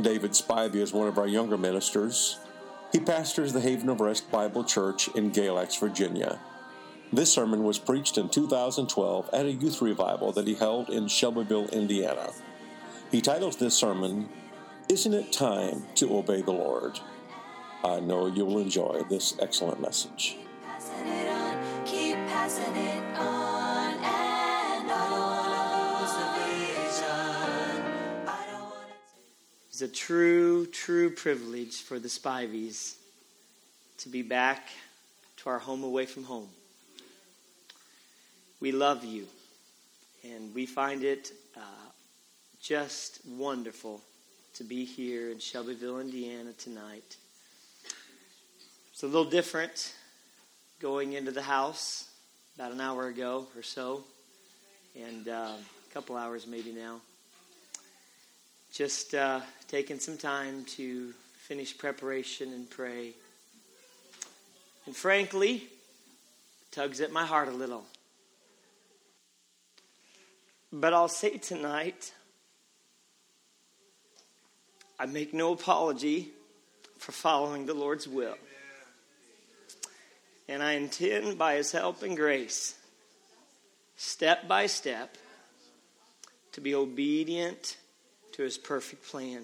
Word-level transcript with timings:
David 0.00 0.32
Spivey 0.32 0.76
is 0.76 0.92
one 0.92 1.08
of 1.08 1.16
our 1.16 1.26
younger 1.26 1.56
ministers. 1.56 2.38
He 2.92 3.00
pastors 3.00 3.54
the 3.54 3.60
Haven 3.60 3.88
of 3.88 4.00
Rest 4.00 4.30
Bible 4.30 4.62
Church 4.62 5.08
in 5.08 5.30
Galax, 5.30 5.80
Virginia. 5.80 6.38
This 7.12 7.32
sermon 7.32 7.64
was 7.64 7.78
preached 7.78 8.18
in 8.18 8.28
2012 8.28 9.30
at 9.32 9.46
a 9.46 9.52
youth 9.52 9.80
revival 9.80 10.32
that 10.32 10.46
he 10.46 10.54
held 10.54 10.90
in 10.90 11.08
Shelbyville, 11.08 11.68
Indiana. 11.68 12.30
He 13.10 13.22
titles 13.22 13.56
this 13.56 13.74
sermon, 13.74 14.28
Isn't 14.90 15.14
It 15.14 15.32
Time 15.32 15.84
to 15.94 16.14
Obey 16.14 16.42
the 16.42 16.52
Lord? 16.52 17.00
I 17.82 18.00
know 18.00 18.26
you 18.26 18.44
will 18.44 18.58
enjoy 18.58 19.02
this 19.08 19.34
excellent 19.40 19.80
message. 19.80 20.36
It's 29.76 29.82
a 29.82 29.88
true, 29.88 30.64
true 30.64 31.10
privilege 31.10 31.82
for 31.82 31.98
the 31.98 32.08
Spiveys 32.08 32.94
to 33.98 34.08
be 34.08 34.22
back 34.22 34.70
to 35.36 35.50
our 35.50 35.58
home 35.58 35.84
away 35.84 36.06
from 36.06 36.24
home. 36.24 36.48
We 38.58 38.72
love 38.72 39.04
you, 39.04 39.26
and 40.24 40.54
we 40.54 40.64
find 40.64 41.04
it 41.04 41.30
uh, 41.54 41.60
just 42.58 43.20
wonderful 43.28 44.00
to 44.54 44.64
be 44.64 44.86
here 44.86 45.30
in 45.30 45.40
Shelbyville, 45.40 46.00
Indiana 46.00 46.54
tonight. 46.54 47.16
It's 48.92 49.02
a 49.02 49.06
little 49.06 49.26
different 49.26 49.92
going 50.80 51.12
into 51.12 51.32
the 51.32 51.42
house 51.42 52.08
about 52.54 52.72
an 52.72 52.80
hour 52.80 53.08
ago 53.08 53.46
or 53.54 53.62
so, 53.62 54.04
and 54.98 55.28
uh, 55.28 55.52
a 55.52 55.92
couple 55.92 56.16
hours 56.16 56.46
maybe 56.46 56.72
now 56.72 57.02
just 58.76 59.14
uh, 59.14 59.40
taking 59.68 59.98
some 59.98 60.18
time 60.18 60.62
to 60.66 61.10
finish 61.38 61.78
preparation 61.78 62.52
and 62.52 62.68
pray. 62.68 63.12
And 64.84 64.94
frankly, 64.94 65.66
tugs 66.72 67.00
at 67.00 67.10
my 67.10 67.24
heart 67.24 67.48
a 67.48 67.52
little. 67.52 67.84
But 70.70 70.92
I'll 70.92 71.08
say 71.08 71.38
tonight, 71.38 72.12
I 75.00 75.06
make 75.06 75.32
no 75.32 75.54
apology 75.54 76.28
for 76.98 77.12
following 77.12 77.64
the 77.64 77.72
Lord's 77.72 78.06
will. 78.06 78.36
And 80.50 80.62
I 80.62 80.72
intend, 80.72 81.38
by 81.38 81.54
His 81.54 81.72
help 81.72 82.02
and 82.02 82.14
grace, 82.14 82.74
step 83.96 84.46
by 84.46 84.66
step, 84.66 85.16
to 86.52 86.60
be 86.60 86.74
obedient 86.74 87.78
to 88.36 88.42
his 88.42 88.58
perfect 88.58 89.08
plan. 89.08 89.42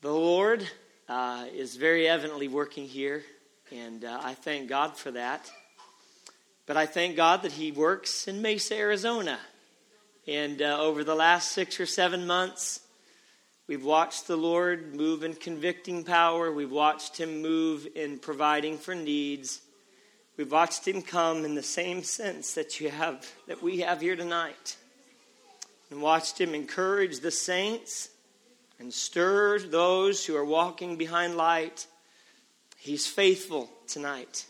The 0.00 0.10
Lord 0.10 0.66
uh, 1.06 1.44
is 1.52 1.76
very 1.76 2.08
evidently 2.08 2.48
working 2.48 2.86
here, 2.86 3.24
and 3.70 4.06
uh, 4.06 4.20
I 4.22 4.32
thank 4.32 4.70
God 4.70 4.96
for 4.96 5.10
that. 5.10 5.50
But 6.64 6.78
I 6.78 6.86
thank 6.86 7.14
God 7.14 7.42
that 7.42 7.52
He 7.52 7.72
works 7.72 8.26
in 8.26 8.40
Mesa, 8.40 8.76
Arizona. 8.76 9.38
And 10.26 10.62
uh, 10.62 10.80
over 10.80 11.04
the 11.04 11.14
last 11.14 11.52
six 11.52 11.80
or 11.80 11.86
seven 11.86 12.26
months, 12.26 12.80
we've 13.66 13.84
watched 13.84 14.28
the 14.28 14.36
Lord 14.36 14.94
move 14.94 15.24
in 15.24 15.34
convicting 15.34 16.04
power. 16.04 16.50
We've 16.50 16.70
watched 16.70 17.18
Him 17.18 17.42
move 17.42 17.86
in 17.94 18.18
providing 18.18 18.78
for 18.78 18.94
needs. 18.94 19.60
We've 20.38 20.52
watched 20.52 20.86
him 20.86 21.02
come 21.02 21.44
in 21.44 21.56
the 21.56 21.64
same 21.64 22.04
sense 22.04 22.54
that 22.54 22.78
you 22.78 22.90
have 22.90 23.28
that 23.48 23.60
we 23.60 23.80
have 23.80 24.00
here 24.00 24.14
tonight. 24.14 24.76
And 25.90 26.00
watched 26.00 26.40
him 26.40 26.54
encourage 26.54 27.18
the 27.18 27.32
saints 27.32 28.08
and 28.78 28.94
stir 28.94 29.58
those 29.58 30.24
who 30.24 30.36
are 30.36 30.44
walking 30.44 30.96
behind 30.96 31.36
light. 31.36 31.88
He's 32.76 33.04
faithful 33.04 33.68
tonight. 33.88 34.46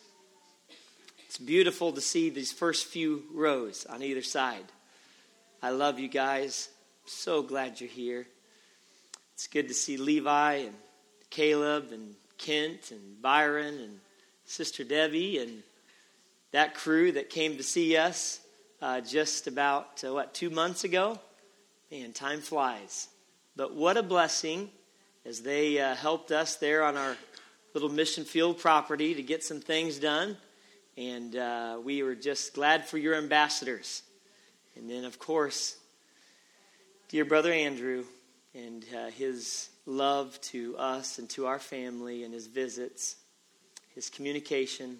It's 1.27 1.39
beautiful 1.39 1.93
to 1.93 2.03
see 2.03 2.29
these 2.29 2.53
first 2.53 2.85
few 2.89 3.23
rows 3.33 3.87
on 3.87 4.03
either 4.03 4.21
side. 4.21 4.67
I 5.63 5.71
love 5.71 5.99
you 5.99 6.09
guys. 6.09 6.69
So 7.07 7.41
glad 7.41 7.81
you're 7.81 7.89
here. 7.89 8.27
It's 9.33 9.47
good 9.47 9.69
to 9.69 9.75
see 9.75 9.97
Levi 9.97 10.55
and 10.55 10.75
Caleb 11.31 11.93
and 11.93 12.15
Kent 12.37 12.91
and 12.91 13.23
Byron 13.23 13.79
and 13.79 14.01
Sister 14.45 14.85
Debbie 14.85 15.39
and 15.39 15.63
that 16.53 16.75
crew 16.75 17.13
that 17.13 17.31
came 17.31 17.57
to 17.57 17.63
see 17.63 17.97
us 17.97 18.41
uh, 18.81 19.01
just 19.01 19.47
about, 19.47 20.03
uh, 20.05 20.13
what, 20.13 20.35
two 20.35 20.51
months 20.51 20.85
ago. 20.85 21.19
Man, 21.91 22.13
time 22.13 22.41
flies. 22.41 23.09
But 23.57 23.75
what 23.75 23.97
a 23.97 24.03
blessing 24.03 24.71
as 25.25 25.41
they 25.41 25.81
uh, 25.81 25.95
helped 25.95 26.31
us 26.31 26.57
there 26.57 26.83
on 26.85 26.97
our 26.97 27.17
little 27.75 27.89
mission 27.89 28.25
field 28.25 28.59
property 28.59 29.15
to 29.15 29.23
get 29.23 29.45
some 29.45 29.61
things 29.61 29.99
done. 29.99 30.37
And 30.97 31.37
uh, 31.37 31.79
we 31.83 32.03
were 32.03 32.15
just 32.15 32.55
glad 32.55 32.87
for 32.87 32.99
your 32.99 33.15
ambassadors. 33.15 34.03
And 34.77 34.89
then, 34.89 35.05
of 35.05 35.19
course, 35.19 35.77
dear 37.09 37.25
brother 37.25 37.53
Andrew 37.53 38.05
and 38.55 38.85
uh, 38.97 39.11
his 39.11 39.71
love 39.87 40.41
to 40.41 40.77
us 40.77 41.19
and 41.19 41.29
to 41.31 41.47
our 41.47 41.59
family 41.59 42.25
and 42.25 42.33
his 42.33 42.47
visits, 42.47 43.17
his 43.95 44.11
communication. 44.11 44.99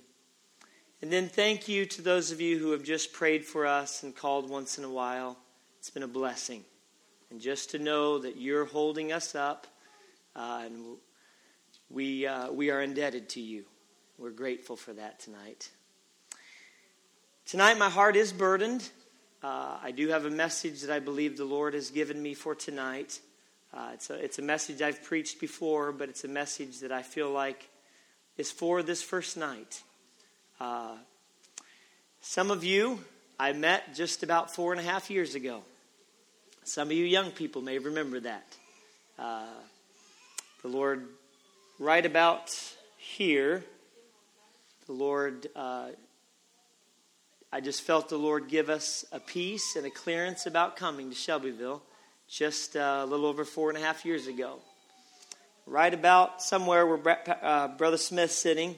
And 1.01 1.13
then 1.13 1.29
thank 1.29 1.69
you 1.69 1.87
to 1.87 2.03
those 2.03 2.33
of 2.33 2.41
you 2.41 2.59
who 2.59 2.73
have 2.73 2.83
just 2.83 3.13
prayed 3.13 3.45
for 3.45 3.67
us 3.67 4.03
and 4.03 4.17
called 4.17 4.51
once 4.51 4.79
in 4.79 4.85
a 4.85 4.91
while. 4.91 5.39
It's 5.79 5.91
been 5.91 6.03
a 6.03 6.09
blessing. 6.09 6.65
And 7.31 7.41
just 7.41 7.71
to 7.71 7.79
know 7.79 8.19
that 8.19 8.37
you're 8.37 8.65
holding 8.65 9.13
us 9.13 9.37
up, 9.37 9.69
uh, 10.35 10.63
and 10.65 10.97
we, 11.89 12.27
uh, 12.27 12.51
we 12.51 12.71
are 12.71 12.83
indebted 12.83 13.29
to 13.31 13.41
you. 13.41 13.65
We're 14.19 14.31
grateful 14.31 14.75
for 14.75 14.93
that 14.95 15.21
tonight. 15.21 15.71
Tonight, 17.47 17.79
my 17.79 17.91
heart 17.91 18.17
is 18.17 18.33
burdened. 18.33 18.91
Uh, 19.41 19.79
I 19.81 19.93
do 19.93 20.09
have 20.09 20.25
a 20.25 20.31
message 20.31 20.81
that 20.81 20.91
I 20.91 20.99
believe 20.99 21.37
the 21.37 21.45
Lord 21.45 21.75
has 21.75 21.93
given 21.93 22.21
me 22.21 22.35
for 22.35 22.57
tonight. 22.57 23.21
Uh, 23.73 23.91
it's, 23.95 24.11
a, 24.11 24.15
it's 24.15 24.41
a 24.41 24.43
message 24.43 24.83
I've 24.83 25.05
preached 25.05 25.41
before, 25.41 25.93
but 25.93 26.09
it's 26.09 26.25
a 26.25 26.29
message 26.29 26.81
that 26.81 26.91
I 26.91 27.03
feel 27.03 27.31
like 27.31 27.71
is 28.37 28.51
for 28.51 28.83
this 28.83 29.01
first 29.01 29.37
night. 29.37 29.83
Uh, 30.61 30.97
some 32.21 32.51
of 32.51 32.65
you 32.65 32.99
I 33.39 33.53
met 33.53 33.95
just 33.95 34.25
about 34.25 34.53
four 34.53 34.73
and 34.73 34.81
a 34.81 34.85
half 34.85 35.09
years 35.09 35.37
ago. 35.37 35.63
Some 36.65 36.89
of 36.89 36.93
you 36.93 37.05
young 37.05 37.31
people 37.31 37.63
may 37.63 37.79
remember 37.79 38.19
that. 38.21 38.57
Uh, 39.17 39.47
the 40.63 40.69
Lord, 40.69 41.07
right 41.79 42.05
about 42.05 42.51
here, 42.97 43.63
the 44.87 44.93
Lord, 44.93 45.47
uh, 45.55 45.91
I 47.53 47.61
just 47.61 47.83
felt 47.83 48.09
the 48.09 48.19
Lord 48.19 48.49
give 48.49 48.69
us 48.69 49.05
a 49.13 49.21
peace 49.21 49.77
and 49.77 49.87
a 49.87 49.91
clearance 49.91 50.47
about 50.47 50.75
coming 50.75 51.11
to 51.11 51.15
Shelbyville 51.15 51.81
just 52.29 52.77
uh, 52.77 53.03
a 53.03 53.07
little 53.07 53.27
over 53.27 53.45
four 53.45 53.69
and 53.69 53.79
a 53.79 53.81
half 53.81 54.05
years 54.05 54.27
ago. 54.27 54.59
Right 55.67 55.95
about 55.95 56.43
somewhere 56.43 56.85
where 56.85 57.19
uh, 57.43 57.69
Brother 57.69 57.97
Smith's 57.97 58.35
sitting, 58.35 58.77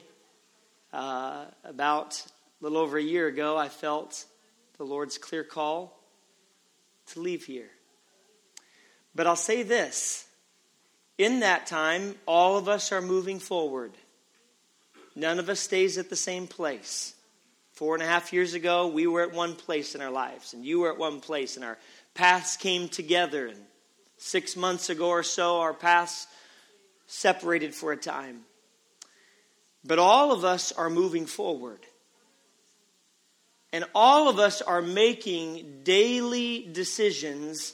uh, 0.93 1.45
about 1.63 2.19
a 2.19 2.63
little 2.63 2.77
over 2.77 2.97
a 2.97 3.03
year 3.03 3.27
ago, 3.27 3.57
I 3.57 3.69
felt 3.69 4.25
the 4.77 4.83
Lord's 4.83 5.17
clear 5.17 5.43
call 5.43 5.97
to 7.07 7.19
leave 7.19 7.45
here. 7.45 7.69
But 9.13 9.27
I'll 9.27 9.35
say 9.35 9.63
this 9.63 10.25
in 11.17 11.41
that 11.41 11.67
time, 11.67 12.15
all 12.25 12.57
of 12.57 12.67
us 12.69 12.91
are 12.91 13.01
moving 13.01 13.39
forward. 13.39 13.91
None 15.15 15.39
of 15.39 15.49
us 15.49 15.59
stays 15.59 15.97
at 15.97 16.09
the 16.09 16.15
same 16.15 16.47
place 16.47 17.15
Four 17.81 17.95
and 17.95 18.03
a 18.03 18.05
half 18.05 18.31
years 18.31 18.53
ago, 18.53 18.85
we 18.85 19.07
were 19.07 19.23
at 19.23 19.33
one 19.33 19.55
place 19.55 19.95
in 19.95 20.01
our 20.01 20.11
lives, 20.11 20.53
and 20.53 20.63
you 20.63 20.81
were 20.81 20.91
at 20.91 20.99
one 20.99 21.19
place, 21.19 21.55
and 21.55 21.65
our 21.65 21.79
paths 22.13 22.55
came 22.55 22.87
together. 22.89 23.47
And 23.47 23.57
six 24.17 24.55
months 24.55 24.91
ago 24.91 25.09
or 25.09 25.23
so, 25.23 25.61
our 25.61 25.73
paths 25.73 26.27
separated 27.07 27.73
for 27.73 27.91
a 27.91 27.97
time. 27.97 28.41
But 29.83 29.99
all 29.99 30.31
of 30.31 30.45
us 30.45 30.71
are 30.71 30.89
moving 30.89 31.25
forward. 31.25 31.79
And 33.73 33.85
all 33.95 34.27
of 34.27 34.37
us 34.37 34.61
are 34.61 34.81
making 34.81 35.81
daily 35.83 36.67
decisions 36.71 37.73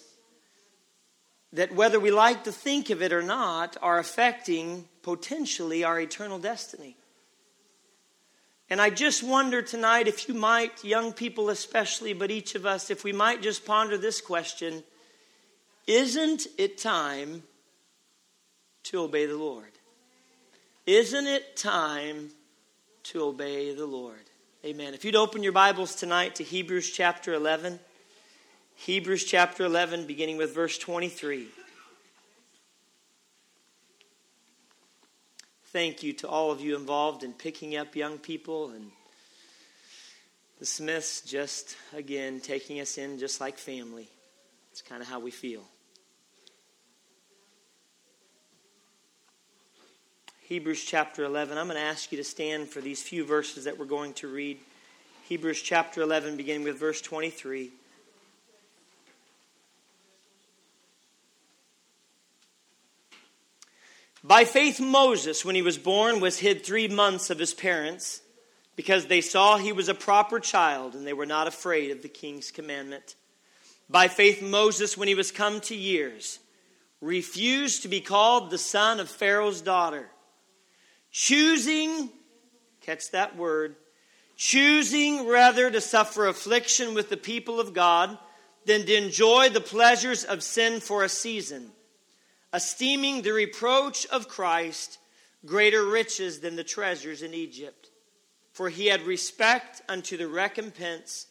that, 1.54 1.74
whether 1.74 2.00
we 2.00 2.12
like 2.12 2.44
to 2.44 2.52
think 2.52 2.90
of 2.90 3.02
it 3.02 3.12
or 3.12 3.24
not, 3.24 3.78
are 3.82 3.98
affecting 3.98 4.88
potentially 5.02 5.84
our 5.84 6.00
eternal 6.00 6.38
destiny. 6.38 6.96
And 8.70 8.82
I 8.82 8.90
just 8.90 9.24
wonder 9.24 9.62
tonight 9.62 10.08
if 10.08 10.28
you 10.28 10.34
might, 10.36 10.84
young 10.84 11.14
people 11.14 11.50
especially, 11.50 12.14
but 12.14 12.32
each 12.32 12.54
of 12.54 12.66
us, 12.66 12.90
if 12.92 13.04
we 13.04 13.14
might 13.14 13.42
just 13.42 13.66
ponder 13.66 13.98
this 13.98 14.22
question 14.22 14.84
Isn't 15.88 16.48
it 16.58 16.78
time 16.78 17.44
to 18.84 19.02
obey 19.02 19.26
the 19.26 19.38
Lord? 19.38 19.77
Isn't 20.88 21.28
it 21.28 21.58
time 21.58 22.30
to 23.04 23.26
obey 23.26 23.76
the 23.76 23.86
Lord? 23.86 24.24
Amen. 24.64 24.94
If 24.94 25.04
you'd 25.04 25.18
open 25.18 25.44
your 25.44 25.52
Bibles 25.52 25.96
tonight 25.96 26.36
to 26.36 26.46
Hebrews 26.46 26.90
chapter 26.90 27.34
11, 27.34 27.78
Hebrews 28.76 29.26
chapter 29.26 29.66
11, 29.66 30.08
beginning 30.08 30.38
with 30.38 30.56
verse 30.56 30.78
23. 30.78 31.48
Thank 35.74 36.04
you 36.04 36.14
to 36.14 36.30
all 36.30 36.52
of 36.52 36.62
you 36.62 36.78
involved 36.78 37.26
in 37.26 37.34
picking 37.34 37.76
up 37.76 37.94
young 37.94 38.18
people 38.18 38.70
and 38.70 38.90
the 40.58 40.66
Smiths 40.66 41.20
just, 41.20 41.76
again, 41.94 42.40
taking 42.40 42.80
us 42.80 42.98
in 42.98 43.20
just 43.20 43.42
like 43.42 43.58
family. 43.58 44.08
It's 44.72 44.82
kind 44.82 45.02
of 45.02 45.10
how 45.10 45.20
we 45.20 45.32
feel. 45.32 45.66
Hebrews 50.48 50.82
chapter 50.82 51.26
11. 51.26 51.58
I'm 51.58 51.68
going 51.68 51.76
to 51.76 51.84
ask 51.84 52.10
you 52.10 52.18
to 52.20 52.24
stand 52.24 52.70
for 52.70 52.80
these 52.80 53.04
few 53.04 53.26
verses 53.26 53.66
that 53.66 53.78
we're 53.78 53.84
going 53.84 54.14
to 54.14 54.30
read. 54.30 54.58
Hebrews 55.28 55.62
chapter 55.62 56.02
11, 56.02 56.38
beginning 56.38 56.64
with 56.64 56.80
verse 56.80 57.02
23. 57.02 57.70
By 64.24 64.46
faith, 64.46 64.80
Moses, 64.80 65.44
when 65.44 65.56
he 65.56 65.62
was 65.62 65.78
born, 65.78 66.22
was 66.22 66.40
hid 66.40 66.64
three 66.64 66.88
months 66.88 67.30
of 67.30 67.40
his 67.40 67.54
parents 67.54 68.22
because 68.78 69.08
they 69.08 69.20
saw 69.20 69.58
he 69.58 69.74
was 69.74 69.90
a 69.90 69.94
proper 69.94 70.40
child 70.40 70.96
and 70.96 71.06
they 71.06 71.12
were 71.12 71.26
not 71.26 71.48
afraid 71.48 71.92
of 71.92 72.04
the 72.04 72.08
king's 72.08 72.52
commandment. 72.52 73.18
By 73.90 74.08
faith, 74.08 74.42
Moses, 74.42 74.96
when 74.98 75.10
he 75.10 75.16
was 75.16 75.30
come 75.30 75.60
to 75.60 75.76
years, 75.76 76.40
refused 77.02 77.82
to 77.82 77.90
be 77.90 78.00
called 78.00 78.50
the 78.50 78.58
son 78.58 79.02
of 79.02 79.10
Pharaoh's 79.10 79.60
daughter 79.60 80.08
choosing, 81.12 82.10
catch 82.82 83.12
that 83.12 83.36
word, 83.36 83.76
choosing 84.36 85.28
rather 85.28 85.70
to 85.70 85.82
suffer 85.82 86.28
affliction 86.28 86.94
with 86.94 87.10
the 87.10 87.18
people 87.18 87.60
of 87.60 87.74
God 87.74 88.18
than 88.66 88.86
to 88.86 88.96
enjoy 88.96 89.50
the 89.50 89.62
pleasures 89.62 90.24
of 90.24 90.44
sin 90.44 90.80
for 90.80 91.04
a 91.04 91.10
season, 91.10 91.72
esteeming 92.54 93.22
the 93.22 93.32
reproach 93.32 94.06
of 94.08 94.28
Christ 94.28 95.00
greater 95.46 95.86
riches 95.86 96.40
than 96.40 96.56
the 96.56 96.64
treasures 96.64 97.22
in 97.22 97.34
Egypt, 97.34 97.90
for 98.52 98.70
he 98.70 98.88
had 98.88 99.02
respect 99.04 99.82
unto 99.88 100.18
the 100.18 100.28
recompense 100.28 101.28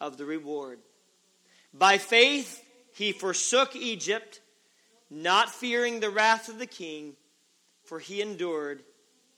of 0.00 0.16
the 0.16 0.24
reward. 0.24 0.80
By 1.72 1.98
faith 1.98 2.62
he 2.92 3.12
forsook 3.12 3.74
Egypt, 3.74 4.40
not 5.10 5.50
fearing 5.50 6.00
the 6.00 6.10
wrath 6.10 6.48
of 6.48 6.58
the 6.58 6.66
king, 6.66 7.14
for 7.84 7.98
he 7.98 8.20
endured 8.20 8.82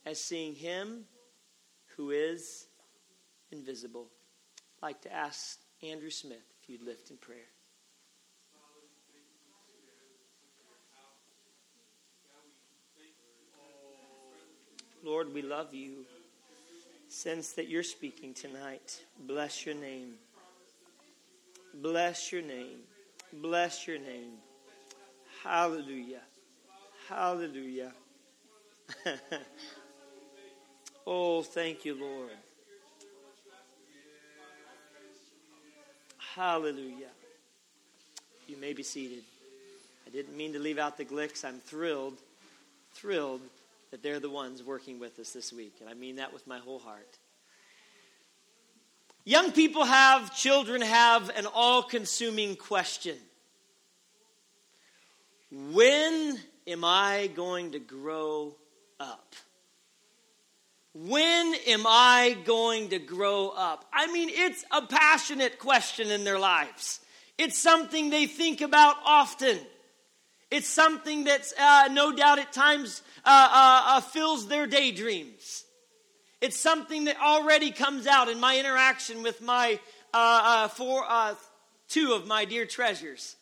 as 0.06 0.20
seeing 0.20 0.54
him 0.54 1.04
who 1.96 2.12
is 2.12 2.68
invisible. 3.50 4.06
I'd 4.78 4.86
like 4.86 5.00
to 5.02 5.12
ask 5.12 5.58
Andrew 5.82 6.10
Smith 6.10 6.54
if 6.62 6.70
you'd 6.70 6.82
lift 6.82 7.10
in 7.10 7.16
prayer. 7.16 7.50
Lord, 15.04 15.34
we 15.34 15.42
love 15.42 15.74
you. 15.74 16.04
Sense 17.08 17.52
that 17.52 17.68
you're 17.68 17.82
speaking 17.82 18.34
tonight. 18.34 19.00
Bless 19.26 19.66
your 19.66 19.74
name. 19.74 20.14
Bless 21.74 22.32
your 22.32 22.42
name. 22.42 22.80
Bless 23.32 23.86
your 23.86 23.98
name. 23.98 24.32
Hallelujah. 25.44 26.22
Hallelujah. 27.08 27.92
Oh, 31.06 31.42
thank 31.42 31.84
you, 31.84 31.94
Lord. 31.94 32.30
Hallelujah. 36.34 37.10
You 38.48 38.56
may 38.56 38.72
be 38.72 38.82
seated. 38.82 39.22
I 40.06 40.10
didn't 40.10 40.36
mean 40.36 40.52
to 40.54 40.58
leave 40.58 40.78
out 40.78 40.96
the 40.96 41.04
Glicks. 41.04 41.44
I'm 41.44 41.60
thrilled, 41.60 42.18
thrilled 42.92 43.40
that 43.90 44.02
they're 44.02 44.20
the 44.20 44.30
ones 44.30 44.62
working 44.62 44.98
with 44.98 45.18
us 45.18 45.30
this 45.30 45.52
week. 45.52 45.76
And 45.80 45.88
I 45.88 45.94
mean 45.94 46.16
that 46.16 46.32
with 46.32 46.46
my 46.46 46.58
whole 46.58 46.78
heart. 46.78 47.18
Young 49.24 49.52
people 49.52 49.84
have, 49.84 50.36
children 50.36 50.82
have 50.82 51.30
an 51.30 51.46
all 51.46 51.82
consuming 51.82 52.56
question 52.56 53.16
When 55.50 56.38
am 56.66 56.84
I 56.84 57.30
going 57.34 57.72
to 57.72 57.78
grow 57.78 58.54
up? 59.00 59.34
When 60.98 61.54
am 61.66 61.84
I 61.86 62.38
going 62.46 62.88
to 62.88 62.98
grow 62.98 63.50
up? 63.50 63.84
I 63.92 64.10
mean, 64.10 64.30
it's 64.32 64.64
a 64.70 64.80
passionate 64.80 65.58
question 65.58 66.10
in 66.10 66.24
their 66.24 66.38
lives. 66.38 67.00
It's 67.36 67.58
something 67.58 68.08
they 68.08 68.24
think 68.24 68.62
about 68.62 68.96
often. 69.04 69.58
It's 70.50 70.66
something 70.66 71.24
that's 71.24 71.52
uh, 71.60 71.88
no 71.92 72.12
doubt 72.12 72.38
at 72.38 72.50
times 72.50 73.02
uh, 73.26 73.28
uh, 73.28 73.82
uh 73.88 74.00
fills 74.00 74.48
their 74.48 74.66
daydreams. 74.66 75.64
It's 76.40 76.58
something 76.58 77.04
that 77.04 77.20
already 77.20 77.72
comes 77.72 78.06
out 78.06 78.30
in 78.30 78.40
my 78.40 78.58
interaction 78.58 79.22
with 79.22 79.42
my 79.42 79.78
uh, 80.14 80.64
uh, 80.64 80.68
four, 80.68 81.04
two 81.90 82.14
of 82.14 82.26
my 82.26 82.46
dear 82.46 82.64
treasures. 82.64 83.36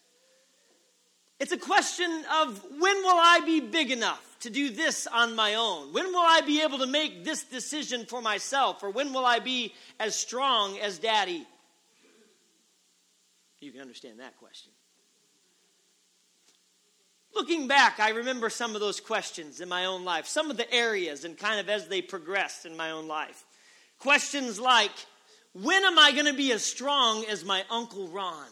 It's 1.38 1.52
a 1.52 1.58
question 1.58 2.24
of 2.40 2.60
when 2.80 2.96
will 2.96 3.16
I 3.16 3.42
be 3.46 3.60
big 3.60 3.92
enough? 3.92 4.33
To 4.44 4.50
do 4.50 4.70
this 4.70 5.06
on 5.06 5.34
my 5.34 5.54
own? 5.54 5.92
When 5.92 6.06
will 6.06 6.24
I 6.24 6.42
be 6.42 6.62
able 6.62 6.78
to 6.78 6.86
make 6.86 7.24
this 7.24 7.42
decision 7.44 8.06
for 8.06 8.22
myself? 8.22 8.82
Or 8.82 8.90
when 8.90 9.12
will 9.12 9.26
I 9.26 9.40
be 9.40 9.74
as 9.98 10.14
strong 10.14 10.78
as 10.78 10.98
daddy? 10.98 11.46
You 13.60 13.72
can 13.72 13.80
understand 13.80 14.20
that 14.20 14.38
question. 14.38 14.70
Looking 17.34 17.66
back, 17.66 17.98
I 17.98 18.10
remember 18.10 18.50
some 18.50 18.74
of 18.74 18.80
those 18.80 19.00
questions 19.00 19.60
in 19.60 19.68
my 19.68 19.86
own 19.86 20.04
life, 20.04 20.26
some 20.26 20.50
of 20.50 20.56
the 20.56 20.72
areas, 20.72 21.24
and 21.24 21.36
kind 21.36 21.58
of 21.58 21.68
as 21.68 21.88
they 21.88 22.02
progressed 22.02 22.66
in 22.66 22.76
my 22.76 22.90
own 22.90 23.08
life. 23.08 23.44
Questions 23.98 24.60
like, 24.60 24.92
when 25.54 25.82
am 25.84 25.98
I 25.98 26.12
going 26.12 26.26
to 26.26 26.34
be 26.34 26.52
as 26.52 26.62
strong 26.62 27.24
as 27.24 27.44
my 27.44 27.64
Uncle 27.70 28.08
Ron? 28.08 28.46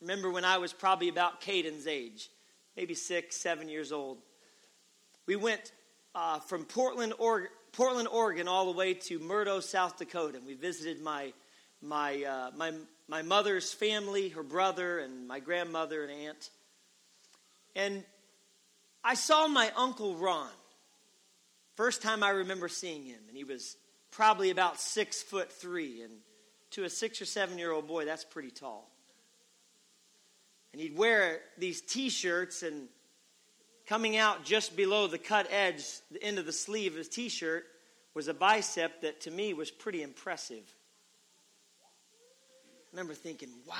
Remember 0.00 0.30
when 0.30 0.44
I 0.44 0.58
was 0.58 0.72
probably 0.72 1.08
about 1.08 1.40
Caden's 1.40 1.86
age, 1.86 2.28
maybe 2.76 2.94
six, 2.94 3.36
seven 3.36 3.68
years 3.68 3.92
old. 3.92 4.18
We 5.26 5.36
went 5.36 5.72
uh, 6.14 6.40
from 6.40 6.64
Portland, 6.64 7.14
or- 7.18 7.48
Portland, 7.72 8.08
Oregon, 8.08 8.46
all 8.48 8.66
the 8.66 8.76
way 8.76 8.94
to 8.94 9.18
Murdo, 9.18 9.60
South 9.60 9.98
Dakota. 9.98 10.38
And 10.38 10.46
we 10.46 10.54
visited 10.54 11.02
my, 11.02 11.32
my, 11.80 12.22
uh, 12.24 12.50
my, 12.56 12.72
my 13.08 13.22
mother's 13.22 13.72
family, 13.72 14.28
her 14.30 14.42
brother, 14.42 14.98
and 14.98 15.26
my 15.26 15.40
grandmother 15.40 16.04
and 16.04 16.12
aunt. 16.12 16.50
And 17.74 18.04
I 19.02 19.14
saw 19.14 19.48
my 19.48 19.70
uncle 19.76 20.16
Ron. 20.16 20.48
First 21.76 22.02
time 22.02 22.22
I 22.22 22.30
remember 22.30 22.68
seeing 22.68 23.04
him, 23.04 23.18
and 23.28 23.36
he 23.36 23.44
was 23.44 23.76
probably 24.10 24.50
about 24.50 24.78
six 24.78 25.22
foot 25.22 25.50
three, 25.50 26.02
and 26.02 26.12
to 26.70 26.84
a 26.84 26.90
six 26.90 27.20
or 27.20 27.24
seven 27.24 27.58
year 27.58 27.72
old 27.72 27.88
boy, 27.88 28.04
that's 28.04 28.24
pretty 28.24 28.50
tall. 28.50 28.88
And 30.72 30.80
he'd 30.80 30.96
wear 30.96 31.40
these 31.58 31.80
T-shirts 31.80 32.62
and 32.62 32.88
coming 33.86 34.16
out 34.16 34.44
just 34.44 34.76
below 34.76 35.06
the 35.06 35.18
cut 35.18 35.46
edge, 35.50 35.84
the 36.10 36.22
end 36.22 36.38
of 36.38 36.46
the 36.46 36.52
sleeve 36.52 36.92
of 36.92 36.98
his 36.98 37.08
t 37.08 37.28
shirt, 37.28 37.64
was 38.14 38.28
a 38.28 38.34
bicep 38.34 39.00
that 39.02 39.20
to 39.22 39.30
me 39.30 39.54
was 39.54 39.70
pretty 39.70 40.02
impressive. 40.02 40.62
I 41.82 42.96
remember 42.96 43.14
thinking, 43.14 43.48
wow, 43.66 43.74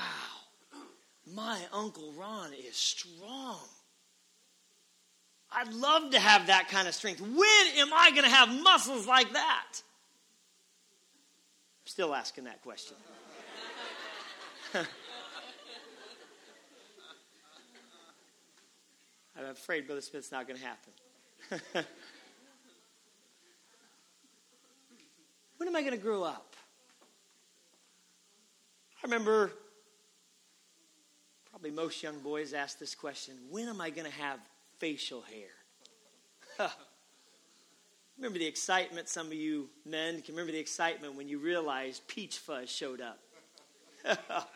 my 1.33 1.57
Uncle 1.71 2.13
Ron 2.17 2.51
is 2.67 2.75
strong. 2.75 3.59
I'd 5.51 5.73
love 5.73 6.11
to 6.11 6.19
have 6.19 6.47
that 6.47 6.67
kind 6.67 6.87
of 6.87 6.93
strength. 6.93 7.21
When 7.21 7.67
am 7.77 7.93
I 7.93 8.11
going 8.11 8.23
to 8.23 8.29
have 8.29 8.49
muscles 8.61 9.07
like 9.07 9.31
that? 9.33 9.81
Still 11.85 12.13
asking 12.13 12.43
that 12.43 12.61
question. 12.61 12.97
I'm 19.37 19.45
afraid 19.47 19.85
Brother 19.85 20.01
Smith's 20.01 20.31
not 20.31 20.47
going 20.47 20.59
to 20.59 20.65
happen. 20.65 20.93
when 25.57 25.67
am 25.67 25.75
I 25.75 25.81
going 25.81 25.91
to 25.91 25.97
grow 25.97 26.23
up? 26.23 26.55
I 29.03 29.07
remember 29.07 29.51
probably 31.49 31.71
most 31.71 32.01
young 32.01 32.19
boys 32.19 32.53
ask 32.53 32.79
this 32.79 32.95
question 32.95 33.35
when 33.49 33.67
am 33.67 33.81
I 33.81 33.89
going 33.89 34.09
to 34.09 34.17
have 34.17 34.39
facial 34.79 35.21
hair? 35.21 36.69
remember 38.17 38.39
the 38.39 38.47
excitement, 38.47 39.09
some 39.09 39.27
of 39.27 39.33
you 39.33 39.69
men 39.85 40.21
can 40.21 40.33
remember 40.35 40.53
the 40.53 40.59
excitement 40.59 41.15
when 41.15 41.27
you 41.27 41.39
realized 41.39 42.07
peach 42.07 42.37
fuzz 42.37 42.69
showed 42.71 43.01
up. 43.01 43.19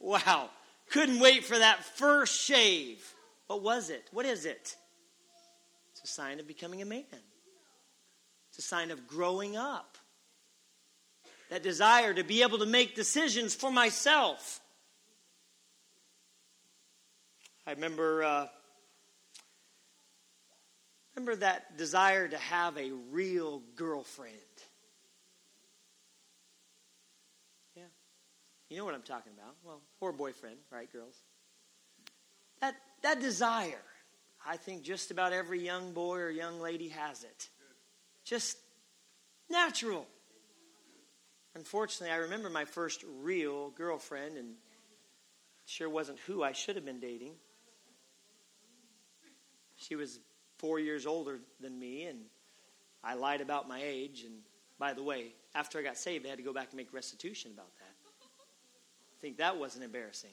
wow. 0.00 0.48
Couldn't 0.90 1.20
wait 1.20 1.44
for 1.44 1.58
that 1.58 1.84
first 1.84 2.40
shave. 2.40 3.12
What 3.46 3.62
was 3.62 3.90
it? 3.90 4.08
What 4.12 4.26
is 4.26 4.44
it? 4.44 4.76
It's 5.92 6.02
a 6.04 6.06
sign 6.06 6.40
of 6.40 6.46
becoming 6.46 6.82
a 6.82 6.84
man, 6.84 7.04
it's 8.48 8.58
a 8.58 8.62
sign 8.62 8.90
of 8.90 9.06
growing 9.06 9.56
up. 9.56 9.98
That 11.48 11.62
desire 11.62 12.12
to 12.12 12.24
be 12.24 12.42
able 12.42 12.58
to 12.58 12.66
make 12.66 12.96
decisions 12.96 13.54
for 13.54 13.70
myself. 13.70 14.60
I 17.68 17.72
remember, 17.72 18.24
uh, 18.24 18.46
remember 21.14 21.36
that 21.36 21.76
desire 21.76 22.26
to 22.26 22.36
have 22.36 22.76
a 22.76 22.90
real 23.10 23.62
girlfriend. 23.76 24.34
Yeah, 27.76 27.84
you 28.68 28.76
know 28.76 28.84
what 28.84 28.94
I'm 28.94 29.02
talking 29.02 29.32
about. 29.36 29.54
Well, 29.64 29.80
or 30.00 30.12
boyfriend, 30.12 30.56
right, 30.72 30.92
girls? 30.92 31.14
That 32.60 32.74
that 33.06 33.20
desire, 33.20 33.82
I 34.44 34.56
think 34.56 34.82
just 34.82 35.12
about 35.12 35.32
every 35.32 35.64
young 35.64 35.92
boy 35.92 36.18
or 36.18 36.28
young 36.28 36.60
lady 36.60 36.88
has 36.88 37.22
it. 37.22 37.48
Just 38.24 38.58
natural. 39.48 40.08
Unfortunately, 41.54 42.12
I 42.12 42.18
remember 42.18 42.50
my 42.50 42.64
first 42.64 43.04
real 43.20 43.70
girlfriend, 43.70 44.36
and 44.36 44.54
sure 45.66 45.88
wasn't 45.88 46.18
who 46.26 46.42
I 46.42 46.50
should 46.50 46.74
have 46.74 46.84
been 46.84 46.98
dating. 46.98 47.34
She 49.76 49.94
was 49.94 50.18
four 50.58 50.80
years 50.80 51.06
older 51.06 51.38
than 51.60 51.78
me, 51.78 52.06
and 52.06 52.18
I 53.04 53.14
lied 53.14 53.40
about 53.40 53.68
my 53.68 53.80
age. 53.80 54.24
And 54.24 54.34
by 54.80 54.94
the 54.94 55.02
way, 55.04 55.32
after 55.54 55.78
I 55.78 55.82
got 55.82 55.96
saved, 55.96 56.26
I 56.26 56.30
had 56.30 56.38
to 56.38 56.44
go 56.44 56.52
back 56.52 56.70
and 56.70 56.76
make 56.76 56.92
restitution 56.92 57.52
about 57.54 57.72
that. 57.78 57.94
I 59.16 59.20
think 59.20 59.36
that 59.36 59.58
wasn't 59.58 59.84
embarrassing. 59.84 60.32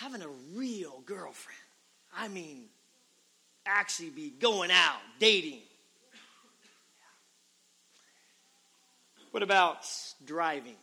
Having 0.00 0.22
a 0.22 0.28
real 0.54 1.02
girlfriend. 1.04 1.58
I 2.16 2.28
mean, 2.28 2.64
actually 3.66 4.10
be 4.10 4.30
going 4.30 4.70
out, 4.70 5.00
dating. 5.18 5.60
What 9.30 9.42
about 9.42 9.86
driving? 10.24 10.76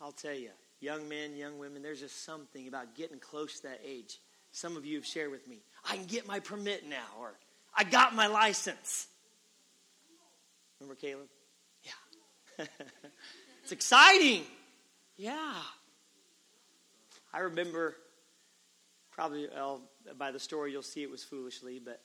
I'll 0.00 0.12
tell 0.12 0.34
you, 0.34 0.50
young 0.80 1.08
men, 1.08 1.36
young 1.36 1.58
women, 1.58 1.82
there's 1.82 2.00
just 2.00 2.24
something 2.24 2.66
about 2.66 2.94
getting 2.94 3.18
close 3.18 3.60
to 3.60 3.68
that 3.68 3.80
age. 3.86 4.18
Some 4.50 4.76
of 4.76 4.86
you 4.86 4.96
have 4.96 5.06
shared 5.06 5.30
with 5.30 5.46
me, 5.46 5.58
I 5.88 5.96
can 5.96 6.06
get 6.06 6.26
my 6.26 6.40
permit 6.40 6.88
now, 6.88 7.06
or 7.20 7.34
I 7.76 7.84
got 7.84 8.14
my 8.14 8.26
license. 8.26 9.06
Remember 10.80 10.98
Caleb? 10.98 11.28
Yeah. 11.84 12.64
it's 13.62 13.72
exciting. 13.72 14.44
Yeah. 15.16 15.54
I 17.32 17.40
remember, 17.40 17.96
probably 19.10 19.48
well, 19.54 19.82
by 20.16 20.30
the 20.30 20.40
story 20.40 20.72
you'll 20.72 20.82
see 20.82 21.02
it 21.02 21.10
was 21.10 21.22
foolishly, 21.22 21.78
but 21.78 22.00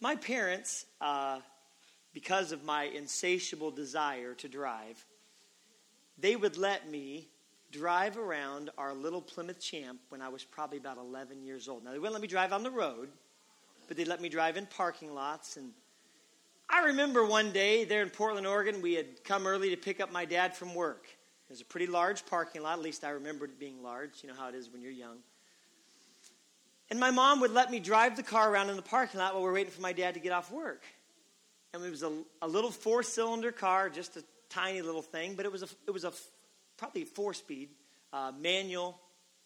my 0.00 0.16
parents, 0.16 0.86
uh, 1.00 1.40
because 2.12 2.52
of 2.52 2.64
my 2.64 2.84
insatiable 2.84 3.70
desire 3.70 4.34
to 4.34 4.48
drive, 4.48 5.04
they 6.18 6.36
would 6.36 6.56
let 6.56 6.90
me 6.90 7.28
drive 7.70 8.16
around 8.16 8.70
our 8.78 8.94
little 8.94 9.20
Plymouth 9.20 9.60
Champ 9.60 10.00
when 10.08 10.22
I 10.22 10.28
was 10.28 10.44
probably 10.44 10.78
about 10.78 10.96
11 10.96 11.42
years 11.42 11.68
old. 11.68 11.84
Now, 11.84 11.92
they 11.92 11.98
wouldn't 11.98 12.14
let 12.14 12.22
me 12.22 12.28
drive 12.28 12.52
on 12.52 12.62
the 12.62 12.70
road, 12.70 13.10
but 13.88 13.96
they 13.96 14.04
let 14.04 14.20
me 14.20 14.28
drive 14.28 14.56
in 14.56 14.66
parking 14.66 15.14
lots. 15.14 15.56
And 15.56 15.72
I 16.70 16.86
remember 16.86 17.24
one 17.24 17.52
day 17.52 17.84
there 17.84 18.02
in 18.02 18.10
Portland, 18.10 18.46
Oregon, 18.46 18.80
we 18.80 18.94
had 18.94 19.22
come 19.24 19.46
early 19.46 19.70
to 19.70 19.76
pick 19.76 20.00
up 20.00 20.12
my 20.12 20.24
dad 20.24 20.56
from 20.56 20.74
work. 20.74 21.06
It 21.48 21.52
was 21.52 21.60
a 21.60 21.64
pretty 21.64 21.86
large 21.86 22.26
parking 22.26 22.62
lot. 22.62 22.78
At 22.78 22.84
least 22.84 23.04
I 23.04 23.10
remembered 23.10 23.50
it 23.50 23.60
being 23.60 23.82
large. 23.82 24.22
You 24.22 24.28
know 24.28 24.34
how 24.34 24.48
it 24.48 24.54
is 24.56 24.68
when 24.68 24.82
you're 24.82 24.90
young. 24.90 25.18
And 26.90 26.98
my 26.98 27.10
mom 27.10 27.40
would 27.40 27.52
let 27.52 27.70
me 27.70 27.78
drive 27.78 28.16
the 28.16 28.22
car 28.22 28.50
around 28.50 28.70
in 28.70 28.76
the 28.76 28.82
parking 28.82 29.20
lot 29.20 29.34
while 29.34 29.42
we 29.42 29.48
are 29.48 29.52
waiting 29.52 29.72
for 29.72 29.80
my 29.80 29.92
dad 29.92 30.14
to 30.14 30.20
get 30.20 30.32
off 30.32 30.50
work. 30.50 30.82
And 31.72 31.84
it 31.84 31.90
was 31.90 32.02
a, 32.02 32.12
a 32.42 32.48
little 32.48 32.70
four 32.70 33.02
cylinder 33.02 33.52
car, 33.52 33.90
just 33.90 34.16
a 34.16 34.24
tiny 34.48 34.82
little 34.82 35.02
thing, 35.02 35.34
but 35.34 35.44
it 35.46 35.52
was 35.52 35.62
a, 35.62 35.68
it 35.86 35.90
was 35.90 36.04
a 36.04 36.12
probably 36.76 37.04
four 37.04 37.34
speed 37.34 37.70
uh, 38.12 38.32
manual 38.38 38.98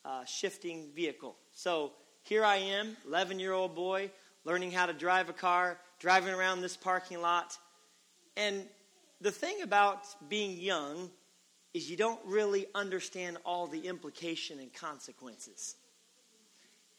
uh, 0.05 0.25
shifting 0.25 0.89
vehicle. 0.95 1.37
So 1.53 1.93
here 2.23 2.45
I 2.45 2.57
am, 2.57 2.97
11 3.07 3.39
year 3.39 3.53
old 3.53 3.75
boy, 3.75 4.11
learning 4.45 4.71
how 4.71 4.87
to 4.87 4.93
drive 4.93 5.29
a 5.29 5.35
car, 5.35 5.79
driving 5.99 6.33
around 6.33 6.61
this 6.61 6.77
parking 6.77 7.21
lot. 7.21 7.57
And 8.37 8.65
the 9.21 9.31
thing 9.31 9.63
about 9.63 10.07
being 10.29 10.59
young 10.59 11.11
is 11.73 11.89
you 11.89 11.97
don't 11.97 12.21
really 12.25 12.67
understand 12.75 13.39
all 13.45 13.67
the 13.67 13.87
implication 13.87 14.59
and 14.59 14.73
consequences. 14.73 15.77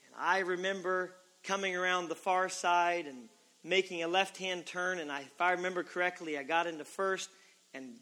And 0.06 0.16
I 0.18 0.40
remember 0.40 1.14
coming 1.44 1.76
around 1.76 2.08
the 2.08 2.16
far 2.16 2.48
side 2.50 3.06
and 3.06 3.30
making 3.64 4.04
a 4.04 4.08
left 4.08 4.38
hand 4.38 4.66
turn, 4.66 5.00
and 5.00 5.12
I, 5.12 5.22
if 5.22 5.42
I 5.42 5.52
remember 5.52 5.84
correctly, 5.84 6.38
I 6.38 6.44
got 6.44 6.68
into 6.68 6.86
first 6.86 7.30
and 7.74 7.96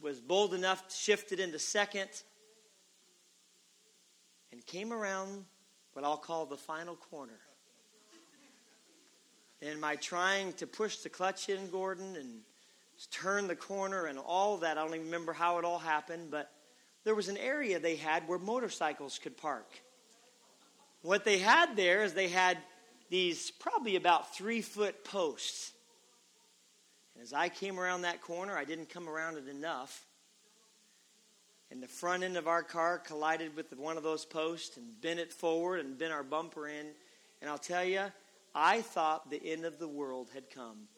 was 0.00 0.20
bold 0.20 0.54
enough 0.54 0.86
to 0.88 0.94
shift 0.94 1.32
it 1.32 1.40
into 1.40 1.58
second 1.58 2.08
and 4.52 4.64
came 4.66 4.92
around 4.92 5.44
what 5.94 6.04
I'll 6.04 6.16
call 6.16 6.46
the 6.46 6.56
final 6.56 6.96
corner. 6.96 7.38
And 9.62 9.80
my 9.80 9.96
trying 9.96 10.52
to 10.54 10.66
push 10.66 10.98
the 10.98 11.08
clutch 11.08 11.48
in, 11.48 11.70
Gordon, 11.70 12.16
and 12.16 12.40
turn 13.10 13.48
the 13.48 13.56
corner 13.56 14.06
and 14.06 14.18
all 14.18 14.58
that. 14.58 14.78
I 14.78 14.82
don't 14.82 14.94
even 14.94 15.06
remember 15.06 15.32
how 15.32 15.58
it 15.58 15.64
all 15.64 15.78
happened, 15.78 16.30
but 16.30 16.50
there 17.04 17.14
was 17.14 17.28
an 17.28 17.36
area 17.36 17.78
they 17.78 17.96
had 17.96 18.26
where 18.28 18.38
motorcycles 18.38 19.18
could 19.18 19.36
park. 19.36 19.66
What 21.02 21.24
they 21.24 21.38
had 21.38 21.76
there 21.76 22.02
is 22.02 22.14
they 22.14 22.28
had 22.28 22.58
these 23.10 23.50
probably 23.50 23.96
about 23.96 24.34
three 24.34 24.62
foot 24.62 25.04
posts. 25.04 25.72
And 27.14 27.22
as 27.22 27.32
I 27.32 27.48
came 27.48 27.78
around 27.78 28.02
that 28.02 28.22
corner, 28.22 28.56
I 28.56 28.64
didn't 28.64 28.88
come 28.88 29.08
around 29.08 29.36
it 29.36 29.48
enough. 29.48 30.06
And 31.70 31.82
the 31.82 31.88
front 31.88 32.22
end 32.22 32.36
of 32.36 32.48
our 32.48 32.62
car 32.62 32.98
collided 32.98 33.56
with 33.56 33.76
one 33.76 33.96
of 33.96 34.02
those 34.02 34.24
posts 34.24 34.76
and 34.76 35.00
bent 35.00 35.20
it 35.20 35.32
forward 35.32 35.80
and 35.80 35.98
bent 35.98 36.12
our 36.12 36.22
bumper 36.22 36.68
in. 36.68 36.86
And 37.40 37.50
I'll 37.50 37.58
tell 37.58 37.84
you, 37.84 38.04
I 38.54 38.80
thought 38.80 39.30
the 39.30 39.44
end 39.44 39.64
of 39.64 39.78
the 39.78 39.88
world 39.88 40.30
had 40.32 40.50
come. 40.50 40.88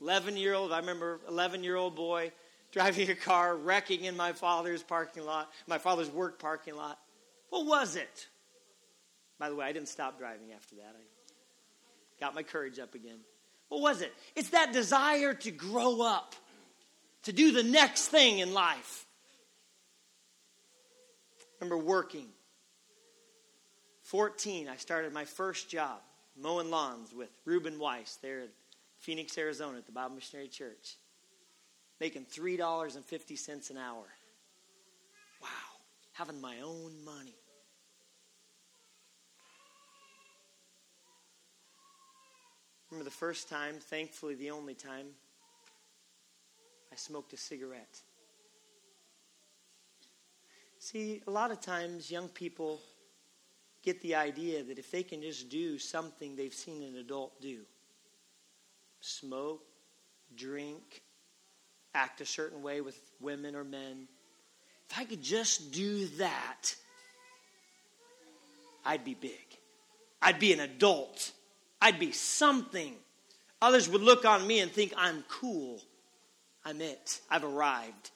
11 0.00 0.36
year 0.36 0.54
old, 0.54 0.72
I 0.72 0.78
remember 0.78 1.20
11 1.28 1.64
year 1.64 1.76
old 1.76 1.94
boy 1.94 2.32
driving 2.72 3.08
a 3.10 3.14
car, 3.14 3.56
wrecking 3.56 4.04
in 4.04 4.16
my 4.16 4.32
father's 4.32 4.82
parking 4.82 5.24
lot, 5.24 5.50
my 5.66 5.78
father's 5.78 6.10
work 6.10 6.38
parking 6.38 6.76
lot. 6.76 6.98
What 7.50 7.66
was 7.66 7.96
it? 7.96 8.26
By 9.38 9.48
the 9.48 9.54
way, 9.54 9.66
I 9.66 9.72
didn't 9.72 9.88
stop 9.88 10.18
driving 10.18 10.52
after 10.52 10.76
that. 10.76 10.94
I 10.96 12.20
got 12.20 12.34
my 12.34 12.42
courage 12.42 12.78
up 12.78 12.94
again. 12.94 13.18
What 13.68 13.80
was 13.80 14.00
it? 14.00 14.12
It's 14.34 14.50
that 14.50 14.72
desire 14.72 15.34
to 15.34 15.50
grow 15.50 16.02
up, 16.02 16.34
to 17.24 17.32
do 17.32 17.52
the 17.52 17.62
next 17.62 18.08
thing 18.08 18.38
in 18.38 18.52
life. 18.52 19.06
Remember 21.60 21.78
working. 21.78 22.28
14, 24.02 24.68
I 24.68 24.76
started 24.76 25.12
my 25.12 25.24
first 25.24 25.68
job, 25.68 25.98
mowing 26.40 26.70
lawns 26.70 27.12
with 27.12 27.30
Reuben 27.44 27.78
Weiss 27.78 28.18
there 28.22 28.44
Phoenix, 28.98 29.36
Arizona, 29.38 29.78
at 29.78 29.86
the 29.86 29.92
Bible 29.92 30.14
Missionary 30.14 30.48
Church, 30.48 30.96
making 32.00 32.24
$3.50 32.26 33.70
an 33.70 33.78
hour. 33.78 34.04
Wow, 35.42 35.48
having 36.12 36.40
my 36.40 36.60
own 36.60 37.04
money. 37.04 37.36
Remember 42.90 43.04
the 43.04 43.16
first 43.16 43.48
time, 43.48 43.76
thankfully 43.80 44.34
the 44.34 44.50
only 44.50 44.74
time, 44.74 45.06
I 46.92 46.96
smoked 46.96 47.32
a 47.32 47.36
cigarette. 47.36 48.00
See, 50.78 51.20
a 51.26 51.30
lot 51.30 51.50
of 51.50 51.60
times 51.60 52.10
young 52.10 52.28
people 52.28 52.80
get 53.82 54.00
the 54.02 54.14
idea 54.14 54.62
that 54.62 54.78
if 54.78 54.90
they 54.90 55.02
can 55.02 55.20
just 55.20 55.48
do 55.48 55.78
something 55.78 56.36
they've 56.36 56.54
seen 56.54 56.82
an 56.82 56.96
adult 56.96 57.40
do, 57.40 57.60
smoke, 59.06 59.62
drink, 60.36 61.02
act 61.94 62.20
a 62.20 62.26
certain 62.26 62.62
way 62.62 62.80
with 62.80 62.98
women 63.20 63.54
or 63.54 63.64
men. 63.64 64.08
If 64.90 64.98
I 64.98 65.04
could 65.04 65.22
just 65.22 65.72
do 65.72 66.06
that, 66.18 66.74
I'd 68.84 69.04
be 69.04 69.14
big. 69.14 69.32
I'd 70.22 70.38
be 70.38 70.52
an 70.52 70.60
adult. 70.60 71.32
I'd 71.80 71.98
be 71.98 72.12
something. 72.12 72.94
Others 73.60 73.88
would 73.88 74.02
look 74.02 74.24
on 74.24 74.46
me 74.46 74.60
and 74.60 74.70
think 74.70 74.92
I'm 74.96 75.24
cool. 75.28 75.80
I'm 76.64 76.80
it. 76.80 77.20
I've 77.30 77.44
arrived. 77.44 78.10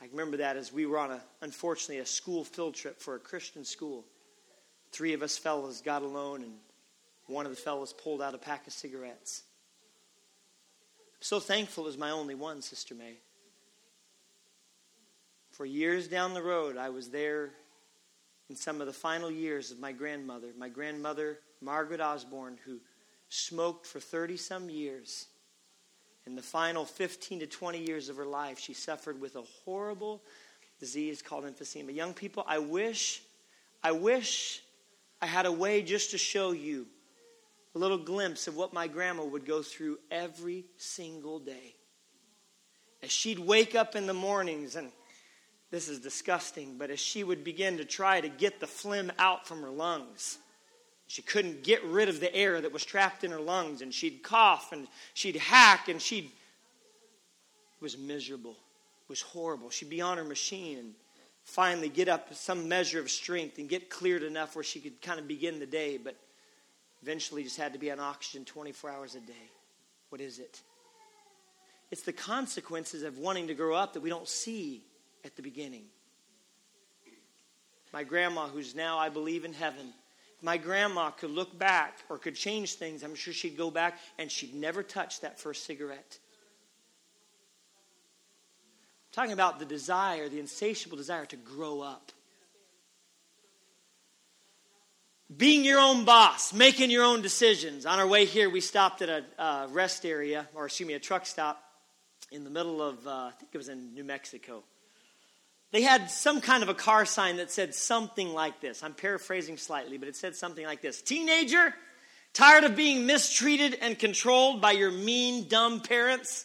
I 0.00 0.06
remember 0.10 0.38
that 0.38 0.56
as 0.56 0.72
we 0.72 0.86
were 0.86 0.98
on 0.98 1.12
a, 1.12 1.20
unfortunately, 1.42 1.98
a 1.98 2.06
school 2.06 2.44
field 2.44 2.74
trip 2.74 3.00
for 3.00 3.14
a 3.14 3.20
Christian 3.20 3.64
school. 3.64 4.04
Three 4.90 5.12
of 5.12 5.22
us 5.22 5.38
fellows 5.38 5.80
got 5.80 6.02
alone, 6.02 6.42
and 6.42 6.52
one 7.26 7.46
of 7.46 7.52
the 7.52 7.56
fellows 7.56 7.92
pulled 7.92 8.20
out 8.20 8.34
a 8.34 8.38
pack 8.38 8.66
of 8.66 8.72
cigarettes. 8.72 9.42
So 11.22 11.38
thankful 11.38 11.86
is 11.86 11.96
my 11.96 12.10
only 12.10 12.34
one, 12.34 12.62
Sister 12.62 12.96
May. 12.96 13.14
For 15.52 15.64
years 15.64 16.08
down 16.08 16.34
the 16.34 16.42
road, 16.42 16.76
I 16.76 16.88
was 16.88 17.10
there 17.10 17.50
in 18.50 18.56
some 18.56 18.80
of 18.80 18.88
the 18.88 18.92
final 18.92 19.30
years 19.30 19.70
of 19.70 19.78
my 19.78 19.92
grandmother, 19.92 20.48
my 20.58 20.68
grandmother, 20.68 21.38
Margaret 21.60 22.00
Osborne, 22.00 22.58
who 22.64 22.80
smoked 23.28 23.86
for 23.86 24.00
30 24.00 24.36
some 24.36 24.68
years. 24.68 25.26
In 26.26 26.34
the 26.34 26.42
final 26.42 26.84
15 26.84 27.38
to 27.38 27.46
20 27.46 27.78
years 27.78 28.08
of 28.08 28.16
her 28.16 28.26
life, 28.26 28.58
she 28.58 28.74
suffered 28.74 29.20
with 29.20 29.36
a 29.36 29.44
horrible 29.64 30.20
disease 30.80 31.22
called 31.22 31.44
emphysema. 31.44 31.94
Young 31.94 32.14
people, 32.14 32.42
I 32.48 32.58
wish, 32.58 33.22
I 33.80 33.92
wish 33.92 34.60
I 35.20 35.26
had 35.26 35.46
a 35.46 35.52
way 35.52 35.82
just 35.82 36.10
to 36.10 36.18
show 36.18 36.50
you 36.50 36.88
a 37.74 37.78
little 37.78 37.98
glimpse 37.98 38.48
of 38.48 38.56
what 38.56 38.72
my 38.72 38.86
grandma 38.86 39.24
would 39.24 39.46
go 39.46 39.62
through 39.62 39.98
every 40.10 40.64
single 40.76 41.38
day. 41.38 41.74
As 43.02 43.10
she'd 43.10 43.38
wake 43.38 43.74
up 43.74 43.96
in 43.96 44.06
the 44.06 44.14
mornings, 44.14 44.76
and 44.76 44.92
this 45.70 45.88
is 45.88 45.98
disgusting, 45.98 46.76
but 46.78 46.90
as 46.90 47.00
she 47.00 47.24
would 47.24 47.42
begin 47.42 47.78
to 47.78 47.84
try 47.84 48.20
to 48.20 48.28
get 48.28 48.60
the 48.60 48.66
phlegm 48.66 49.10
out 49.18 49.46
from 49.46 49.62
her 49.62 49.70
lungs, 49.70 50.38
she 51.06 51.22
couldn't 51.22 51.62
get 51.62 51.84
rid 51.84 52.08
of 52.08 52.20
the 52.20 52.34
air 52.34 52.60
that 52.60 52.72
was 52.72 52.84
trapped 52.84 53.24
in 53.24 53.30
her 53.30 53.40
lungs, 53.40 53.82
and 53.82 53.92
she'd 53.92 54.22
cough 54.22 54.72
and 54.72 54.86
she'd 55.14 55.36
hack 55.36 55.88
and 55.88 56.00
she'd. 56.00 56.24
It 56.24 57.82
was 57.82 57.98
miserable. 57.98 58.52
It 58.52 59.08
was 59.08 59.22
horrible. 59.22 59.70
She'd 59.70 59.90
be 59.90 60.00
on 60.00 60.16
her 60.18 60.24
machine 60.24 60.78
and 60.78 60.94
finally 61.44 61.88
get 61.88 62.08
up 62.08 62.32
some 62.34 62.68
measure 62.68 63.00
of 63.00 63.10
strength 63.10 63.58
and 63.58 63.68
get 63.68 63.90
cleared 63.90 64.22
enough 64.22 64.54
where 64.54 64.62
she 64.62 64.78
could 64.78 65.02
kind 65.02 65.18
of 65.18 65.26
begin 65.26 65.58
the 65.58 65.66
day, 65.66 65.96
but 65.96 66.16
eventually 67.02 67.42
just 67.42 67.56
had 67.56 67.72
to 67.72 67.78
be 67.78 67.90
on 67.90 68.00
oxygen 68.00 68.44
24 68.44 68.90
hours 68.90 69.14
a 69.14 69.20
day. 69.20 69.50
What 70.10 70.20
is 70.20 70.38
it? 70.38 70.60
It's 71.90 72.02
the 72.02 72.12
consequences 72.12 73.02
of 73.02 73.18
wanting 73.18 73.48
to 73.48 73.54
grow 73.54 73.74
up 73.74 73.92
that 73.92 74.00
we 74.00 74.08
don't 74.08 74.28
see 74.28 74.82
at 75.24 75.36
the 75.36 75.42
beginning. 75.42 75.84
My 77.92 78.04
grandma, 78.04 78.46
who's 78.46 78.74
now, 78.74 78.98
I 78.98 79.10
believe, 79.10 79.44
in 79.44 79.52
heaven, 79.52 79.92
my 80.40 80.56
grandma 80.56 81.10
could 81.10 81.30
look 81.30 81.56
back 81.58 81.98
or 82.08 82.18
could 82.18 82.34
change 82.34 82.74
things, 82.74 83.02
I'm 83.02 83.14
sure 83.14 83.34
she'd 83.34 83.56
go 83.56 83.70
back 83.70 83.98
and 84.18 84.30
she'd 84.30 84.54
never 84.54 84.82
touch 84.82 85.20
that 85.20 85.38
first 85.38 85.64
cigarette. 85.64 86.18
I'm 89.08 89.12
talking 89.12 89.32
about 89.32 89.58
the 89.58 89.66
desire, 89.66 90.28
the 90.28 90.40
insatiable 90.40 90.96
desire 90.96 91.26
to 91.26 91.36
grow 91.36 91.82
up. 91.82 92.10
Being 95.36 95.64
your 95.64 95.78
own 95.78 96.04
boss, 96.04 96.52
making 96.52 96.90
your 96.90 97.04
own 97.04 97.22
decisions. 97.22 97.86
On 97.86 97.98
our 97.98 98.06
way 98.06 98.24
here, 98.24 98.50
we 98.50 98.60
stopped 98.60 99.02
at 99.02 99.08
a 99.08 99.24
uh, 99.38 99.66
rest 99.70 100.04
area, 100.04 100.48
or 100.54 100.66
excuse 100.66 100.86
me, 100.86 100.94
a 100.94 100.98
truck 100.98 101.26
stop 101.26 101.62
in 102.30 102.44
the 102.44 102.50
middle 102.50 102.82
of, 102.82 103.06
uh, 103.06 103.10
I 103.10 103.32
think 103.38 103.50
it 103.52 103.58
was 103.58 103.68
in 103.68 103.94
New 103.94 104.04
Mexico 104.04 104.64
they 105.72 105.82
had 105.82 106.10
some 106.10 106.40
kind 106.40 106.62
of 106.62 106.68
a 106.68 106.74
car 106.74 107.04
sign 107.06 107.38
that 107.38 107.50
said 107.50 107.74
something 107.74 108.32
like 108.32 108.60
this. 108.60 108.82
I'm 108.82 108.92
paraphrasing 108.92 109.56
slightly, 109.56 109.96
but 109.96 110.06
it 110.06 110.14
said 110.14 110.36
something 110.36 110.64
like 110.64 110.82
this 110.82 111.00
Teenager, 111.00 111.74
tired 112.34 112.64
of 112.64 112.76
being 112.76 113.06
mistreated 113.06 113.78
and 113.80 113.98
controlled 113.98 114.60
by 114.60 114.72
your 114.72 114.90
mean, 114.90 115.48
dumb 115.48 115.80
parents? 115.80 116.44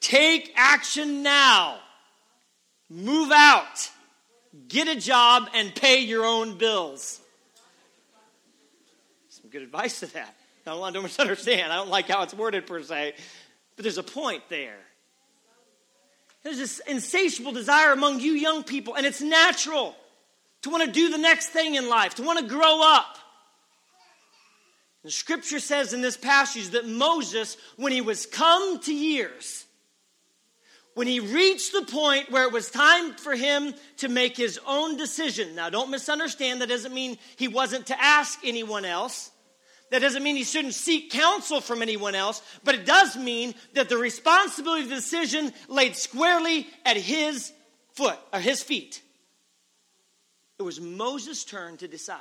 Take 0.00 0.52
action 0.56 1.22
now. 1.22 1.78
Move 2.88 3.30
out. 3.30 3.90
Get 4.68 4.88
a 4.88 4.96
job 4.96 5.48
and 5.54 5.74
pay 5.74 6.00
your 6.00 6.24
own 6.24 6.58
bills. 6.58 7.20
Some 9.28 9.50
good 9.50 9.62
advice 9.62 10.00
to 10.00 10.12
that. 10.12 10.34
I 10.66 10.90
don't 10.90 11.02
misunderstand. 11.02 11.72
I 11.72 11.76
don't 11.76 11.88
like 11.88 12.08
how 12.08 12.22
it's 12.22 12.34
worded 12.34 12.66
per 12.66 12.82
se, 12.82 13.14
but 13.76 13.82
there's 13.82 13.98
a 13.98 14.02
point 14.02 14.42
there. 14.48 14.78
There's 16.42 16.58
this 16.58 16.80
insatiable 16.80 17.52
desire 17.52 17.92
among 17.92 18.20
you 18.20 18.32
young 18.32 18.62
people, 18.64 18.94
and 18.94 19.06
it's 19.06 19.20
natural 19.20 19.96
to 20.62 20.70
want 20.70 20.84
to 20.84 20.90
do 20.90 21.08
the 21.08 21.18
next 21.18 21.48
thing 21.48 21.76
in 21.76 21.88
life, 21.88 22.16
to 22.16 22.22
want 22.22 22.38
to 22.40 22.46
grow 22.46 22.82
up. 22.82 23.18
The 25.04 25.10
scripture 25.10 25.58
says 25.60 25.92
in 25.92 26.00
this 26.00 26.16
passage 26.16 26.70
that 26.70 26.86
Moses, 26.86 27.56
when 27.76 27.92
he 27.92 28.00
was 28.00 28.26
come 28.26 28.80
to 28.80 28.94
years, 28.94 29.64
when 30.94 31.06
he 31.06 31.20
reached 31.20 31.72
the 31.72 31.82
point 31.82 32.30
where 32.30 32.44
it 32.44 32.52
was 32.52 32.70
time 32.70 33.14
for 33.14 33.34
him 33.34 33.74
to 33.98 34.08
make 34.08 34.36
his 34.36 34.60
own 34.66 34.96
decision. 34.96 35.54
Now, 35.54 35.70
don't 35.70 35.90
misunderstand, 35.90 36.60
that 36.60 36.68
doesn't 36.68 36.92
mean 36.92 37.18
he 37.36 37.48
wasn't 37.48 37.86
to 37.86 38.02
ask 38.02 38.38
anyone 38.44 38.84
else. 38.84 39.30
That 39.90 40.00
doesn't 40.00 40.22
mean 40.22 40.36
he 40.36 40.44
shouldn't 40.44 40.74
seek 40.74 41.10
counsel 41.10 41.60
from 41.60 41.82
anyone 41.82 42.14
else, 42.14 42.42
but 42.64 42.74
it 42.74 42.86
does 42.86 43.16
mean 43.16 43.54
that 43.74 43.88
the 43.88 43.98
responsibility 43.98 44.84
of 44.84 44.88
the 44.88 44.94
decision 44.94 45.52
laid 45.68 45.96
squarely 45.96 46.66
at 46.84 46.96
his 46.96 47.52
foot 47.92 48.18
or 48.32 48.40
his 48.40 48.62
feet. 48.62 49.02
It 50.58 50.62
was 50.62 50.80
Moses' 50.80 51.44
turn 51.44 51.76
to 51.78 51.88
decide. 51.88 52.20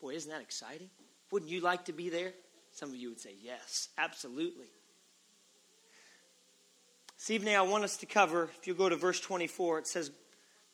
Boy, 0.00 0.14
isn't 0.14 0.30
that 0.30 0.42
exciting? 0.42 0.90
Wouldn't 1.30 1.50
you 1.50 1.60
like 1.60 1.86
to 1.86 1.92
be 1.92 2.08
there? 2.08 2.32
Some 2.72 2.90
of 2.90 2.96
you 2.96 3.08
would 3.08 3.20
say, 3.20 3.34
yes, 3.42 3.88
absolutely. 3.98 4.68
This 7.20 7.32
evening, 7.32 7.54
I 7.54 7.60
want 7.60 7.84
us 7.84 7.98
to 7.98 8.06
cover, 8.06 8.48
if 8.58 8.66
you 8.66 8.72
go 8.72 8.88
to 8.88 8.96
verse 8.96 9.20
24, 9.20 9.80
it 9.80 9.86
says, 9.86 10.10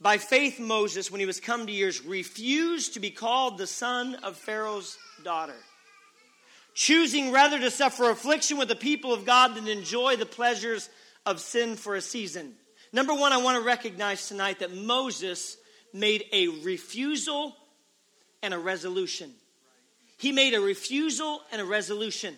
by 0.00 0.16
faith, 0.18 0.60
Moses, 0.60 1.10
when 1.10 1.18
he 1.18 1.26
was 1.26 1.40
come 1.40 1.66
to 1.66 1.72
years, 1.72 2.04
refused 2.04 2.94
to 2.94 3.00
be 3.00 3.10
called 3.10 3.58
the 3.58 3.66
son 3.66 4.14
of 4.22 4.36
Pharaoh's 4.36 4.96
daughter, 5.24 5.56
choosing 6.72 7.32
rather 7.32 7.58
to 7.58 7.68
suffer 7.68 8.10
affliction 8.10 8.58
with 8.58 8.68
the 8.68 8.76
people 8.76 9.12
of 9.12 9.26
God 9.26 9.56
than 9.56 9.66
enjoy 9.66 10.14
the 10.14 10.24
pleasures 10.24 10.88
of 11.26 11.40
sin 11.40 11.74
for 11.74 11.96
a 11.96 12.00
season. 12.00 12.52
Number 12.92 13.12
one, 13.12 13.32
I 13.32 13.38
want 13.38 13.58
to 13.58 13.66
recognize 13.66 14.28
tonight 14.28 14.60
that 14.60 14.72
Moses 14.72 15.56
made 15.92 16.26
a 16.32 16.46
refusal 16.62 17.56
and 18.40 18.54
a 18.54 18.58
resolution. 18.58 19.32
He 20.16 20.30
made 20.30 20.54
a 20.54 20.60
refusal 20.60 21.40
and 21.50 21.60
a 21.60 21.64
resolution. 21.64 22.36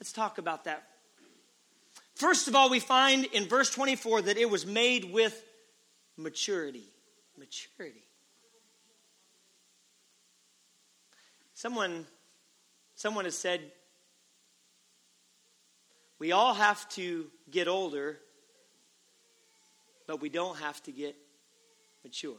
Let's 0.00 0.12
talk 0.12 0.38
about 0.38 0.64
that. 0.64 0.84
First 2.14 2.48
of 2.48 2.54
all, 2.54 2.70
we 2.70 2.80
find 2.80 3.24
in 3.26 3.46
verse 3.46 3.70
24 3.70 4.22
that 4.22 4.36
it 4.36 4.50
was 4.50 4.66
made 4.66 5.12
with 5.12 5.42
maturity 6.16 6.92
maturity. 7.42 8.04
Someone, 11.54 12.06
someone 12.94 13.24
has 13.24 13.36
said, 13.36 13.60
we 16.18 16.32
all 16.32 16.54
have 16.54 16.88
to 16.90 17.26
get 17.50 17.68
older, 17.68 18.18
but 20.06 20.20
we 20.20 20.28
don't 20.28 20.58
have 20.58 20.82
to 20.84 20.92
get 20.92 21.16
mature. 22.04 22.34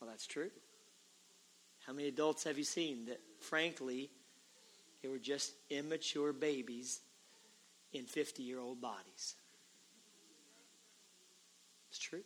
well, 0.00 0.10
that's 0.10 0.26
true. 0.26 0.50
How 1.86 1.92
many 1.92 2.08
adults 2.08 2.42
have 2.44 2.58
you 2.58 2.64
seen 2.64 3.06
that, 3.06 3.20
frankly, 3.40 4.10
they 5.02 5.08
were 5.08 5.18
just 5.18 5.52
immature 5.70 6.32
babies 6.32 7.00
in 7.92 8.04
50 8.04 8.42
year 8.42 8.60
old 8.60 8.80
bodies? 8.80 9.34
It's 11.90 11.98
true. 11.98 12.22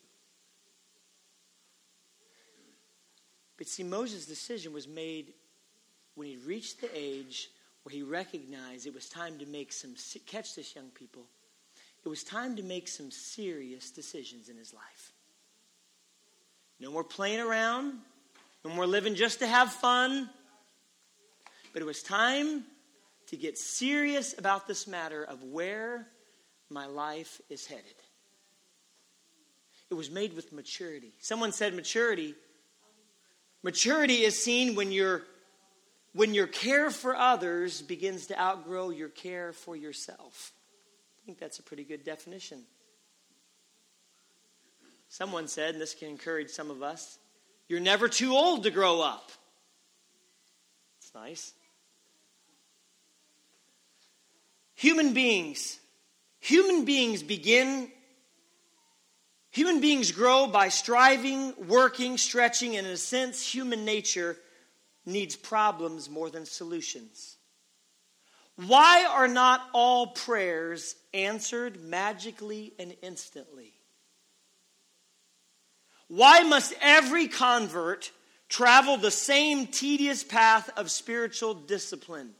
But 3.56 3.68
see, 3.68 3.84
Moses' 3.84 4.26
decision 4.26 4.72
was 4.72 4.88
made 4.88 5.34
when 6.14 6.26
he 6.26 6.36
reached 6.36 6.80
the 6.80 6.90
age 6.94 7.48
where 7.82 7.92
he 7.92 8.02
recognized 8.02 8.86
it 8.86 8.94
was 8.94 9.08
time 9.08 9.38
to 9.38 9.46
make 9.46 9.72
some, 9.72 9.94
catch 10.26 10.54
this, 10.54 10.74
young 10.74 10.88
people, 10.90 11.22
it 12.04 12.08
was 12.08 12.24
time 12.24 12.56
to 12.56 12.62
make 12.62 12.88
some 12.88 13.10
serious 13.10 13.90
decisions 13.90 14.48
in 14.48 14.56
his 14.56 14.74
life. 14.74 15.12
No 16.80 16.90
more 16.90 17.04
playing 17.04 17.40
around, 17.40 17.94
no 18.64 18.74
more 18.74 18.86
living 18.86 19.14
just 19.14 19.38
to 19.40 19.46
have 19.46 19.72
fun. 19.72 20.28
But 21.72 21.82
it 21.82 21.86
was 21.86 22.02
time 22.02 22.64
to 23.28 23.36
get 23.36 23.58
serious 23.58 24.36
about 24.36 24.66
this 24.66 24.86
matter 24.86 25.24
of 25.24 25.42
where 25.42 26.06
my 26.68 26.86
life 26.86 27.40
is 27.48 27.66
headed. 27.66 27.84
It 29.90 29.94
was 29.94 30.10
made 30.10 30.34
with 30.34 30.52
maturity. 30.52 31.12
Someone 31.20 31.52
said 31.52 31.74
maturity. 31.74 32.34
Maturity 33.62 34.22
is 34.22 34.42
seen 34.42 34.74
when 34.74 34.90
you're 34.90 35.22
when 36.14 36.34
your 36.34 36.46
care 36.46 36.90
for 36.90 37.16
others 37.16 37.80
begins 37.80 38.26
to 38.26 38.38
outgrow 38.38 38.90
your 38.90 39.08
care 39.08 39.52
for 39.52 39.74
yourself. 39.74 40.52
I 41.22 41.26
think 41.26 41.38
that's 41.38 41.58
a 41.58 41.62
pretty 41.62 41.84
good 41.84 42.04
definition. 42.04 42.62
Someone 45.08 45.48
said, 45.48 45.74
and 45.74 45.80
this 45.80 45.94
can 45.94 46.08
encourage 46.08 46.50
some 46.50 46.70
of 46.70 46.82
us, 46.82 47.18
you're 47.68 47.80
never 47.80 48.08
too 48.08 48.32
old 48.32 48.64
to 48.64 48.70
grow 48.70 49.00
up. 49.00 49.30
It's 50.98 51.14
nice. 51.14 51.52
Human 54.82 55.14
beings, 55.14 55.78
human 56.40 56.84
beings 56.84 57.22
begin, 57.22 57.88
human 59.52 59.80
beings 59.80 60.10
grow 60.10 60.48
by 60.48 60.70
striving, 60.70 61.54
working, 61.68 62.18
stretching, 62.18 62.76
and 62.76 62.84
in 62.84 62.92
a 62.92 62.96
sense, 62.96 63.46
human 63.46 63.84
nature 63.84 64.36
needs 65.06 65.36
problems 65.36 66.10
more 66.10 66.30
than 66.30 66.44
solutions. 66.44 67.36
Why 68.56 69.04
are 69.04 69.28
not 69.28 69.62
all 69.72 70.08
prayers 70.08 70.96
answered 71.14 71.80
magically 71.80 72.72
and 72.76 72.96
instantly? 73.02 73.74
Why 76.08 76.40
must 76.40 76.74
every 76.80 77.28
convert 77.28 78.10
travel 78.48 78.96
the 78.96 79.12
same 79.12 79.68
tedious 79.68 80.24
path 80.24 80.70
of 80.76 80.90
spiritual 80.90 81.54
discipline? 81.54 82.30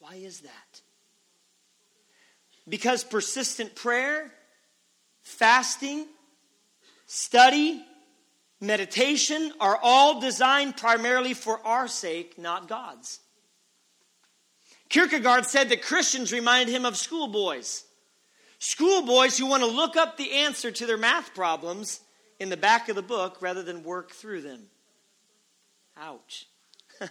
Why 0.00 0.16
is 0.16 0.40
that? 0.40 0.80
Because 2.68 3.04
persistent 3.04 3.74
prayer, 3.74 4.32
fasting, 5.22 6.06
study, 7.06 7.84
meditation 8.60 9.52
are 9.60 9.78
all 9.82 10.20
designed 10.20 10.76
primarily 10.76 11.34
for 11.34 11.64
our 11.64 11.88
sake, 11.88 12.38
not 12.38 12.68
God's. 12.68 13.20
Kierkegaard 14.88 15.46
said 15.46 15.68
that 15.68 15.82
Christians 15.82 16.32
reminded 16.32 16.74
him 16.74 16.84
of 16.84 16.96
schoolboys. 16.96 17.84
Schoolboys 18.58 19.36
who 19.36 19.46
want 19.46 19.62
to 19.62 19.68
look 19.68 19.96
up 19.96 20.16
the 20.16 20.32
answer 20.32 20.70
to 20.70 20.86
their 20.86 20.96
math 20.96 21.34
problems 21.34 22.00
in 22.38 22.48
the 22.48 22.56
back 22.56 22.88
of 22.88 22.96
the 22.96 23.02
book 23.02 23.38
rather 23.40 23.62
than 23.62 23.82
work 23.82 24.12
through 24.12 24.42
them. 24.42 24.62
Ouch. 25.98 26.46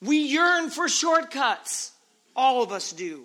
we 0.00 0.18
yearn 0.18 0.70
for 0.70 0.88
shortcuts. 0.88 1.92
All 2.34 2.62
of 2.62 2.72
us 2.72 2.92
do. 2.92 3.24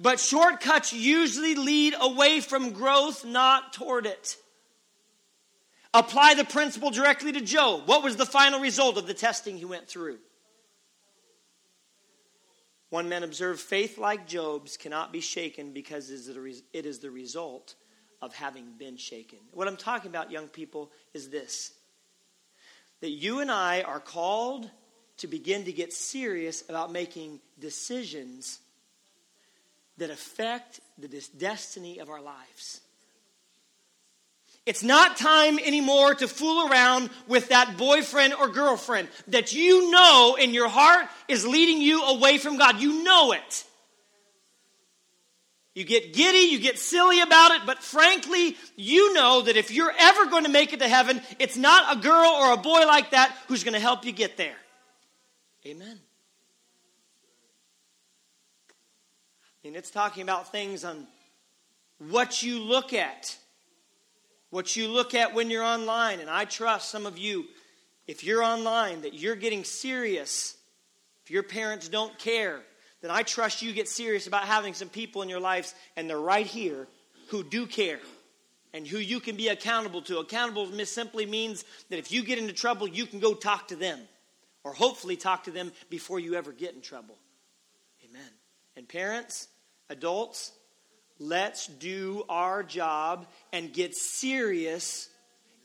But 0.00 0.20
shortcuts 0.20 0.92
usually 0.92 1.54
lead 1.54 1.94
away 2.00 2.40
from 2.40 2.70
growth, 2.72 3.24
not 3.24 3.72
toward 3.72 4.06
it. 4.06 4.36
Apply 5.92 6.34
the 6.34 6.44
principle 6.44 6.90
directly 6.90 7.32
to 7.32 7.40
Job. 7.40 7.88
What 7.88 8.04
was 8.04 8.16
the 8.16 8.26
final 8.26 8.60
result 8.60 8.96
of 8.96 9.06
the 9.06 9.14
testing 9.14 9.56
he 9.56 9.64
went 9.64 9.88
through? 9.88 10.18
One 12.90 13.08
man 13.08 13.22
observed 13.22 13.60
faith 13.60 13.98
like 13.98 14.26
Job's 14.26 14.76
cannot 14.76 15.12
be 15.12 15.20
shaken 15.20 15.72
because 15.72 16.10
it 16.10 16.86
is 16.86 16.98
the 17.00 17.10
result 17.10 17.74
of 18.22 18.34
having 18.34 18.72
been 18.78 18.96
shaken. 18.96 19.38
What 19.52 19.68
I'm 19.68 19.76
talking 19.76 20.10
about, 20.10 20.30
young 20.30 20.48
people, 20.48 20.90
is 21.12 21.28
this 21.28 21.72
that 23.00 23.10
you 23.10 23.40
and 23.40 23.50
I 23.50 23.82
are 23.82 24.00
called 24.00 24.70
to 25.18 25.26
begin 25.26 25.64
to 25.64 25.72
get 25.72 25.92
serious 25.92 26.64
about 26.68 26.90
making 26.90 27.40
decisions 27.58 28.58
that 29.98 30.10
affect 30.10 30.80
the 30.98 31.08
destiny 31.36 31.98
of 31.98 32.08
our 32.08 32.20
lives. 32.20 32.80
It's 34.66 34.82
not 34.82 35.16
time 35.16 35.58
anymore 35.58 36.14
to 36.16 36.28
fool 36.28 36.68
around 36.68 37.08
with 37.26 37.48
that 37.48 37.78
boyfriend 37.78 38.34
or 38.34 38.48
girlfriend 38.48 39.08
that 39.28 39.54
you 39.54 39.90
know 39.90 40.36
in 40.38 40.52
your 40.52 40.68
heart 40.68 41.06
is 41.26 41.46
leading 41.46 41.80
you 41.80 42.04
away 42.04 42.36
from 42.36 42.58
God. 42.58 42.78
You 42.78 43.02
know 43.02 43.32
it. 43.32 43.64
You 45.74 45.84
get 45.84 46.12
giddy, 46.12 46.50
you 46.50 46.58
get 46.58 46.78
silly 46.78 47.20
about 47.20 47.52
it, 47.52 47.62
but 47.64 47.82
frankly, 47.82 48.56
you 48.76 49.14
know 49.14 49.42
that 49.42 49.56
if 49.56 49.70
you're 49.70 49.94
ever 49.96 50.26
going 50.26 50.44
to 50.44 50.50
make 50.50 50.72
it 50.72 50.80
to 50.80 50.88
heaven, 50.88 51.22
it's 51.38 51.56
not 51.56 51.96
a 51.96 52.00
girl 52.00 52.30
or 52.30 52.52
a 52.52 52.56
boy 52.56 52.84
like 52.84 53.12
that 53.12 53.34
who's 53.46 53.64
going 53.64 53.74
to 53.74 53.80
help 53.80 54.04
you 54.04 54.12
get 54.12 54.36
there. 54.36 54.56
Amen. 55.64 56.00
And 59.68 59.76
it's 59.76 59.90
talking 59.90 60.22
about 60.22 60.50
things 60.50 60.84
on 60.84 61.06
what 61.98 62.42
you 62.42 62.58
look 62.58 62.92
at 62.92 63.36
what 64.50 64.76
you 64.76 64.88
look 64.88 65.14
at 65.14 65.34
when 65.34 65.50
you're 65.50 65.64
online. 65.64 66.20
And 66.20 66.30
I 66.30 66.44
trust 66.44 66.90
some 66.90 67.06
of 67.06 67.18
you, 67.18 67.46
if 68.06 68.24
you're 68.24 68.42
online, 68.42 69.02
that 69.02 69.14
you're 69.14 69.36
getting 69.36 69.64
serious. 69.64 70.56
If 71.24 71.30
your 71.30 71.42
parents 71.42 71.88
don't 71.88 72.18
care, 72.18 72.60
then 73.00 73.10
I 73.10 73.22
trust 73.22 73.62
you 73.62 73.72
get 73.72 73.88
serious 73.88 74.26
about 74.26 74.44
having 74.44 74.74
some 74.74 74.88
people 74.88 75.22
in 75.22 75.28
your 75.28 75.40
lives, 75.40 75.74
and 75.96 76.08
they're 76.08 76.18
right 76.18 76.46
here, 76.46 76.88
who 77.28 77.44
do 77.44 77.66
care 77.66 78.00
and 78.72 78.86
who 78.86 78.98
you 78.98 79.20
can 79.20 79.36
be 79.36 79.48
accountable 79.48 80.02
to. 80.02 80.18
Accountable 80.18 80.66
simply 80.84 81.26
means 81.26 81.64
that 81.90 81.98
if 81.98 82.10
you 82.10 82.22
get 82.22 82.38
into 82.38 82.52
trouble, 82.52 82.88
you 82.88 83.06
can 83.06 83.20
go 83.20 83.34
talk 83.34 83.68
to 83.68 83.76
them, 83.76 84.00
or 84.64 84.72
hopefully 84.72 85.16
talk 85.16 85.44
to 85.44 85.50
them 85.50 85.72
before 85.90 86.18
you 86.18 86.34
ever 86.34 86.52
get 86.52 86.74
in 86.74 86.80
trouble. 86.80 87.16
Amen. 88.08 88.30
And 88.76 88.88
parents, 88.88 89.48
adults, 89.88 90.52
let's 91.18 91.66
do 91.66 92.24
our 92.28 92.62
job 92.62 93.26
and 93.52 93.72
get 93.72 93.94
serious 93.94 95.08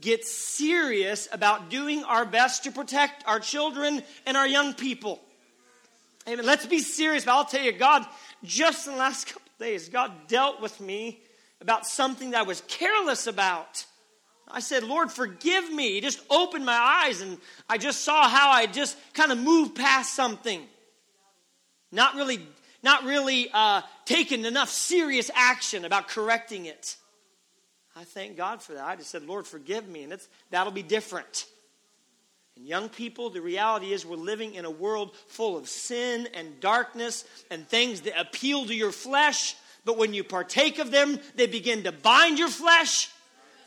get 0.04 0.26
serious 0.26 1.30
about 1.32 1.70
doing 1.70 2.04
our 2.04 2.26
best 2.26 2.66
to 2.66 2.72
protect 2.72 3.24
our 3.26 3.40
children 3.40 4.04
and 4.26 4.36
our 4.36 4.48
young 4.48 4.74
people. 4.74 5.20
Amen. 6.28 6.46
Let's 6.46 6.66
be 6.66 6.80
serious 6.80 7.26
but 7.26 7.32
i'll 7.32 7.46
tell 7.46 7.64
you 7.64 7.72
god 7.72 8.06
just 8.44 8.88
in 8.88 8.94
the 8.94 9.00
last 9.00 9.28
couple 9.28 9.42
days 9.60 9.90
god 9.90 10.12
dealt 10.28 10.62
with 10.62 10.80
me 10.80 11.20
about 11.62 11.86
something 11.86 12.32
that 12.32 12.42
i 12.42 12.44
was 12.44 12.62
careless 12.68 13.28
about. 13.28 13.86
I 14.50 14.60
said 14.60 14.84
lord 14.84 15.12
forgive 15.12 15.72
me. 15.72 15.94
He 15.94 16.02
just 16.02 16.22
opened 16.30 16.66
my 16.66 17.04
eyes 17.06 17.22
and 17.22 17.38
i 17.70 17.78
just 17.78 18.04
saw 18.04 18.28
how 18.30 18.52
i 18.52 18.66
just 18.68 18.98
kind 19.14 19.32
of 19.32 19.38
moved 19.38 19.76
past 19.76 20.14
something. 20.14 20.62
Not 21.92 22.16
really 22.16 22.46
not 22.84 23.06
really 23.06 23.50
uh, 23.54 23.82
taken 24.06 24.46
enough 24.46 24.70
serious 24.70 25.30
action 25.34 25.86
about 25.86 26.08
correcting 26.08 26.66
it. 26.66 26.96
I 27.96 28.04
thank 28.04 28.38
God 28.38 28.62
for 28.62 28.74
that. 28.74 28.86
I 28.86 28.96
just 28.96 29.10
said, 29.10 29.24
Lord, 29.24 29.46
forgive 29.46 29.88
me, 29.88 30.04
and 30.04 30.13
it's, 30.13 30.28
that'll 30.50 30.74
be 30.74 30.84
different. 30.84 31.46
And 32.56 32.66
young 32.66 32.89
people, 32.89 33.30
the 33.30 33.42
reality 33.42 33.94
is 33.94 34.06
we're 34.06 34.16
living 34.16 34.56
in 34.56 34.66
a 34.66 34.72
world 34.72 35.16
full 35.28 35.58
of 35.58 35.68
sin 35.68 36.28
and 36.34 36.60
darkness 36.60 37.26
and 37.52 37.68
things 37.68 38.02
that 38.02 38.20
appeal 38.20 38.66
to 38.66 38.76
your 38.76 38.92
flesh, 38.92 39.56
but 39.86 39.98
when 39.98 40.13
you 40.13 40.24
partake 40.24 40.80
of 40.80 40.92
them, 40.92 41.20
they 41.36 41.48
begin 41.48 41.84
to 41.84 41.92
bind 41.92 42.39
your 42.39 42.50
flesh 42.50 43.10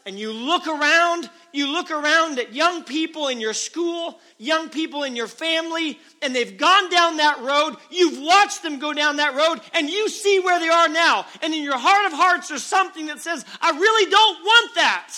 and 0.07 0.17
you 0.17 0.33
look 0.33 0.69
around, 0.69 1.29
you 1.53 1.67
look 1.67 1.91
around 1.91 2.39
at 2.39 2.55
young 2.55 2.85
people 2.85 3.27
in 3.27 3.41
your 3.41 3.53
school, 3.53 4.19
young 4.39 4.69
people 4.69 5.03
in 5.03 5.17
your 5.17 5.27
family, 5.27 5.99
and 6.23 6.35
they've 6.35 6.57
gone 6.57 6.89
down 6.89 7.17
that 7.17 7.41
road. 7.41 7.77
You've 7.91 8.23
watched 8.23 8.63
them 8.63 8.79
go 8.79 8.93
down 8.93 9.17
that 9.17 9.35
road, 9.35 9.61
and 9.75 9.91
you 9.91 10.09
see 10.09 10.39
where 10.39 10.61
they 10.61 10.69
are 10.69 10.89
now. 10.89 11.27
And 11.43 11.53
in 11.53 11.63
your 11.63 11.77
heart 11.77 12.07
of 12.07 12.13
hearts, 12.13 12.49
there's 12.49 12.63
something 12.63 13.07
that 13.07 13.21
says, 13.21 13.45
I 13.61 13.73
really 13.73 14.11
don't 14.11 14.43
want 14.45 14.75
that. 14.77 15.13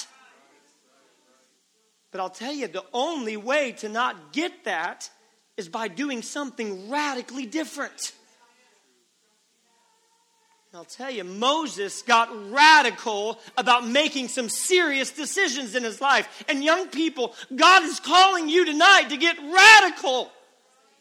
But 2.11 2.23
I'll 2.23 2.31
tell 2.31 2.55
you, 2.55 2.67
the 2.67 2.85
only 2.95 3.37
way 3.37 3.73
to 3.73 3.91
not 3.91 4.33
get 4.33 4.65
that 4.65 5.11
is 5.59 5.69
by 5.69 5.89
doing 5.89 6.23
something 6.23 6.89
radically 6.89 7.45
different. 7.45 8.13
I'll 10.75 10.85
tell 10.85 11.11
you, 11.11 11.25
Moses 11.25 12.03
got 12.03 12.29
radical 12.51 13.39
about 13.57 13.89
making 13.89 14.29
some 14.29 14.51
serious 14.51 15.11
decisions 15.11 15.75
in 15.75 15.83
his 15.83 15.99
life. 15.99 16.45
And 16.47 16.63
young 16.63 16.89
people, 16.89 17.35
God 17.57 17.85
is 17.85 17.99
calling 18.01 18.51
you 18.51 18.67
tonight 18.67 19.07
to 19.09 19.17
get 19.17 19.39
radical 19.39 20.31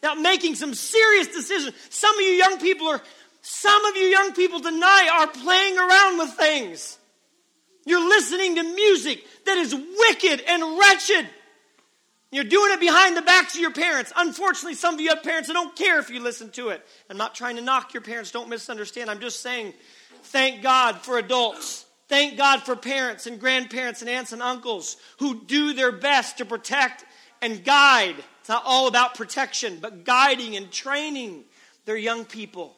about 0.02 0.20
making 0.22 0.56
some 0.56 0.74
serious 0.74 1.28
decisions. 1.28 1.76
Some 1.90 2.16
of 2.16 2.22
you 2.22 2.32
young 2.32 2.60
people 2.60 2.88
are, 2.88 3.02
some 3.42 3.86
of 3.86 3.98
you 3.98 4.04
young 4.04 4.32
people 4.34 4.62
tonight 4.62 5.10
are 5.12 5.28
playing 5.28 5.78
around 5.78 6.20
with 6.20 6.30
things. 6.36 6.98
You're 7.86 8.08
listening 8.08 8.56
to 8.56 8.64
music 8.64 9.22
that 9.46 9.58
is 9.58 9.76
wicked 9.76 10.46
and 10.48 10.80
wretched. 10.80 11.28
You're 12.32 12.44
doing 12.44 12.74
it 12.74 12.80
behind 12.80 13.16
the 13.16 13.22
backs 13.22 13.56
of 13.56 13.62
your 13.62 13.72
parents. 13.72 14.12
Unfortunately, 14.16 14.74
some 14.74 14.94
of 14.96 15.02
you 15.02 15.10
have 15.10 15.24
parents 15.24 15.48
that 15.48 15.54
don't 15.54 15.76
care 15.76 16.00
if 16.00 16.10
you 16.10 16.20
listen 16.20 16.50
to 16.52 16.70
it. 16.70 16.86
I'm 17.10 17.18
not 17.18 17.36
trying 17.36 17.56
to 17.56 17.62
knock 17.62 17.94
your 17.94 18.02
parents, 18.02 18.32
don't 18.32 18.50
misunderstand. 18.50 19.10
I'm 19.10 19.22
just 19.22 19.42
saying, 19.42 19.74
thank 20.24 20.62
God 20.62 20.98
for 20.98 21.18
adults. 21.18 21.86
Thank 22.10 22.38
God 22.38 22.64
for 22.64 22.76
parents 22.76 23.28
and 23.28 23.40
grandparents 23.40 24.02
and 24.02 24.10
aunts 24.10 24.34
and 24.34 24.42
uncles 24.42 24.98
who 25.20 25.44
do 25.46 25.74
their 25.74 25.92
best 25.92 26.38
to 26.38 26.46
protect 26.46 27.06
and 27.42 27.64
guide. 27.64 28.16
It's 28.40 28.50
not 28.50 28.64
all 28.66 28.88
about 28.88 29.16
protection, 29.16 29.80
but 29.82 30.04
guiding 30.06 30.56
and 30.56 30.72
training 30.72 31.44
their 31.86 31.98
young 31.98 32.26
people. 32.26 32.76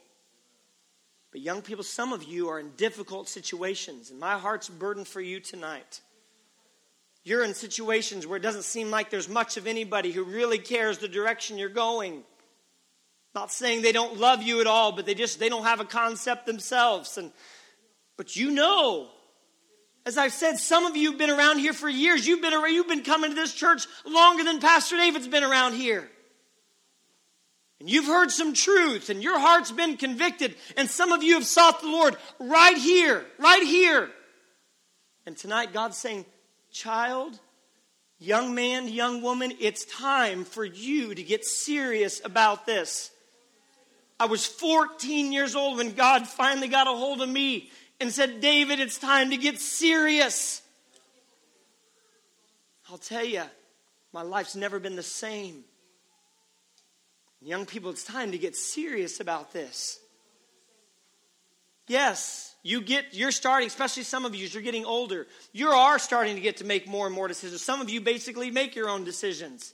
But, 1.32 1.42
young 1.42 1.62
people, 1.62 1.84
some 1.84 2.12
of 2.12 2.24
you 2.24 2.50
are 2.50 2.60
in 2.60 2.72
difficult 2.76 3.30
situations, 3.30 4.10
and 4.10 4.20
my 4.20 4.40
heart's 4.40 4.68
burden 4.68 5.06
for 5.06 5.22
you 5.22 5.40
tonight 5.40 6.02
You're 7.24 7.44
in 7.44 7.54
situations 7.54 8.26
where 8.26 8.38
it 8.38 8.44
doesn't 8.44 8.64
seem 8.64 8.90
like 8.92 9.10
there's 9.10 9.30
much 9.30 9.58
of 9.58 9.68
anybody 9.68 10.12
who 10.12 10.24
really 10.24 10.58
cares 10.58 10.98
the 10.98 11.08
direction 11.08 11.58
you're 11.58 11.70
going. 11.70 12.24
Not 13.36 13.52
saying 13.52 13.82
they 13.82 13.92
don't 13.92 14.20
love 14.20 14.42
you 14.42 14.62
at 14.62 14.68
all, 14.68 14.92
but 14.92 15.06
they 15.06 15.14
just 15.14 15.40
they 15.40 15.50
don't 15.50 15.64
have 15.64 15.80
a 15.80 15.86
concept 15.86 16.46
themselves. 16.46 17.18
And 17.18 17.32
but 18.18 18.36
you 18.36 18.52
know, 18.52 19.10
as 20.06 20.18
I've 20.18 20.34
said, 20.34 20.58
some 20.58 20.86
of 20.86 20.98
you 20.98 21.12
have 21.12 21.20
been 21.20 21.30
around 21.30 21.60
here 21.60 21.74
for 21.74 21.90
years. 21.90 22.26
You've 22.26 22.42
been 22.42 22.54
around, 22.54 22.74
you've 22.74 22.88
been 22.88 23.04
coming 23.04 23.32
to 23.32 23.36
this 23.36 23.54
church 23.54 23.86
longer 24.06 24.44
than 24.44 24.60
Pastor 24.60 24.98
David's 24.98 25.28
been 25.28 25.44
around 25.44 25.74
here. 25.74 26.10
And 27.80 27.90
you've 27.90 28.08
heard 28.08 28.30
some 28.30 28.54
truth, 28.54 29.10
and 29.10 29.24
your 29.24 29.40
heart's 29.40 29.72
been 29.72 29.96
convicted, 29.96 30.56
and 30.76 30.90
some 30.90 31.14
of 31.14 31.24
you 31.24 31.36
have 31.36 31.46
sought 31.46 31.82
the 31.82 31.88
Lord 31.88 32.18
right 32.40 32.78
here, 32.78 33.26
right 33.38 33.64
here. 33.64 34.10
And 35.26 35.38
tonight, 35.38 35.72
God's 35.72 35.96
saying, 35.96 36.26
Child, 36.72 37.40
young 38.20 38.54
man, 38.54 38.88
young 38.88 39.22
woman, 39.22 39.54
it's 39.60 39.86
time 39.86 40.46
for 40.46 40.64
you 40.64 41.16
to 41.16 41.24
get 41.24 41.46
serious 41.46 42.22
about 42.24 42.66
this. 42.66 43.12
I 44.20 44.26
was 44.26 44.46
14 44.46 45.32
years 45.32 45.56
old 45.56 45.78
when 45.78 45.94
God 45.94 46.28
finally 46.28 46.68
got 46.68 46.88
a 46.88 46.92
hold 46.92 47.22
of 47.22 47.30
me 47.30 47.72
and 48.00 48.12
said, 48.12 48.42
David, 48.42 48.80
it's 48.80 48.98
time 48.98 49.30
to 49.32 49.38
get 49.38 49.60
serious. 49.60 50.62
I'll 52.92 52.98
tell 52.98 53.24
you, 53.24 53.44
my 54.12 54.22
life's 54.22 54.56
never 54.56 54.80
been 54.80 54.96
the 54.96 55.04
same. 55.04 55.64
Young 57.42 57.66
people, 57.66 57.92
it's 57.92 58.04
time 58.04 58.32
to 58.32 58.38
get 58.38 58.56
serious 58.56 59.20
about 59.20 59.54
this. 59.54 60.00
Yes, 61.88 62.49
you 62.64 62.82
get 62.82 63.14
you're 63.14 63.32
starting, 63.32 63.68
especially 63.68 64.04
some 64.04 64.26
of 64.26 64.36
you 64.36 64.46
as 64.46 64.54
you're 64.54 64.64
getting 64.64 64.86
older, 64.86 65.28
you 65.54 65.70
are 65.70 66.00
starting 66.00 66.36
to 66.36 66.42
get 66.42 66.58
to 66.58 66.66
make 66.66 66.88
more 66.88 67.06
and 67.06 67.16
more 67.16 67.28
decisions. 67.28 67.62
Some 67.62 67.82
of 67.82 67.90
you 67.90 68.02
basically 68.02 68.52
make 68.52 68.76
your 68.76 68.90
own 68.90 69.04
decisions. 69.04 69.74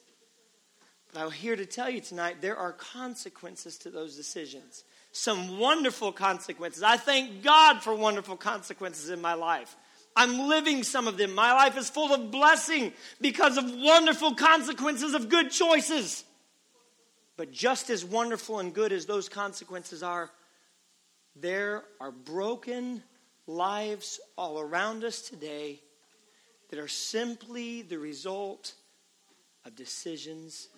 But 1.13 1.23
I'm 1.23 1.31
here 1.31 1.55
to 1.55 1.65
tell 1.65 1.89
you 1.89 2.01
tonight 2.01 2.41
there 2.41 2.57
are 2.57 2.73
consequences 2.73 3.77
to 3.79 3.89
those 3.89 4.15
decisions. 4.15 4.83
Some 5.11 5.59
wonderful 5.59 6.11
consequences. 6.11 6.83
I 6.83 6.97
thank 6.97 7.41
God 7.41 7.81
for 7.81 7.95
wonderful 7.95 8.35
consequences 8.35 9.09
in 9.09 9.21
my 9.21 9.33
life. 9.33 9.75
I'm 10.15 10.47
living 10.47 10.83
some 10.83 11.07
of 11.07 11.17
them. 11.17 11.33
My 11.33 11.53
life 11.53 11.77
is 11.77 11.89
full 11.89 12.13
of 12.13 12.31
blessing 12.31 12.93
because 13.19 13.57
of 13.57 13.65
wonderful 13.65 14.35
consequences 14.35 15.13
of 15.13 15.29
good 15.29 15.51
choices. 15.51 16.23
But 17.37 17.51
just 17.51 17.89
as 17.89 18.05
wonderful 18.05 18.59
and 18.59 18.73
good 18.73 18.93
as 18.93 19.05
those 19.05 19.27
consequences 19.27 20.03
are, 20.03 20.31
there 21.35 21.83
are 21.99 22.11
broken 22.11 23.03
lives 23.47 24.19
all 24.37 24.59
around 24.59 25.03
us 25.03 25.21
today 25.21 25.81
that 26.69 26.79
are 26.79 26.87
simply 26.87 27.81
the 27.81 27.99
result 27.99 28.73
of 29.65 29.75
decisions 29.75 30.69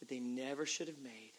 that 0.00 0.08
they 0.08 0.20
never 0.20 0.66
should 0.66 0.88
have 0.88 1.00
made. 1.02 1.32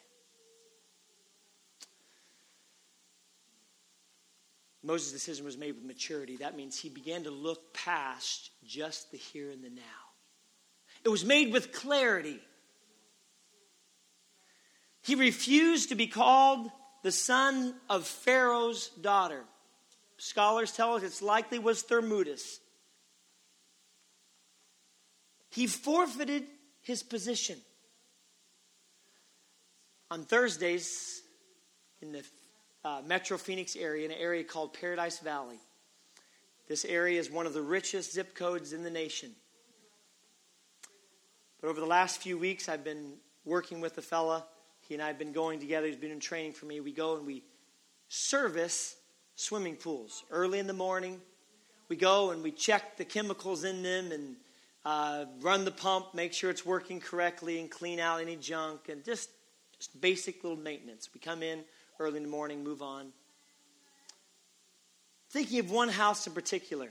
Moses' 4.84 5.12
decision 5.12 5.46
was 5.46 5.58
made 5.58 5.74
with 5.76 5.84
maturity. 5.84 6.38
That 6.38 6.56
means 6.56 6.80
he 6.80 6.90
began 6.90 7.24
to 7.24 7.32
look 7.32 7.74
past 7.74 8.52
just 8.66 9.12
the 9.12 9.18
here 9.18 9.52
and 9.52 9.64
the 9.64 9.70
now. 9.70 9.82
It 11.04 11.10
was 11.10 11.26
made 11.26 11.52
with 11.52 11.74
clarity. 11.74 12.40
He 15.02 15.16
refused 15.16 15.90
to 15.90 15.96
be 15.96 16.08
called 16.08 16.72
the 17.08 17.12
son 17.14 17.74
of 17.90 18.06
Pharaoh's 18.06 18.90
daughter. 19.00 19.46
Scholars 20.18 20.74
tell 20.74 20.96
us 20.96 21.04
it's 21.04 21.22
likely 21.22 21.58
was 21.58 21.82
Thermutis. 21.82 22.58
He 25.50 25.68
forfeited 25.68 26.44
his 26.82 27.04
position. 27.04 27.60
On 30.12 30.26
Thursdays, 30.26 31.22
in 32.02 32.12
the 32.12 32.24
uh, 32.84 33.02
Metro 33.08 33.38
Phoenix 33.38 33.78
area, 33.78 34.04
in 34.04 34.12
an 34.12 34.18
area 34.18 34.44
called 34.44 34.74
Paradise 34.74 35.20
Valley, 35.20 35.60
this 36.68 36.84
area 36.84 37.22
is 37.22 37.32
one 37.32 37.46
of 37.46 37.54
the 37.54 37.62
richest 37.62 38.12
zip 38.12 38.36
codes 38.36 38.74
in 38.74 38.84
the 38.84 38.92
nation. 38.92 39.32
But 41.62 41.70
over 41.70 41.80
the 41.80 41.86
last 41.86 42.22
few 42.22 42.38
weeks, 42.38 42.68
I've 42.68 42.84
been 42.84 43.14
working 43.46 43.80
with 43.80 43.98
a 43.98 44.02
fella 44.02 44.44
he 44.88 44.94
and 44.94 45.04
I 45.04 45.08
have 45.08 45.20
been 45.20 45.34
going 45.34 45.60
together. 45.60 45.88
He's 45.88 45.96
been 45.96 46.12
in 46.12 46.20
training 46.20 46.54
for 46.54 46.66
me. 46.66 46.80
We 46.80 46.92
go 46.92 47.18
and 47.18 47.26
we 47.26 47.44
service 48.08 48.96
swimming 49.36 49.76
pools 49.76 50.24
early 50.32 50.60
in 50.60 50.68
the 50.68 50.74
morning. 50.74 51.22
We 51.90 51.96
go 51.96 52.32
and 52.32 52.44
we 52.44 52.52
check 52.52 52.98
the 52.98 53.06
chemicals 53.06 53.64
in 53.64 53.84
them 53.84 54.12
and 54.12 54.36
uh, 54.86 55.26
run 55.42 55.66
the 55.66 55.72
pump, 55.72 56.14
make 56.14 56.34
sure 56.34 56.50
it's 56.50 56.66
working 56.66 57.00
correctly, 57.00 57.60
and 57.60 57.70
clean 57.70 58.00
out 58.00 58.22
any 58.22 58.38
junk 58.38 58.90
and 58.90 59.04
just, 59.04 59.30
just 59.78 60.00
basic 60.00 60.44
little 60.44 60.58
maintenance. 60.58 61.10
We 61.14 61.20
come 61.20 61.44
in 61.44 61.64
early 62.00 62.18
in 62.18 62.24
the 62.24 62.30
morning, 62.30 62.64
move 62.64 62.82
on. 62.82 63.12
Thinking 65.30 65.60
of 65.60 65.70
one 65.70 65.90
house 65.90 66.26
in 66.26 66.34
particular. 66.34 66.90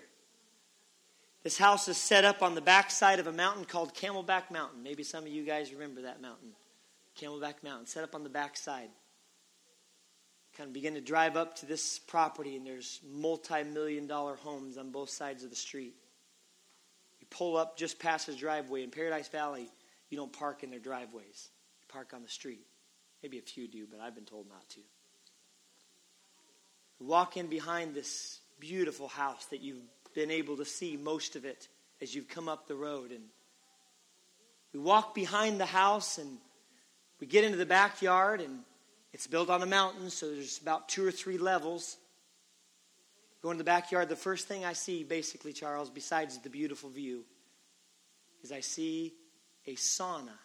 This 1.42 1.56
house 1.56 1.88
is 1.88 1.96
set 1.96 2.24
up 2.24 2.42
on 2.42 2.54
the 2.54 2.60
backside 2.60 3.18
of 3.18 3.26
a 3.26 3.32
mountain 3.32 3.64
called 3.64 3.94
Camelback 3.94 4.50
Mountain. 4.50 4.82
Maybe 4.82 5.02
some 5.02 5.24
of 5.24 5.30
you 5.30 5.44
guys 5.44 5.72
remember 5.72 6.02
that 6.02 6.20
mountain. 6.20 6.50
Camelback 7.20 7.62
Mountain, 7.62 7.86
set 7.86 8.04
up 8.04 8.14
on 8.14 8.22
the 8.22 8.28
backside. 8.28 8.88
Kind 10.56 10.68
of 10.68 10.74
begin 10.74 10.94
to 10.94 11.00
drive 11.00 11.36
up 11.36 11.56
to 11.56 11.66
this 11.66 11.98
property, 11.98 12.56
and 12.56 12.66
there's 12.66 13.00
multi 13.12 13.62
million 13.62 14.06
dollar 14.06 14.36
homes 14.36 14.78
on 14.78 14.90
both 14.90 15.10
sides 15.10 15.44
of 15.44 15.50
the 15.50 15.56
street. 15.56 15.94
You 17.20 17.26
pull 17.30 17.56
up 17.56 17.76
just 17.76 17.98
past 17.98 18.26
his 18.26 18.36
driveway. 18.36 18.82
In 18.82 18.90
Paradise 18.90 19.28
Valley, 19.28 19.68
you 20.08 20.16
don't 20.16 20.32
park 20.32 20.62
in 20.62 20.70
their 20.70 20.78
driveways, 20.78 21.48
you 21.80 21.86
park 21.88 22.12
on 22.14 22.22
the 22.22 22.28
street. 22.28 22.66
Maybe 23.22 23.38
a 23.38 23.42
few 23.42 23.68
do, 23.68 23.86
but 23.90 24.00
I've 24.00 24.14
been 24.14 24.24
told 24.24 24.48
not 24.48 24.68
to. 24.70 24.80
You 27.00 27.06
walk 27.06 27.36
in 27.36 27.48
behind 27.48 27.94
this 27.94 28.40
beautiful 28.58 29.08
house 29.08 29.44
that 29.46 29.60
you've 29.60 29.82
been 30.14 30.30
able 30.30 30.56
to 30.56 30.64
see 30.64 30.96
most 30.96 31.36
of 31.36 31.44
it 31.44 31.68
as 32.00 32.14
you've 32.14 32.28
come 32.28 32.48
up 32.48 32.66
the 32.66 32.74
road. 32.74 33.10
And 33.10 33.24
we 34.72 34.80
walk 34.80 35.14
behind 35.14 35.60
the 35.60 35.66
house, 35.66 36.18
and 36.18 36.38
we 37.20 37.26
get 37.26 37.44
into 37.44 37.56
the 37.56 37.66
backyard, 37.66 38.40
and 38.40 38.60
it's 39.12 39.26
built 39.26 39.48
on 39.48 39.62
a 39.62 39.66
mountain, 39.66 40.10
so 40.10 40.30
there's 40.30 40.58
about 40.58 40.88
two 40.88 41.06
or 41.06 41.10
three 41.10 41.38
levels. 41.38 41.96
Go 43.42 43.50
into 43.50 43.58
the 43.58 43.64
backyard, 43.64 44.08
the 44.08 44.16
first 44.16 44.48
thing 44.48 44.64
I 44.64 44.72
see, 44.72 45.04
basically, 45.04 45.52
Charles, 45.52 45.90
besides 45.90 46.38
the 46.38 46.50
beautiful 46.50 46.90
view, 46.90 47.24
is 48.42 48.52
I 48.52 48.60
see 48.60 49.14
a 49.66 49.74
sauna. 49.74 50.36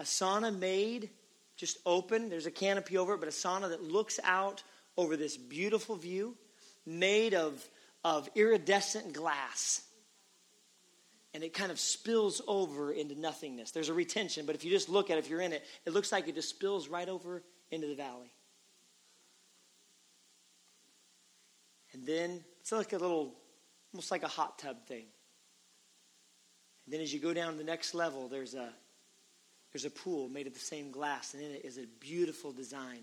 A 0.00 0.04
sauna 0.04 0.56
made 0.56 1.10
just 1.56 1.78
open, 1.86 2.28
there's 2.28 2.46
a 2.46 2.50
canopy 2.50 2.98
over 2.98 3.14
it, 3.14 3.20
but 3.20 3.28
a 3.28 3.32
sauna 3.32 3.68
that 3.68 3.82
looks 3.82 4.18
out 4.24 4.62
over 4.96 5.16
this 5.16 5.36
beautiful 5.36 5.96
view 5.96 6.36
made 6.86 7.34
of, 7.34 7.68
of 8.02 8.28
iridescent 8.34 9.12
glass 9.12 9.82
and 11.34 11.42
it 11.42 11.52
kind 11.52 11.72
of 11.72 11.80
spills 11.80 12.40
over 12.46 12.92
into 12.92 13.18
nothingness. 13.18 13.72
There's 13.72 13.88
a 13.88 13.94
retention, 13.94 14.46
but 14.46 14.54
if 14.54 14.64
you 14.64 14.70
just 14.70 14.88
look 14.88 15.10
at 15.10 15.18
it, 15.18 15.24
if 15.24 15.28
you're 15.28 15.40
in 15.40 15.52
it, 15.52 15.64
it 15.84 15.92
looks 15.92 16.12
like 16.12 16.28
it 16.28 16.36
just 16.36 16.48
spills 16.48 16.88
right 16.88 17.08
over 17.08 17.42
into 17.70 17.88
the 17.88 17.96
valley. 17.96 18.32
And 21.92 22.06
then 22.06 22.44
it's 22.60 22.72
like 22.72 22.92
a 22.92 22.98
little, 22.98 23.34
almost 23.92 24.10
like 24.10 24.22
a 24.22 24.28
hot 24.28 24.60
tub 24.60 24.86
thing. 24.86 25.06
And 26.86 26.94
then 26.94 27.00
as 27.00 27.12
you 27.12 27.18
go 27.18 27.34
down 27.34 27.52
to 27.52 27.58
the 27.58 27.64
next 27.64 27.94
level, 27.94 28.28
there's 28.28 28.54
a 28.54 28.68
there's 29.72 29.84
a 29.84 29.90
pool 29.90 30.28
made 30.28 30.46
of 30.46 30.54
the 30.54 30.60
same 30.60 30.92
glass, 30.92 31.34
and 31.34 31.42
in 31.42 31.50
it 31.50 31.64
is 31.64 31.78
a 31.78 31.86
beautiful 31.98 32.52
design. 32.52 33.00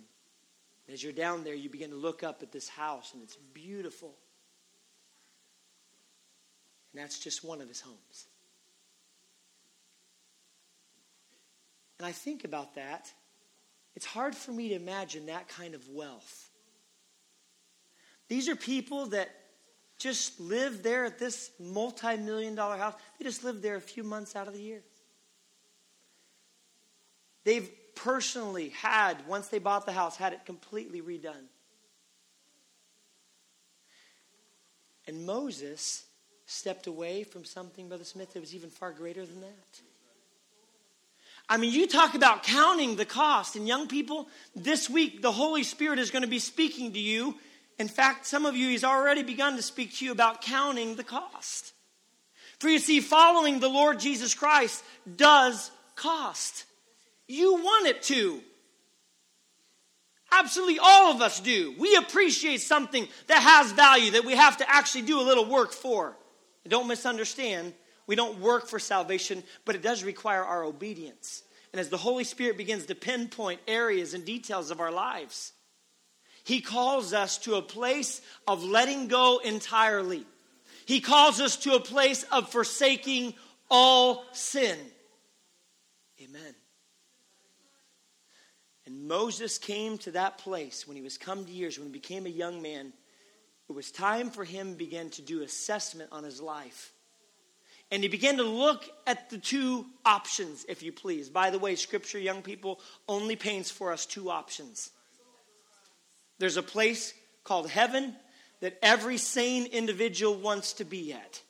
And 0.88 0.94
as 0.94 1.04
you're 1.04 1.12
down 1.12 1.44
there, 1.44 1.54
you 1.54 1.70
begin 1.70 1.90
to 1.90 1.98
look 1.98 2.24
up 2.24 2.42
at 2.44 2.54
this 2.54 2.70
house, 2.70 3.14
and 3.14 3.22
it's 3.22 3.36
beautiful. 3.54 4.16
And 6.94 7.02
that's 7.02 7.20
just 7.20 7.44
one 7.44 7.62
of 7.62 7.68
his 7.68 7.82
homes. 7.82 8.28
And 12.00 12.06
I 12.08 12.12
think 12.12 12.44
about 12.44 12.76
that. 12.76 13.12
It's 13.96 14.06
hard 14.06 14.36
for 14.36 14.52
me 14.52 14.70
to 14.70 14.76
imagine 14.76 15.28
that 15.28 15.48
kind 15.48 15.76
of 15.76 15.88
wealth. 15.90 16.50
These 18.28 18.50
are 18.50 18.56
people 18.56 19.08
that 19.08 19.30
just 19.98 20.40
live 20.40 20.82
there 20.82 21.06
at 21.06 21.20
this 21.20 21.52
multi 21.60 22.18
million 22.18 22.56
dollar 22.56 22.78
house. 22.78 22.96
They 23.20 23.26
just 23.26 23.44
live 23.44 23.62
there 23.62 23.76
a 23.76 23.82
few 23.82 24.04
months 24.04 24.36
out 24.36 24.48
of 24.48 24.54
the 24.54 24.62
year. 24.62 24.82
They've 27.44 27.70
personally 27.96 28.70
had, 28.70 29.28
once 29.28 29.50
they 29.50 29.60
bought 29.60 29.86
the 29.86 29.92
house, 29.92 30.16
had 30.18 30.34
it 30.34 30.46
completely 30.46 31.02
redone. 31.02 31.50
And 35.08 35.26
Moses 35.26 36.06
stepped 36.52 36.88
away 36.88 37.24
from 37.24 37.46
something, 37.46 37.88
Brother 37.88 38.04
Smith, 38.04 38.34
that 38.34 38.40
was 38.42 38.54
even 38.54 38.70
far 38.70 38.92
greater 38.92 39.26
than 39.26 39.42
that. 39.42 39.82
I 41.48 41.58
mean, 41.58 41.74
you 41.74 41.88
talk 41.88 42.14
about 42.14 42.44
counting 42.44 42.96
the 42.96 43.06
cost. 43.06 43.56
And 43.56 43.68
young 43.68 43.88
people, 43.88 44.28
this 44.56 44.90
week, 44.90 45.22
the 45.22 45.32
Holy 45.32 45.64
Spirit 45.64 46.00
is 46.00 46.12
going 46.12 46.24
to 46.24 46.28
be 46.28 46.40
speaking 46.40 46.94
to 46.94 47.00
you. 47.00 47.36
In 47.80 47.88
fact, 47.88 48.26
some 48.26 48.46
of 48.46 48.56
you, 48.56 48.70
He's 48.70 48.84
already 48.84 49.24
begun 49.24 49.56
to 49.56 49.62
speak 49.62 49.96
to 49.96 50.06
you 50.06 50.12
about 50.12 50.42
counting 50.42 50.96
the 50.96 51.04
cost. 51.04 51.74
For 52.60 52.70
you 52.70 52.80
see, 52.80 53.00
following 53.00 53.60
the 53.60 53.70
Lord 53.70 54.00
Jesus 54.00 54.34
Christ 54.34 54.84
does 55.16 55.72
cost. 55.96 56.66
You 57.28 57.56
want 57.56 57.88
it 57.88 58.04
to. 58.04 58.42
Absolutely 60.32 60.80
all 60.80 61.14
of 61.14 61.22
us 61.22 61.40
do. 61.40 61.76
We 61.78 61.96
appreciate 61.96 62.62
something 62.62 63.08
that 63.28 63.42
has 63.42 63.72
value 63.72 64.12
that 64.12 64.26
we 64.26 64.36
have 64.36 64.58
to 64.58 64.70
actually 64.70 65.02
do 65.04 65.20
a 65.20 65.24
little 65.24 65.46
work 65.46 65.74
for. 65.74 66.16
Don't 66.68 66.88
misunderstand. 66.88 67.74
We 68.08 68.16
don't 68.16 68.40
work 68.40 68.68
for 68.68 68.80
salvation, 68.80 69.44
but 69.66 69.76
it 69.76 69.82
does 69.82 70.04
require 70.04 70.44
our 70.44 70.64
obedience. 70.64 71.44
And 71.74 71.80
as 71.80 71.90
the 71.90 71.98
Holy 71.98 72.24
Spirit 72.24 72.58
begins 72.58 72.86
to 72.88 72.96
pinpoint 72.96 73.62
areas 73.68 74.14
and 74.14 74.26
details 74.26 74.72
of 74.72 74.80
our 74.80 74.92
lives, 74.92 75.54
He 76.44 76.62
calls 76.62 77.14
us 77.14 77.38
to 77.40 77.56
a 77.56 77.62
place 77.62 78.22
of 78.48 78.64
letting 78.64 79.08
go 79.08 79.40
entirely. 79.44 80.26
He 80.86 81.00
calls 81.00 81.40
us 81.40 81.56
to 81.58 81.76
a 81.76 81.80
place 81.80 82.24
of 82.32 82.52
forsaking 82.52 83.34
all 83.70 84.26
sin. 84.34 84.78
Amen. 86.22 86.56
And 88.86 89.08
Moses 89.08 89.58
came 89.58 89.98
to 90.00 90.12
that 90.12 90.38
place 90.38 90.86
when 90.86 90.98
he 90.98 91.04
was 91.04 91.18
come 91.18 91.46
to 91.46 91.52
years, 91.52 91.80
when 91.80 91.88
he 91.88 91.94
became 91.94 92.26
a 92.26 92.30
young 92.30 92.62
man. 92.62 92.92
It 93.72 93.76
was 93.76 93.90
time 93.90 94.32
for 94.32 94.44
him 94.44 94.74
to 94.74 94.78
begin 94.78 95.10
to 95.12 95.22
do 95.22 95.44
assessment 95.44 96.10
on 96.12 96.26
his 96.26 96.42
life. 96.42 96.92
And 97.90 98.04
he 98.04 98.10
began 98.10 98.36
to 98.36 98.44
look 98.44 98.84
at 99.08 99.30
the 99.30 99.38
two 99.38 99.86
options, 100.04 100.66
if 100.68 100.84
you 100.84 100.92
please. 100.92 101.30
By 101.30 101.52
the 101.52 101.58
way, 101.58 101.76
Scripture, 101.76 102.20
young 102.20 102.42
people, 102.42 102.82
only 103.08 103.38
paints 103.38 103.72
for 103.72 103.94
us 103.94 104.06
two 104.06 104.30
options. 104.30 104.90
There's 106.38 106.58
a 106.58 106.62
place 106.62 107.14
called 107.46 107.70
heaven 107.70 108.14
that 108.60 108.78
every 108.82 109.18
sane 109.18 109.68
individual 109.68 110.36
wants 110.36 110.74
to 110.74 110.84
be 110.84 111.14
at. 111.14 111.42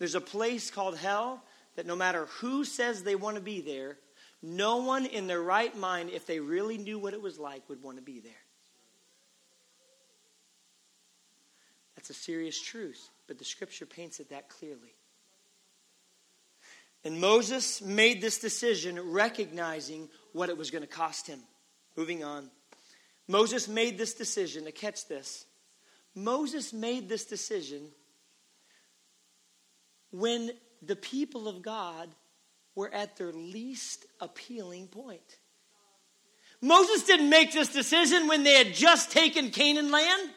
There's 0.00 0.16
a 0.16 0.20
place 0.20 0.72
called 0.72 0.96
hell 0.96 1.40
that 1.76 1.86
no 1.86 1.94
matter 1.94 2.26
who 2.40 2.64
says 2.64 3.04
they 3.04 3.14
want 3.14 3.36
to 3.36 3.42
be 3.42 3.60
there, 3.60 3.96
no 4.42 4.78
one 4.78 5.06
in 5.06 5.28
their 5.28 5.40
right 5.40 5.76
mind, 5.76 6.10
if 6.10 6.26
they 6.26 6.40
really 6.40 6.78
knew 6.78 6.98
what 6.98 7.14
it 7.14 7.22
was 7.22 7.38
like, 7.38 7.68
would 7.68 7.80
want 7.80 7.98
to 7.98 8.02
be 8.02 8.18
there. 8.18 8.32
That's 12.08 12.20
a 12.20 12.22
serious 12.22 12.58
truth, 12.58 13.10
but 13.26 13.38
the 13.38 13.44
scripture 13.44 13.84
paints 13.84 14.18
it 14.18 14.30
that 14.30 14.48
clearly. 14.48 14.94
And 17.04 17.20
Moses 17.20 17.82
made 17.82 18.22
this 18.22 18.38
decision 18.38 18.98
recognizing 19.12 20.08
what 20.32 20.48
it 20.48 20.56
was 20.56 20.70
going 20.70 20.82
to 20.82 20.88
cost 20.88 21.26
him. 21.26 21.40
Moving 21.96 22.24
on. 22.24 22.50
Moses 23.26 23.68
made 23.68 23.98
this 23.98 24.14
decision, 24.14 24.64
to 24.64 24.72
catch 24.72 25.06
this. 25.06 25.44
Moses 26.14 26.72
made 26.72 27.10
this 27.10 27.26
decision 27.26 27.82
when 30.10 30.50
the 30.80 30.96
people 30.96 31.46
of 31.46 31.60
God 31.60 32.08
were 32.74 32.92
at 32.94 33.18
their 33.18 33.32
least 33.32 34.06
appealing 34.18 34.86
point. 34.86 35.38
Moses 36.62 37.02
didn't 37.02 37.28
make 37.28 37.52
this 37.52 37.68
decision 37.68 38.28
when 38.28 38.44
they 38.44 38.54
had 38.54 38.72
just 38.72 39.12
taken 39.12 39.50
Canaan 39.50 39.90
land. 39.90 40.30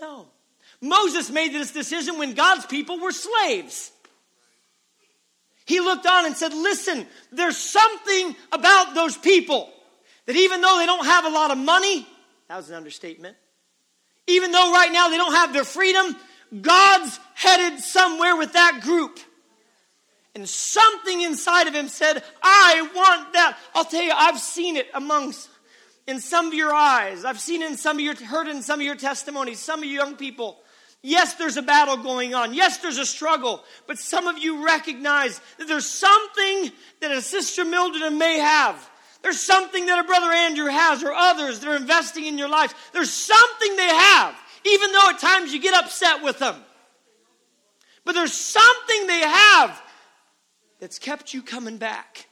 No. 0.00 0.26
Moses 0.80 1.30
made 1.30 1.52
this 1.52 1.72
decision 1.72 2.18
when 2.18 2.34
God's 2.34 2.66
people 2.66 3.00
were 3.00 3.12
slaves. 3.12 3.90
He 5.64 5.80
looked 5.80 6.06
on 6.06 6.24
and 6.24 6.36
said, 6.36 6.54
Listen, 6.54 7.06
there's 7.32 7.56
something 7.56 8.34
about 8.52 8.94
those 8.94 9.16
people 9.16 9.70
that 10.26 10.36
even 10.36 10.60
though 10.60 10.78
they 10.78 10.86
don't 10.86 11.04
have 11.04 11.24
a 11.24 11.30
lot 11.30 11.50
of 11.50 11.58
money, 11.58 12.06
that 12.48 12.56
was 12.56 12.70
an 12.70 12.76
understatement, 12.76 13.36
even 14.26 14.52
though 14.52 14.72
right 14.72 14.90
now 14.92 15.08
they 15.08 15.16
don't 15.16 15.34
have 15.34 15.52
their 15.52 15.64
freedom, 15.64 16.16
God's 16.60 17.18
headed 17.34 17.80
somewhere 17.80 18.36
with 18.36 18.52
that 18.54 18.80
group. 18.82 19.18
And 20.34 20.48
something 20.48 21.20
inside 21.20 21.66
of 21.66 21.74
him 21.74 21.88
said, 21.88 22.22
I 22.42 22.88
want 22.94 23.32
that. 23.32 23.58
I'll 23.74 23.84
tell 23.84 24.02
you, 24.02 24.12
I've 24.14 24.38
seen 24.38 24.76
it 24.76 24.86
amongst 24.94 25.48
in 26.08 26.20
some 26.20 26.46
of 26.46 26.54
your 26.54 26.72
eyes. 26.72 27.26
I've 27.26 27.38
seen 27.38 27.62
in 27.62 27.76
some 27.76 27.98
of 27.98 28.00
your 28.00 28.16
heard 28.16 28.48
in 28.48 28.62
some 28.62 28.80
of 28.80 28.86
your 28.86 28.96
testimonies, 28.96 29.60
some 29.60 29.80
of 29.80 29.84
you 29.84 29.92
young 29.92 30.16
people. 30.16 30.56
Yes, 31.02 31.34
there's 31.34 31.58
a 31.58 31.62
battle 31.62 31.98
going 31.98 32.34
on. 32.34 32.54
Yes, 32.54 32.78
there's 32.78 32.96
a 32.96 33.06
struggle. 33.06 33.62
But 33.86 33.98
some 33.98 34.26
of 34.26 34.38
you 34.38 34.64
recognize 34.64 35.40
that 35.58 35.68
there's 35.68 35.86
something 35.86 36.72
that 37.00 37.12
a 37.12 37.20
sister 37.20 37.64
Mildred 37.64 38.12
may 38.14 38.38
have. 38.38 38.90
There's 39.22 39.38
something 39.38 39.84
that 39.86 40.02
a 40.02 40.08
brother 40.08 40.32
Andrew 40.32 40.66
has 40.66 41.04
or 41.04 41.12
others 41.12 41.60
that 41.60 41.68
are 41.68 41.76
investing 41.76 42.24
in 42.24 42.38
your 42.38 42.48
life. 42.48 42.90
There's 42.92 43.12
something 43.12 43.76
they 43.76 43.82
have, 43.82 44.34
even 44.64 44.90
though 44.92 45.10
at 45.10 45.18
times 45.18 45.52
you 45.52 45.60
get 45.60 45.74
upset 45.74 46.24
with 46.24 46.38
them. 46.38 46.56
But 48.04 48.14
there's 48.14 48.32
something 48.32 49.06
they 49.06 49.20
have 49.20 49.82
that's 50.80 50.98
kept 50.98 51.34
you 51.34 51.42
coming 51.42 51.76
back, 51.76 52.28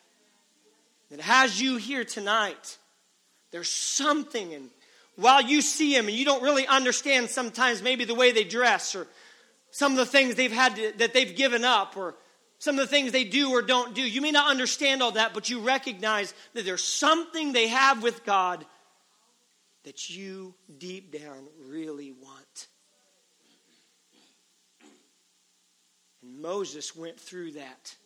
that 1.11 1.21
has 1.21 1.61
you 1.61 1.77
here 1.77 2.05
tonight. 2.05 2.79
There's 3.57 3.73
something, 3.73 4.53
and 4.53 4.69
while 5.15 5.41
you 5.41 5.63
see 5.63 5.95
them 5.95 6.09
and 6.09 6.15
you 6.15 6.27
don't 6.27 6.43
really 6.43 6.67
understand 6.67 7.31
sometimes 7.31 7.81
maybe 7.81 8.05
the 8.05 8.15
way 8.15 8.33
they 8.33 8.45
dress 8.45 8.95
or 8.95 9.07
some 9.71 9.93
of 9.93 9.97
the 9.97 10.05
things 10.05 10.35
they've 10.35 10.53
had 10.53 10.77
to, 10.77 10.93
that 10.99 11.15
they've 11.15 11.35
given 11.35 11.65
up 11.65 11.97
or 11.97 12.17
some 12.59 12.79
of 12.79 12.87
the 12.87 12.95
things 12.95 13.13
they 13.13 13.25
do 13.25 13.53
or 13.53 13.63
don't 13.63 13.95
do. 13.95 14.03
You 14.03 14.21
may 14.21 14.31
not 14.31 14.51
understand 14.51 15.03
all 15.03 15.13
that, 15.13 15.33
but 15.33 15.49
you 15.49 15.61
recognize 15.61 16.35
that 16.53 16.67
there's 16.67 16.85
something 16.85 17.55
they 17.55 17.69
have 17.69 18.03
with 18.03 18.27
God 18.27 18.67
that 19.85 20.11
you 20.11 20.53
deep 20.77 21.19
down 21.19 21.47
really 21.67 22.13
want. 22.13 22.67
And 26.23 26.43
Moses 26.43 26.95
went 26.95 27.19
through 27.19 27.53
that 27.53 27.97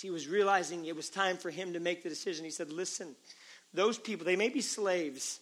he 0.00 0.10
was 0.10 0.28
realizing 0.28 0.84
it 0.84 0.96
was 0.96 1.10
time 1.10 1.36
for 1.36 1.50
him 1.50 1.72
to 1.72 1.80
make 1.80 2.02
the 2.02 2.08
decision. 2.08 2.44
He 2.44 2.50
said, 2.50 2.70
Listen, 2.70 3.16
those 3.74 3.98
people, 3.98 4.24
they 4.24 4.36
may 4.36 4.48
be 4.48 4.60
slaves. 4.60 5.40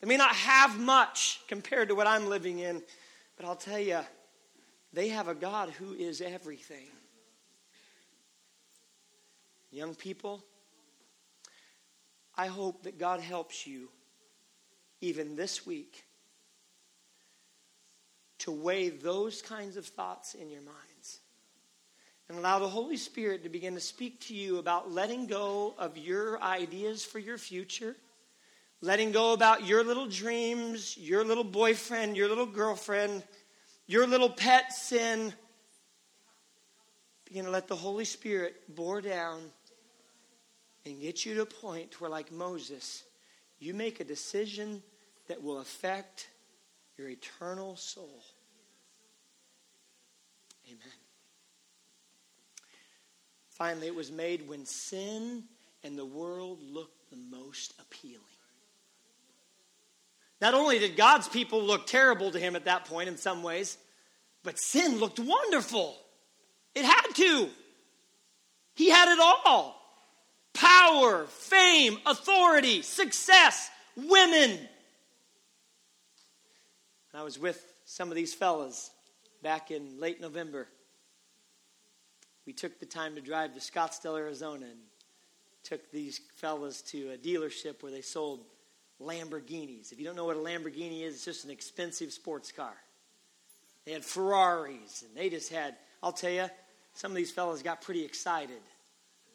They 0.00 0.08
may 0.08 0.16
not 0.16 0.34
have 0.34 0.78
much 0.78 1.40
compared 1.48 1.88
to 1.88 1.94
what 1.94 2.06
I'm 2.06 2.28
living 2.28 2.58
in, 2.58 2.82
but 3.36 3.46
I'll 3.46 3.56
tell 3.56 3.78
you, 3.78 4.00
they 4.92 5.08
have 5.08 5.28
a 5.28 5.34
God 5.34 5.70
who 5.70 5.94
is 5.94 6.20
everything. 6.20 6.88
Young 9.70 9.94
people, 9.94 10.44
I 12.36 12.46
hope 12.46 12.82
that 12.82 12.98
God 12.98 13.20
helps 13.20 13.66
you 13.66 13.88
even 15.00 15.36
this 15.36 15.66
week 15.66 16.04
to 18.40 18.50
weigh 18.50 18.90
those 18.90 19.40
kinds 19.40 19.76
of 19.76 19.86
thoughts 19.86 20.34
in 20.34 20.50
your 20.50 20.62
mind 20.62 20.91
and 22.28 22.38
allow 22.38 22.58
the 22.58 22.68
Holy 22.68 22.96
Spirit 22.96 23.42
to 23.42 23.48
begin 23.48 23.74
to 23.74 23.80
speak 23.80 24.20
to 24.20 24.34
you 24.34 24.58
about 24.58 24.90
letting 24.90 25.26
go 25.26 25.74
of 25.78 25.96
your 25.98 26.42
ideas 26.42 27.04
for 27.04 27.18
your 27.18 27.38
future, 27.38 27.96
letting 28.80 29.12
go 29.12 29.32
about 29.32 29.66
your 29.66 29.84
little 29.84 30.06
dreams, 30.06 30.96
your 30.96 31.24
little 31.24 31.44
boyfriend, 31.44 32.16
your 32.16 32.28
little 32.28 32.46
girlfriend, 32.46 33.22
your 33.86 34.06
little 34.06 34.30
pet 34.30 34.72
sin. 34.72 35.32
Begin 37.26 37.44
to 37.44 37.50
let 37.50 37.68
the 37.68 37.76
Holy 37.76 38.04
Spirit 38.04 38.54
bore 38.74 39.00
down 39.00 39.42
and 40.84 41.00
get 41.00 41.24
you 41.24 41.34
to 41.34 41.42
a 41.42 41.46
point 41.46 42.00
where, 42.00 42.10
like 42.10 42.32
Moses, 42.32 43.04
you 43.58 43.74
make 43.74 44.00
a 44.00 44.04
decision 44.04 44.82
that 45.28 45.42
will 45.42 45.60
affect 45.60 46.28
your 46.98 47.08
eternal 47.08 47.76
soul. 47.76 48.22
Amen. 50.68 51.01
Finally, 53.56 53.86
it 53.86 53.94
was 53.94 54.10
made 54.10 54.48
when 54.48 54.64
sin 54.64 55.44
and 55.84 55.96
the 55.96 56.04
world 56.04 56.58
looked 56.62 57.10
the 57.10 57.16
most 57.16 57.74
appealing. 57.80 58.20
Not 60.40 60.54
only 60.54 60.78
did 60.78 60.96
God's 60.96 61.28
people 61.28 61.62
look 61.62 61.86
terrible 61.86 62.30
to 62.32 62.38
him 62.38 62.56
at 62.56 62.64
that 62.64 62.86
point 62.86 63.08
in 63.08 63.16
some 63.16 63.42
ways, 63.42 63.78
but 64.42 64.58
sin 64.58 64.98
looked 64.98 65.20
wonderful. 65.20 65.96
It 66.74 66.84
had 66.84 67.14
to. 67.14 67.48
He 68.74 68.90
had 68.90 69.12
it 69.12 69.20
all 69.20 69.78
power, 70.54 71.26
fame, 71.26 71.98
authority, 72.06 72.82
success, 72.82 73.70
women. 73.96 74.58
I 77.14 77.22
was 77.22 77.38
with 77.38 77.62
some 77.84 78.08
of 78.08 78.16
these 78.16 78.34
fellas 78.34 78.90
back 79.42 79.70
in 79.70 80.00
late 80.00 80.20
November 80.20 80.66
we 82.46 82.52
took 82.52 82.78
the 82.80 82.86
time 82.86 83.14
to 83.14 83.20
drive 83.20 83.54
to 83.54 83.60
Scottsdale, 83.60 84.18
Arizona, 84.18 84.66
and 84.66 84.80
took 85.62 85.90
these 85.90 86.20
fellas 86.36 86.82
to 86.82 87.10
a 87.10 87.16
dealership 87.16 87.82
where 87.82 87.92
they 87.92 88.00
sold 88.00 88.44
Lamborghinis. 89.00 89.92
If 89.92 89.98
you 89.98 90.04
don't 90.04 90.16
know 90.16 90.24
what 90.24 90.36
a 90.36 90.40
Lamborghini 90.40 91.02
is, 91.02 91.14
it's 91.14 91.24
just 91.24 91.44
an 91.44 91.50
expensive 91.50 92.12
sports 92.12 92.50
car. 92.52 92.74
They 93.84 93.92
had 93.92 94.04
Ferraris, 94.04 95.02
and 95.02 95.16
they 95.16 95.30
just 95.30 95.52
had, 95.52 95.76
I'll 96.02 96.12
tell 96.12 96.30
you, 96.30 96.46
some 96.94 97.10
of 97.10 97.16
these 97.16 97.30
fellas 97.30 97.62
got 97.62 97.82
pretty 97.82 98.04
excited. 98.04 98.60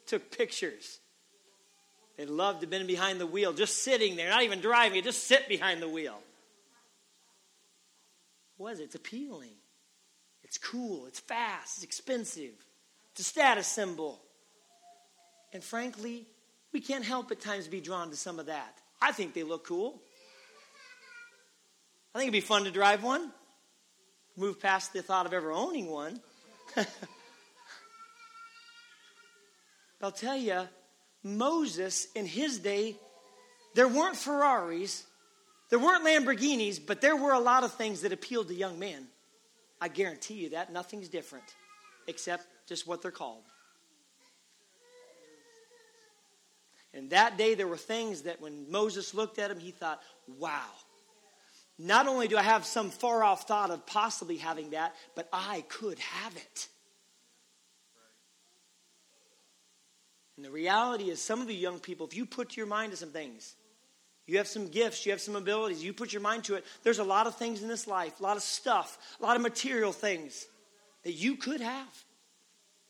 Took 0.06 0.30
pictures. 0.36 1.00
They 2.16 2.26
loved 2.26 2.60
to 2.60 2.64
have 2.64 2.70
been 2.70 2.86
behind 2.86 3.20
the 3.20 3.26
wheel, 3.26 3.52
just 3.52 3.82
sitting 3.82 4.16
there, 4.16 4.30
not 4.30 4.42
even 4.42 4.60
driving, 4.60 5.02
just 5.02 5.24
sit 5.24 5.48
behind 5.48 5.82
the 5.82 5.88
wheel. 5.88 6.18
What 8.56 8.70
was 8.70 8.80
it? 8.80 8.84
It's 8.84 8.94
appealing. 8.94 9.52
It's 10.48 10.56
cool, 10.56 11.06
it's 11.06 11.20
fast, 11.20 11.76
it's 11.76 11.84
expensive, 11.84 12.54
a 13.18 13.22
status 13.22 13.66
symbol. 13.66 14.20
And 15.52 15.64
frankly, 15.64 16.26
we 16.72 16.80
can't 16.80 17.04
help 17.04 17.30
at 17.30 17.40
times 17.40 17.68
be 17.68 17.80
drawn 17.80 18.10
to 18.10 18.16
some 18.16 18.38
of 18.38 18.46
that. 18.46 18.78
I 19.00 19.12
think 19.12 19.34
they 19.34 19.42
look 19.42 19.66
cool. 19.66 20.00
I 22.14 22.18
think 22.18 22.28
it'd 22.28 22.42
be 22.42 22.46
fun 22.46 22.64
to 22.64 22.70
drive 22.70 23.02
one. 23.02 23.30
Move 24.36 24.60
past 24.60 24.92
the 24.92 25.02
thought 25.02 25.26
of 25.26 25.32
ever 25.32 25.52
owning 25.52 25.86
one. 25.88 26.20
I'll 30.00 30.12
tell 30.12 30.36
you, 30.36 30.68
Moses 31.24 32.06
in 32.14 32.24
his 32.26 32.58
day, 32.58 32.96
there 33.74 33.88
weren't 33.88 34.16
Ferraris, 34.16 35.04
there 35.70 35.78
weren't 35.78 36.04
Lamborghinis, 36.04 36.80
but 36.84 37.00
there 37.00 37.16
were 37.16 37.32
a 37.32 37.40
lot 37.40 37.64
of 37.64 37.72
things 37.74 38.02
that 38.02 38.12
appealed 38.12 38.48
to 38.48 38.54
young 38.54 38.78
men. 38.78 39.08
I 39.80 39.88
guarantee 39.88 40.34
you 40.34 40.50
that 40.50 40.72
nothing's 40.72 41.08
different 41.08 41.44
except 42.06 42.46
just 42.68 42.86
what 42.86 43.02
they're 43.02 43.10
called. 43.10 43.44
And 46.94 47.10
that 47.10 47.36
day, 47.36 47.54
there 47.54 47.68
were 47.68 47.76
things 47.76 48.22
that 48.22 48.40
when 48.40 48.70
Moses 48.70 49.14
looked 49.14 49.38
at 49.38 49.50
him, 49.50 49.58
he 49.58 49.70
thought, 49.70 50.00
wow. 50.38 50.64
Not 51.78 52.08
only 52.08 52.28
do 52.28 52.36
I 52.36 52.42
have 52.42 52.64
some 52.64 52.90
far 52.90 53.22
off 53.22 53.46
thought 53.46 53.70
of 53.70 53.86
possibly 53.86 54.36
having 54.36 54.70
that, 54.70 54.94
but 55.14 55.28
I 55.32 55.64
could 55.68 55.98
have 55.98 56.36
it. 56.36 56.68
And 60.36 60.44
the 60.44 60.50
reality 60.50 61.10
is, 61.10 61.20
some 61.20 61.40
of 61.40 61.46
the 61.46 61.54
young 61.54 61.78
people, 61.78 62.06
if 62.06 62.16
you 62.16 62.24
put 62.24 62.56
your 62.56 62.66
mind 62.66 62.92
to 62.92 62.96
some 62.96 63.10
things, 63.10 63.54
you 64.26 64.38
have 64.38 64.46
some 64.46 64.68
gifts, 64.68 65.04
you 65.04 65.12
have 65.12 65.20
some 65.20 65.36
abilities, 65.36 65.82
you 65.82 65.92
put 65.92 66.12
your 66.12 66.22
mind 66.22 66.44
to 66.44 66.54
it, 66.54 66.64
there's 66.82 66.98
a 66.98 67.04
lot 67.04 67.26
of 67.26 67.36
things 67.36 67.62
in 67.62 67.68
this 67.68 67.86
life, 67.86 68.20
a 68.20 68.22
lot 68.22 68.36
of 68.36 68.42
stuff, 68.42 69.16
a 69.20 69.22
lot 69.22 69.36
of 69.36 69.42
material 69.42 69.92
things 69.92 70.46
that 71.04 71.12
you 71.12 71.36
could 71.36 71.60
have. 71.60 72.04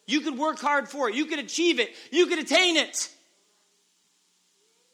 You 0.08 0.22
could 0.22 0.36
work 0.36 0.58
hard 0.58 0.88
for 0.88 1.08
it, 1.08 1.14
you 1.14 1.26
could 1.26 1.38
achieve 1.38 1.78
it, 1.78 1.94
you 2.10 2.26
could 2.26 2.40
attain 2.40 2.76
it. 2.76 3.08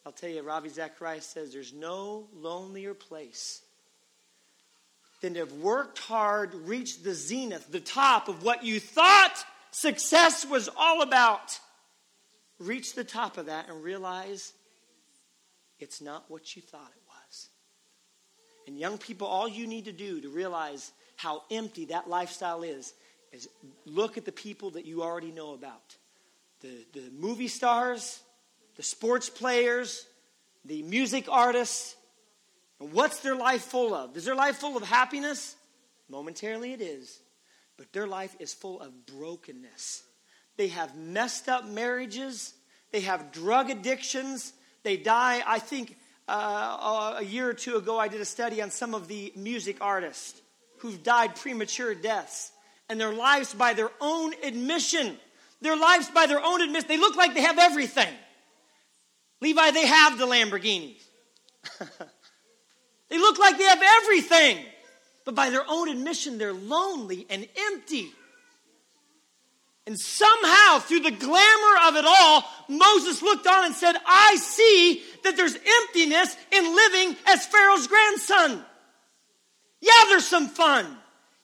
I'll 0.04 0.12
tell 0.12 0.28
you, 0.28 0.42
Ravi 0.42 0.68
Zacharias 0.68 1.24
says 1.24 1.54
there's 1.54 1.72
no 1.72 2.26
lonelier 2.34 2.92
place 2.92 3.62
than 5.22 5.32
to 5.34 5.40
have 5.40 5.54
worked 5.54 5.98
hard, 5.98 6.54
reached 6.54 7.02
the 7.02 7.14
zenith, 7.14 7.72
the 7.72 7.80
top 7.80 8.28
of 8.28 8.42
what 8.42 8.64
you 8.64 8.78
thought 8.78 9.42
success 9.70 10.44
was 10.44 10.68
all 10.76 11.00
about 11.00 11.58
reach 12.58 12.94
the 12.94 13.04
top 13.04 13.38
of 13.38 13.46
that 13.46 13.68
and 13.68 13.82
realize 13.82 14.52
it's 15.80 16.00
not 16.00 16.24
what 16.28 16.54
you 16.54 16.62
thought 16.62 16.90
it 16.94 17.02
was. 17.08 17.48
And 18.66 18.78
young 18.78 18.98
people, 18.98 19.26
all 19.26 19.48
you 19.48 19.66
need 19.66 19.86
to 19.86 19.92
do 19.92 20.20
to 20.20 20.28
realize 20.28 20.92
how 21.16 21.42
empty 21.50 21.86
that 21.86 22.08
lifestyle 22.08 22.62
is 22.62 22.92
is 23.34 23.48
look 23.84 24.16
at 24.16 24.24
the 24.24 24.32
people 24.32 24.70
that 24.70 24.86
you 24.86 25.02
already 25.02 25.32
know 25.32 25.52
about. 25.54 25.96
The, 26.60 26.86
the 26.92 27.10
movie 27.18 27.48
stars, 27.48 28.22
the 28.76 28.82
sports 28.82 29.28
players, 29.28 30.06
the 30.64 30.82
music 30.82 31.26
artists. 31.28 31.96
What's 32.78 33.20
their 33.20 33.36
life 33.36 33.62
full 33.62 33.94
of? 33.94 34.16
Is 34.16 34.24
their 34.24 34.34
life 34.34 34.56
full 34.56 34.76
of 34.76 34.82
happiness? 34.82 35.56
Momentarily 36.08 36.72
it 36.72 36.80
is. 36.80 37.20
But 37.76 37.92
their 37.92 38.06
life 38.06 38.34
is 38.38 38.54
full 38.54 38.80
of 38.80 39.06
brokenness 39.06 40.04
they 40.56 40.68
have 40.68 40.96
messed 40.96 41.48
up 41.48 41.66
marriages. 41.66 42.54
They 42.92 43.00
have 43.00 43.32
drug 43.32 43.70
addictions. 43.70 44.52
They 44.82 44.96
die. 44.96 45.42
I 45.46 45.58
think 45.58 45.96
uh, 46.28 47.16
a 47.18 47.24
year 47.24 47.48
or 47.48 47.54
two 47.54 47.76
ago, 47.76 47.98
I 47.98 48.08
did 48.08 48.20
a 48.20 48.24
study 48.24 48.62
on 48.62 48.70
some 48.70 48.94
of 48.94 49.08
the 49.08 49.32
music 49.36 49.78
artists 49.80 50.40
who've 50.78 51.02
died 51.02 51.36
premature 51.36 51.94
deaths. 51.94 52.52
And 52.88 53.00
their 53.00 53.12
lives, 53.12 53.54
by 53.54 53.72
their 53.72 53.90
own 54.00 54.34
admission, 54.42 55.16
their 55.60 55.76
lives 55.76 56.10
by 56.10 56.26
their 56.26 56.42
own 56.42 56.60
admission, 56.60 56.88
they 56.88 56.98
look 56.98 57.16
like 57.16 57.34
they 57.34 57.42
have 57.42 57.58
everything. 57.58 58.12
Levi, 59.40 59.70
they 59.70 59.86
have 59.86 60.18
the 60.18 60.26
Lamborghinis. 60.26 61.02
they 63.08 63.18
look 63.18 63.38
like 63.38 63.56
they 63.58 63.64
have 63.64 63.82
everything. 64.02 64.58
But 65.24 65.34
by 65.34 65.50
their 65.50 65.64
own 65.66 65.88
admission, 65.88 66.38
they're 66.38 66.52
lonely 66.52 67.26
and 67.30 67.48
empty. 67.56 68.12
And 69.86 69.98
somehow, 69.98 70.78
through 70.78 71.00
the 71.00 71.10
glamour 71.10 71.88
of 71.88 71.96
it 71.96 72.04
all, 72.06 72.44
Moses 72.68 73.20
looked 73.20 73.46
on 73.46 73.66
and 73.66 73.74
said, 73.74 73.96
I 74.06 74.36
see 74.36 75.02
that 75.24 75.36
there's 75.36 75.54
emptiness 75.54 76.36
in 76.50 76.74
living 76.74 77.16
as 77.26 77.46
Pharaoh's 77.46 77.86
grandson. 77.86 78.64
Yeah, 79.80 80.04
there's 80.08 80.26
some 80.26 80.48
fun. 80.48 80.86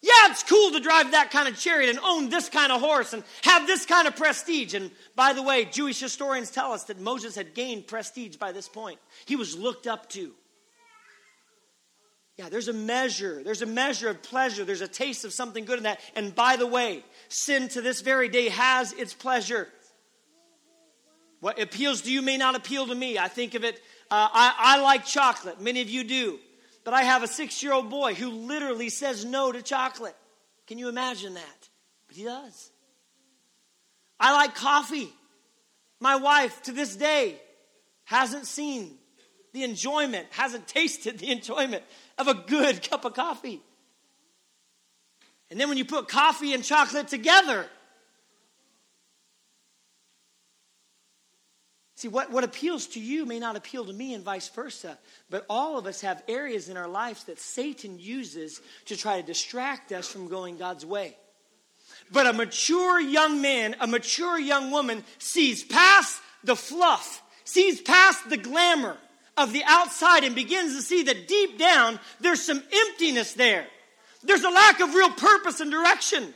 Yeah, 0.02 0.30
it's 0.30 0.42
cool 0.42 0.72
to 0.72 0.80
drive 0.80 1.10
that 1.10 1.30
kind 1.30 1.46
of 1.46 1.58
chariot 1.58 1.90
and 1.90 1.98
own 1.98 2.30
this 2.30 2.48
kind 2.48 2.72
of 2.72 2.80
horse 2.80 3.12
and 3.12 3.22
have 3.42 3.66
this 3.66 3.84
kind 3.84 4.08
of 4.08 4.16
prestige. 4.16 4.72
And 4.72 4.90
by 5.14 5.34
the 5.34 5.42
way, 5.42 5.66
Jewish 5.66 6.00
historians 6.00 6.50
tell 6.50 6.72
us 6.72 6.84
that 6.84 6.98
Moses 6.98 7.34
had 7.34 7.52
gained 7.52 7.86
prestige 7.86 8.36
by 8.36 8.52
this 8.52 8.66
point. 8.66 8.98
He 9.26 9.36
was 9.36 9.58
looked 9.58 9.86
up 9.86 10.08
to. 10.10 10.32
Yeah, 12.38 12.48
there's 12.48 12.68
a 12.68 12.72
measure. 12.72 13.42
There's 13.44 13.60
a 13.60 13.66
measure 13.66 14.08
of 14.08 14.22
pleasure. 14.22 14.64
There's 14.64 14.80
a 14.80 14.88
taste 14.88 15.26
of 15.26 15.34
something 15.34 15.66
good 15.66 15.76
in 15.76 15.82
that. 15.82 16.00
And 16.16 16.34
by 16.34 16.56
the 16.56 16.66
way, 16.66 17.04
sin 17.28 17.68
to 17.68 17.82
this 17.82 18.00
very 18.00 18.30
day 18.30 18.48
has 18.48 18.94
its 18.94 19.12
pleasure. 19.12 19.68
What 21.40 21.60
appeals 21.60 22.00
to 22.02 22.12
you 22.12 22.22
may 22.22 22.38
not 22.38 22.54
appeal 22.54 22.86
to 22.86 22.94
me. 22.94 23.18
I 23.18 23.28
think 23.28 23.54
of 23.54 23.64
it, 23.64 23.76
uh, 24.10 24.28
I, 24.32 24.54
I 24.58 24.80
like 24.80 25.04
chocolate. 25.04 25.60
Many 25.60 25.82
of 25.82 25.90
you 25.90 26.04
do. 26.04 26.38
But 26.84 26.94
I 26.94 27.02
have 27.02 27.22
a 27.22 27.28
six 27.28 27.62
year 27.62 27.72
old 27.72 27.90
boy 27.90 28.14
who 28.14 28.30
literally 28.30 28.88
says 28.88 29.24
no 29.24 29.52
to 29.52 29.62
chocolate. 29.62 30.16
Can 30.66 30.78
you 30.78 30.88
imagine 30.88 31.34
that? 31.34 31.68
But 32.06 32.16
he 32.16 32.24
does. 32.24 32.70
I 34.18 34.32
like 34.32 34.54
coffee. 34.54 35.08
My 36.00 36.16
wife, 36.16 36.62
to 36.62 36.72
this 36.72 36.96
day, 36.96 37.36
hasn't 38.04 38.46
seen 38.46 38.98
the 39.52 39.64
enjoyment, 39.64 40.26
hasn't 40.30 40.66
tasted 40.66 41.18
the 41.18 41.30
enjoyment 41.30 41.82
of 42.18 42.28
a 42.28 42.34
good 42.34 42.82
cup 42.90 43.04
of 43.04 43.14
coffee. 43.14 43.60
And 45.50 45.60
then 45.60 45.68
when 45.68 45.78
you 45.78 45.84
put 45.84 46.08
coffee 46.08 46.54
and 46.54 46.62
chocolate 46.62 47.08
together, 47.08 47.66
See, 52.00 52.08
what, 52.08 52.30
what 52.30 52.44
appeals 52.44 52.86
to 52.86 52.98
you 52.98 53.26
may 53.26 53.38
not 53.38 53.56
appeal 53.56 53.84
to 53.84 53.92
me, 53.92 54.14
and 54.14 54.24
vice 54.24 54.48
versa. 54.48 54.96
But 55.28 55.44
all 55.50 55.76
of 55.76 55.84
us 55.84 56.00
have 56.00 56.22
areas 56.28 56.70
in 56.70 56.78
our 56.78 56.88
lives 56.88 57.24
that 57.24 57.38
Satan 57.38 57.98
uses 57.98 58.62
to 58.86 58.96
try 58.96 59.20
to 59.20 59.26
distract 59.26 59.92
us 59.92 60.08
from 60.08 60.28
going 60.28 60.56
God's 60.56 60.86
way. 60.86 61.14
But 62.10 62.26
a 62.26 62.32
mature 62.32 62.98
young 62.98 63.42
man, 63.42 63.76
a 63.80 63.86
mature 63.86 64.38
young 64.38 64.70
woman 64.70 65.04
sees 65.18 65.62
past 65.62 66.18
the 66.42 66.56
fluff, 66.56 67.22
sees 67.44 67.82
past 67.82 68.30
the 68.30 68.38
glamour, 68.38 68.96
of 69.36 69.52
the 69.52 69.64
outside 69.66 70.24
and 70.24 70.34
begins 70.34 70.76
to 70.76 70.82
see 70.82 71.02
that 71.02 71.28
deep 71.28 71.58
down 71.58 72.00
there's 72.18 72.40
some 72.40 72.62
emptiness 72.72 73.34
there. 73.34 73.66
There's 74.22 74.44
a 74.44 74.48
lack 74.48 74.80
of 74.80 74.94
real 74.94 75.10
purpose 75.10 75.60
and 75.60 75.70
direction. 75.70 76.32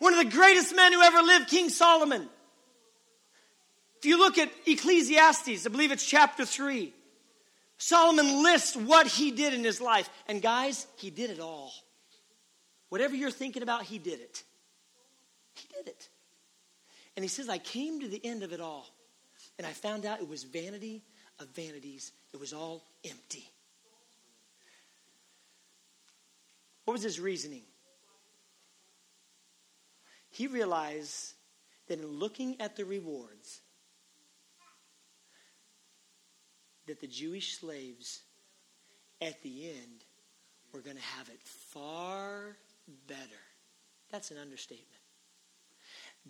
One 0.00 0.12
of 0.12 0.24
the 0.24 0.36
greatest 0.36 0.74
men 0.74 0.92
who 0.92 1.02
ever 1.02 1.22
lived, 1.22 1.50
King 1.50 1.68
Solomon. 1.68 2.28
If 4.04 4.08
you 4.08 4.18
look 4.18 4.36
at 4.36 4.50
Ecclesiastes, 4.66 5.64
I 5.64 5.70
believe 5.70 5.90
it's 5.90 6.04
chapter 6.04 6.44
3, 6.44 6.92
Solomon 7.78 8.42
lists 8.42 8.76
what 8.76 9.06
he 9.06 9.30
did 9.30 9.54
in 9.54 9.64
his 9.64 9.80
life. 9.80 10.10
And 10.28 10.42
guys, 10.42 10.86
he 10.98 11.08
did 11.08 11.30
it 11.30 11.40
all. 11.40 11.72
Whatever 12.90 13.16
you're 13.16 13.30
thinking 13.30 13.62
about, 13.62 13.84
he 13.84 13.98
did 13.98 14.20
it. 14.20 14.42
He 15.54 15.68
did 15.74 15.88
it. 15.88 16.10
And 17.16 17.24
he 17.24 17.30
says, 17.30 17.48
I 17.48 17.56
came 17.56 18.00
to 18.00 18.06
the 18.06 18.20
end 18.22 18.42
of 18.42 18.52
it 18.52 18.60
all. 18.60 18.86
And 19.56 19.66
I 19.66 19.70
found 19.70 20.04
out 20.04 20.20
it 20.20 20.28
was 20.28 20.44
vanity 20.44 21.00
of 21.40 21.48
vanities 21.54 22.12
it 22.34 22.38
was 22.38 22.52
all 22.52 22.84
empty. 23.08 23.48
What 26.84 26.92
was 26.92 27.02
his 27.02 27.18
reasoning? 27.18 27.62
He 30.28 30.46
realized 30.46 31.32
that 31.88 32.00
in 32.00 32.06
looking 32.06 32.60
at 32.60 32.76
the 32.76 32.84
rewards, 32.84 33.62
that 36.86 37.00
the 37.00 37.06
Jewish 37.06 37.58
slaves 37.58 38.22
at 39.20 39.42
the 39.42 39.68
end 39.68 40.04
were 40.72 40.80
going 40.80 40.96
to 40.96 41.02
have 41.02 41.28
it 41.28 41.40
far 41.42 42.56
better. 43.08 43.42
That's 44.10 44.30
an 44.30 44.38
understatement. 44.38 44.88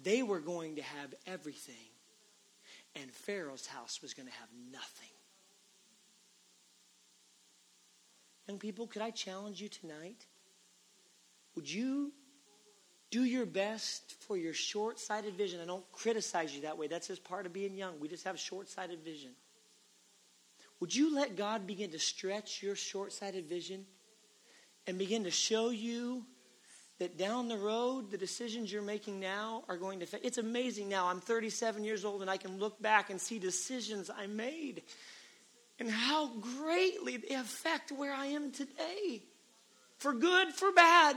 They 0.03 0.23
were 0.23 0.41
going 0.41 0.77
to 0.77 0.83
have 0.83 1.15
everything, 1.27 1.75
and 2.97 3.11
Pharaoh's 3.11 3.67
house 3.67 4.01
was 4.03 4.15
going 4.15 4.27
to 4.27 4.35
have 4.35 4.49
nothing. 4.73 5.09
Young 8.49 8.59
people, 8.59 8.87
could 8.87 9.03
I 9.03 9.11
challenge 9.11 9.61
you 9.61 9.69
tonight? 9.69 10.27
Would 11.55 11.71
you 11.71 12.13
do 13.11 13.25
your 13.25 13.47
best 13.47 14.15
for 14.21 14.37
your 14.37 14.53
short 14.53 14.99
sighted 14.99 15.35
vision? 15.35 15.61
I 15.61 15.67
don't 15.67 15.91
criticize 15.93 16.55
you 16.55 16.63
that 16.63 16.77
way. 16.77 16.89
That's 16.89 17.07
just 17.07 17.25
part 17.25 17.47
of 17.47 17.53
being 17.53 17.75
young. 17.75 18.01
We 18.01 18.09
just 18.09 18.25
have 18.25 18.39
short 18.39 18.69
sighted 18.69 19.01
vision. 19.05 19.31
Would 20.81 20.95
you 20.95 21.15
let 21.15 21.37
God 21.37 21.67
begin 21.67 21.91
to 21.93 21.99
stretch 21.99 22.63
your 22.63 22.77
short 22.77 23.13
sighted 23.13 23.47
vision 23.47 23.87
and 24.87 24.99
begin 24.99 25.25
to 25.25 25.31
show 25.31 25.71
you 25.71 26.25
that 26.99 27.19
down 27.19 27.49
the 27.49 27.57
road, 27.57 28.11
the 28.11 28.19
decisions 28.19 28.73
you're 28.73 28.83
making 28.83 29.19
now 29.19 29.65
are 29.69 29.77
going 29.77 30.01
to. 30.01 30.07
Fa- 30.07 30.25
it's 30.25 30.39
amazing 30.39 30.89
now. 30.89 31.09
I'm 31.09 31.21
37 31.21 31.83
years 31.83 32.05
old 32.05 32.23
and 32.23 32.31
I 32.31 32.37
can 32.37 32.59
look 32.59 32.81
back 32.81 33.11
and 33.11 33.21
see 33.21 33.39
decisions 33.39 34.11
I 34.11 34.27
made 34.27 34.83
and 35.79 35.91
how 35.91 36.29
greatly 36.37 37.17
they 37.17 37.35
affect 37.35 37.91
where 37.91 38.13
I 38.13 38.27
am 38.27 38.53
today. 38.53 39.23
For 39.99 40.13
good, 40.13 40.49
for 40.49 40.71
bad. 40.73 41.17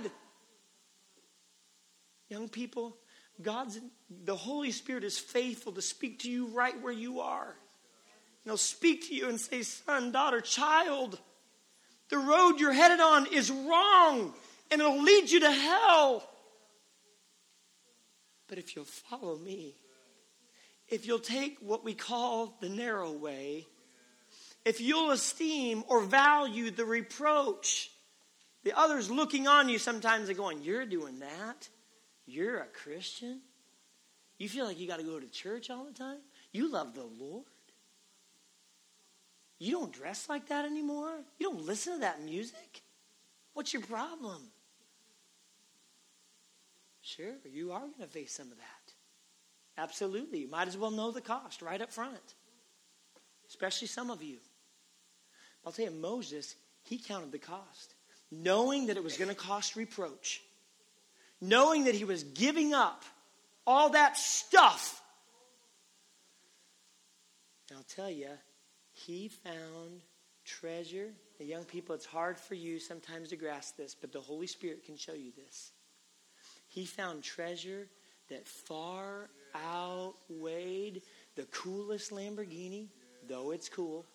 Young 2.30 2.50
people, 2.50 2.98
God's 3.42 3.80
the 4.10 4.36
Holy 4.36 4.72
Spirit 4.72 5.04
is 5.04 5.20
faithful 5.20 5.74
to 5.74 5.82
speak 5.82 6.20
to 6.20 6.32
you 6.32 6.48
right 6.48 6.82
where 6.82 6.94
you 6.94 7.20
are. 7.22 7.56
He'll 8.48 8.56
speak 8.56 9.10
to 9.10 9.14
you 9.14 9.28
and 9.28 9.42
say, 9.42 9.62
son, 9.62 10.14
daughter, 10.14 10.40
child, 10.40 11.20
the 12.08 12.18
road 12.18 12.62
you're 12.62 12.72
headed 12.72 13.02
on 13.02 13.28
is 13.34 13.52
wrong 13.52 14.34
and 14.72 14.80
it'll 14.80 15.04
lead 15.04 15.30
you 15.30 15.42
to 15.42 15.52
hell. 15.52 16.24
But 18.48 18.58
if 18.58 18.74
you'll 18.74 18.86
follow 18.86 19.36
me, 19.36 19.76
if 20.88 21.06
you'll 21.06 21.20
take 21.20 21.58
what 21.60 21.84
we 21.84 21.94
call 21.94 22.56
the 22.62 22.70
narrow 22.70 23.12
way, 23.12 23.68
if 24.64 24.80
you'll 24.80 25.12
esteem 25.12 25.84
or 25.90 26.00
value 26.00 26.72
the 26.72 26.86
reproach, 26.86 27.92
the 28.64 28.72
others 28.80 29.12
looking 29.12 29.50
on 29.50 29.68
you 29.68 29.78
sometimes 29.78 30.30
are 30.30 30.34
going, 30.34 30.62
You're 30.62 30.86
doing 30.86 31.20
that? 31.20 31.68
You're 32.26 32.60
a 32.60 32.68
Christian? 32.68 33.42
You 34.38 34.48
feel 34.48 34.64
like 34.64 34.80
you 34.80 34.88
got 34.88 35.00
to 35.00 35.06
go 35.06 35.20
to 35.20 35.28
church 35.28 35.70
all 35.70 35.84
the 35.84 35.92
time? 35.92 36.20
You 36.54 36.72
love 36.72 36.96
the 36.96 37.04
Lord? 37.04 37.44
You 39.60 39.72
don't 39.74 39.92
dress 39.92 40.30
like 40.30 40.50
that 40.50 40.66
anymore? 40.66 41.14
You 41.40 41.52
don't 41.52 41.66
listen 41.66 41.94
to 41.94 42.00
that 42.00 42.22
music? 42.24 42.82
What's 43.54 43.74
your 43.74 43.82
problem? 43.82 44.42
Sure, 47.02 47.34
you 47.52 47.72
are 47.72 47.80
going 47.80 47.94
to 48.02 48.08
face 48.08 48.34
some 48.34 48.52
of 48.52 48.58
that. 48.58 48.94
Absolutely. 49.78 50.40
You 50.40 50.50
might 50.50 50.68
as 50.68 50.78
well 50.78 50.92
know 50.92 51.12
the 51.12 51.22
cost 51.22 51.62
right 51.62 51.82
up 51.82 51.92
front, 51.92 52.36
especially 53.48 53.88
some 53.88 54.10
of 54.10 54.22
you. 54.22 54.38
I'll 55.66 55.72
tell 55.72 55.86
you, 55.86 55.92
Moses, 55.92 56.56
he 56.84 56.98
counted 56.98 57.32
the 57.32 57.40
cost, 57.40 57.96
knowing 58.32 58.88
that 58.88 58.98
it 58.98 59.04
was 59.04 59.18
going 59.18 59.30
to 59.30 59.36
cost 59.36 59.76
reproach, 59.76 60.42
knowing 61.42 61.86
that 61.86 61.96
he 61.96 62.04
was 62.04 62.24
giving 62.24 62.74
up 62.74 63.04
all 63.66 63.92
that 63.92 64.18
stuff. 64.18 65.02
And 67.70 67.78
I'll 67.78 67.86
tell 67.96 68.10
you, 68.10 68.30
he 69.06 69.28
found 69.28 70.02
treasure. 70.44 71.10
The 71.38 71.46
young 71.46 71.66
people, 71.66 71.94
it's 71.94 72.06
hard 72.06 72.38
for 72.38 72.56
you 72.56 72.80
sometimes 72.80 73.30
to 73.30 73.36
grasp 73.36 73.78
this, 73.78 73.94
but 73.94 74.12
the 74.12 74.20
Holy 74.20 74.48
Spirit 74.48 74.86
can 74.86 74.98
show 74.98 75.14
you 75.14 75.32
this. 75.38 75.72
He 76.68 76.86
found 76.86 77.24
treasure 77.24 77.88
that 78.30 78.48
far 78.48 79.30
outweighed 79.56 81.02
the 81.36 81.44
coolest 81.52 82.12
Lamborghini, 82.12 82.88
though 83.28 83.52
it's 83.52 83.70
cool. 83.70 84.06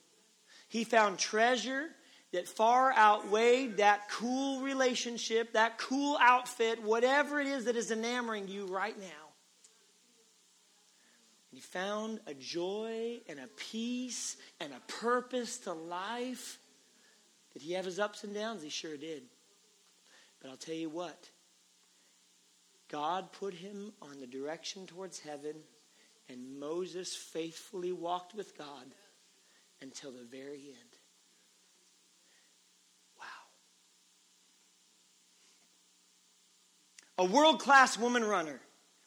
He 0.68 0.84
found 0.84 1.18
treasure 1.18 1.88
that 2.32 2.48
far 2.48 2.92
outweighed 2.94 3.76
that 3.76 4.08
cool 4.10 4.62
relationship, 4.62 5.52
that 5.52 5.78
cool 5.78 6.18
outfit, 6.20 6.82
whatever 6.82 7.40
it 7.40 7.46
is 7.46 7.66
that 7.66 7.76
is 7.76 7.90
enamoring 7.90 8.48
you 8.48 8.66
right 8.66 8.98
now. 8.98 9.21
He 11.52 11.60
found 11.60 12.20
a 12.26 12.32
joy 12.32 13.20
and 13.28 13.38
a 13.38 13.46
peace 13.46 14.38
and 14.58 14.72
a 14.72 14.80
purpose 14.90 15.58
to 15.58 15.74
life. 15.74 16.58
Did 17.52 17.60
he 17.60 17.74
have 17.74 17.84
his 17.84 17.98
ups 17.98 18.24
and 18.24 18.34
downs? 18.34 18.62
He 18.62 18.70
sure 18.70 18.96
did. 18.96 19.24
But 20.40 20.50
I'll 20.50 20.56
tell 20.56 20.74
you 20.74 20.88
what 20.88 21.28
God 22.88 23.32
put 23.32 23.52
him 23.52 23.92
on 24.00 24.18
the 24.18 24.26
direction 24.26 24.86
towards 24.86 25.18
heaven, 25.18 25.56
and 26.28 26.58
Moses 26.58 27.14
faithfully 27.14 27.92
walked 27.92 28.34
with 28.34 28.56
God 28.56 28.86
until 29.82 30.10
the 30.10 30.24
very 30.24 30.68
end. 30.68 30.96
Wow. 33.18 33.24
A 37.18 37.24
world 37.26 37.60
class 37.60 37.98
woman 37.98 38.24
runner 38.24 38.62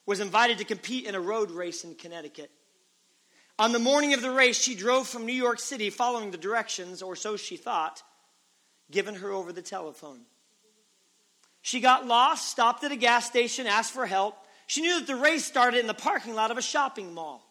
was 0.05 0.19
invited 0.19 0.59
to 0.59 0.65
compete 0.65 1.05
in 1.05 1.15
a 1.15 1.19
road 1.19 1.51
race 1.51 1.83
in 1.83 1.95
Connecticut. 1.95 2.51
On 3.57 3.71
the 3.71 3.79
morning 3.79 4.13
of 4.13 4.21
the 4.21 4.31
race, 4.31 4.59
she 4.59 4.75
drove 4.75 5.07
from 5.07 5.25
New 5.25 5.33
York 5.33 5.59
City 5.59 5.89
following 5.89 6.31
the 6.31 6.37
directions, 6.37 7.01
or 7.01 7.15
so 7.15 7.37
she 7.37 7.55
thought, 7.55 8.03
given 8.91 9.15
her 9.15 9.31
over 9.31 9.51
the 9.51 9.61
telephone. 9.61 10.21
She 11.61 11.79
got 11.79 12.05
lost, 12.05 12.49
stopped 12.49 12.83
at 12.83 12.91
a 12.91 12.95
gas 12.95 13.25
station, 13.25 13.65
asked 13.65 13.91
for 13.91 14.05
help. 14.05 14.37
She 14.67 14.81
knew 14.81 14.99
that 14.99 15.07
the 15.07 15.15
race 15.15 15.45
started 15.45 15.79
in 15.79 15.87
the 15.87 15.93
parking 15.93 16.35
lot 16.35 16.51
of 16.51 16.57
a 16.57 16.61
shopping 16.61 17.13
mall. 17.13 17.41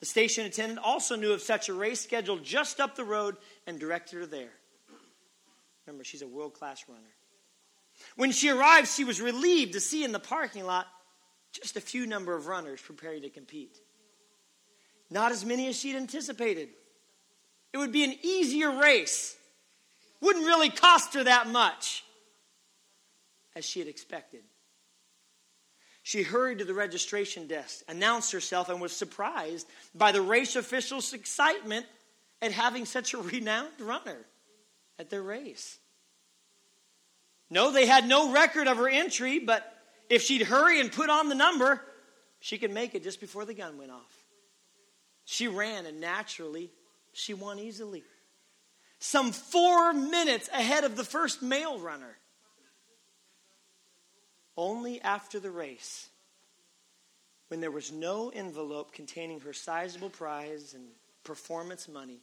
The 0.00 0.06
station 0.06 0.46
attendant 0.46 0.80
also 0.82 1.16
knew 1.16 1.32
of 1.32 1.42
such 1.42 1.68
a 1.68 1.74
race 1.74 2.00
scheduled 2.00 2.44
just 2.44 2.78
up 2.78 2.94
the 2.94 3.04
road 3.04 3.36
and 3.66 3.78
directed 3.78 4.20
her 4.20 4.26
there. 4.26 4.52
Remember, 5.86 6.04
she's 6.04 6.22
a 6.22 6.26
world 6.26 6.54
class 6.54 6.84
runner. 6.88 7.00
When 8.14 8.30
she 8.30 8.50
arrived, 8.50 8.88
she 8.88 9.04
was 9.04 9.20
relieved 9.20 9.72
to 9.72 9.80
see 9.80 10.04
in 10.04 10.12
the 10.12 10.20
parking 10.20 10.64
lot 10.64 10.86
just 11.52 11.76
a 11.76 11.80
few 11.80 12.06
number 12.06 12.34
of 12.34 12.46
runners 12.46 12.80
preparing 12.80 13.22
to 13.22 13.30
compete. 13.30 13.76
Not 15.10 15.32
as 15.32 15.44
many 15.44 15.68
as 15.68 15.78
she'd 15.78 15.96
anticipated. 15.96 16.68
It 17.72 17.78
would 17.78 17.92
be 17.92 18.04
an 18.04 18.14
easier 18.22 18.70
race. 18.70 19.36
Wouldn't 20.20 20.44
really 20.44 20.70
cost 20.70 21.14
her 21.14 21.24
that 21.24 21.48
much 21.48 22.04
as 23.54 23.64
she 23.64 23.78
had 23.78 23.88
expected. 23.88 24.42
She 26.02 26.22
hurried 26.22 26.58
to 26.58 26.64
the 26.64 26.74
registration 26.74 27.46
desk, 27.46 27.84
announced 27.88 28.32
herself, 28.32 28.68
and 28.68 28.80
was 28.80 28.92
surprised 28.92 29.66
by 29.94 30.12
the 30.12 30.22
race 30.22 30.56
officials' 30.56 31.12
excitement 31.12 31.86
at 32.40 32.52
having 32.52 32.86
such 32.86 33.14
a 33.14 33.18
renowned 33.18 33.80
runner 33.80 34.24
at 34.98 35.10
their 35.10 35.22
race. 35.22 35.78
No, 37.50 37.70
they 37.70 37.86
had 37.86 38.06
no 38.06 38.32
record 38.32 38.68
of 38.68 38.76
her 38.78 38.88
entry, 38.88 39.38
but 39.38 39.77
if 40.08 40.22
she'd 40.22 40.42
hurry 40.42 40.80
and 40.80 40.90
put 40.90 41.10
on 41.10 41.28
the 41.28 41.34
number, 41.34 41.80
she 42.40 42.58
could 42.58 42.70
make 42.70 42.94
it 42.94 43.02
just 43.02 43.20
before 43.20 43.44
the 43.44 43.54
gun 43.54 43.78
went 43.78 43.90
off. 43.90 44.24
She 45.24 45.48
ran, 45.48 45.86
and 45.86 46.00
naturally, 46.00 46.70
she 47.12 47.34
won 47.34 47.58
easily. 47.58 48.02
Some 48.98 49.32
four 49.32 49.92
minutes 49.92 50.48
ahead 50.48 50.84
of 50.84 50.96
the 50.96 51.04
first 51.04 51.42
male 51.42 51.78
runner. 51.78 52.16
Only 54.56 55.00
after 55.00 55.38
the 55.38 55.50
race, 55.50 56.08
when 57.48 57.60
there 57.60 57.70
was 57.70 57.92
no 57.92 58.30
envelope 58.30 58.92
containing 58.92 59.40
her 59.40 59.52
sizable 59.52 60.10
prize 60.10 60.74
and 60.74 60.84
performance 61.22 61.88
money, 61.88 62.20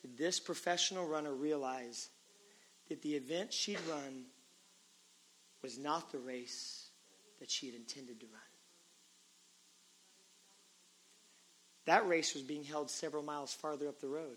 did 0.00 0.16
this 0.16 0.40
professional 0.40 1.06
runner 1.06 1.32
realize 1.32 2.08
that 2.88 3.02
the 3.02 3.14
event 3.14 3.52
she'd 3.52 3.78
run 3.88 4.24
was 5.62 5.78
not 5.78 6.10
the 6.10 6.18
race 6.18 6.88
that 7.38 7.50
she 7.50 7.66
had 7.66 7.74
intended 7.74 8.20
to 8.20 8.26
run. 8.26 8.40
That 11.86 12.06
race 12.06 12.34
was 12.34 12.42
being 12.42 12.62
held 12.62 12.90
several 12.90 13.22
miles 13.22 13.52
farther 13.52 13.88
up 13.88 14.00
the 14.00 14.08
road. 14.08 14.36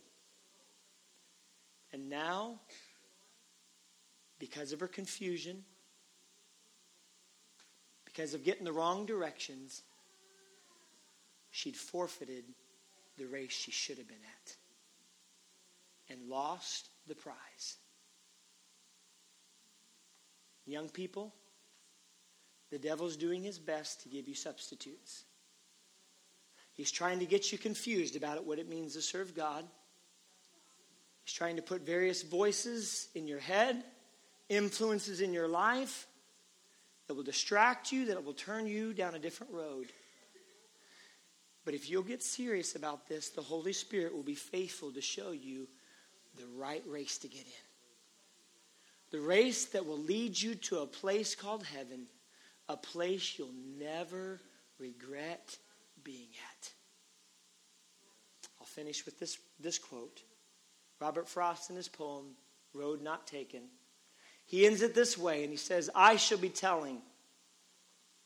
And 1.91 2.09
now, 2.09 2.59
because 4.39 4.73
of 4.73 4.79
her 4.79 4.87
confusion, 4.87 5.63
because 8.05 8.33
of 8.33 8.43
getting 8.43 8.63
the 8.63 8.71
wrong 8.71 9.05
directions, 9.05 9.83
she'd 11.51 11.77
forfeited 11.77 12.45
the 13.17 13.25
race 13.25 13.51
she 13.51 13.71
should 13.71 13.97
have 13.97 14.07
been 14.07 14.17
at 14.17 14.55
and 16.09 16.27
lost 16.27 16.89
the 17.07 17.15
prize. 17.15 17.77
Young 20.65 20.89
people, 20.89 21.33
the 22.71 22.79
devil's 22.79 23.17
doing 23.17 23.43
his 23.43 23.59
best 23.59 24.01
to 24.03 24.09
give 24.09 24.27
you 24.27 24.35
substitutes. 24.35 25.25
He's 26.73 26.91
trying 26.91 27.19
to 27.19 27.25
get 27.25 27.51
you 27.51 27.57
confused 27.57 28.15
about 28.15 28.45
what 28.45 28.59
it 28.59 28.69
means 28.69 28.93
to 28.93 29.01
serve 29.01 29.35
God. 29.35 29.65
He's 31.23 31.33
trying 31.33 31.57
to 31.57 31.61
put 31.61 31.85
various 31.85 32.23
voices 32.23 33.09
in 33.13 33.27
your 33.27 33.39
head, 33.39 33.83
influences 34.49 35.21
in 35.21 35.33
your 35.33 35.47
life 35.47 36.07
that 37.07 37.13
will 37.13 37.23
distract 37.23 37.91
you, 37.91 38.05
that 38.07 38.23
will 38.23 38.33
turn 38.33 38.65
you 38.65 38.93
down 38.93 39.15
a 39.15 39.19
different 39.19 39.53
road. 39.53 39.87
But 41.65 41.73
if 41.73 41.89
you'll 41.89 42.03
get 42.03 42.23
serious 42.23 42.75
about 42.75 43.07
this, 43.07 43.29
the 43.29 43.41
Holy 43.41 43.73
Spirit 43.73 44.13
will 44.13 44.23
be 44.23 44.35
faithful 44.35 44.91
to 44.91 45.01
show 45.01 45.31
you 45.31 45.67
the 46.37 46.47
right 46.57 46.83
race 46.87 47.17
to 47.19 47.27
get 47.27 47.45
in 47.45 47.62
the 49.13 49.21
race 49.21 49.65
that 49.65 49.85
will 49.85 49.99
lead 49.99 50.41
you 50.41 50.55
to 50.55 50.79
a 50.79 50.87
place 50.87 51.35
called 51.35 51.63
heaven, 51.63 52.07
a 52.67 52.75
place 52.75 53.35
you'll 53.37 53.53
never 53.79 54.41
regret 54.79 55.55
being 56.03 56.29
at. 56.51 56.71
I'll 58.59 58.65
finish 58.65 59.05
with 59.05 59.19
this, 59.19 59.37
this 59.59 59.77
quote. 59.77 60.23
Robert 60.99 61.29
Frost, 61.29 61.69
in 61.69 61.75
his 61.75 61.87
poem, 61.87 62.31
Road 62.73 63.03
Not 63.03 63.27
Taken, 63.27 63.61
He 64.47 64.65
ends 64.65 64.81
it 64.81 64.95
this 64.95 65.15
way, 65.15 65.43
and 65.43 65.51
he 65.51 65.57
says, 65.57 65.91
I 65.93 66.15
shall 66.15 66.39
be 66.39 66.49
telling 66.49 66.99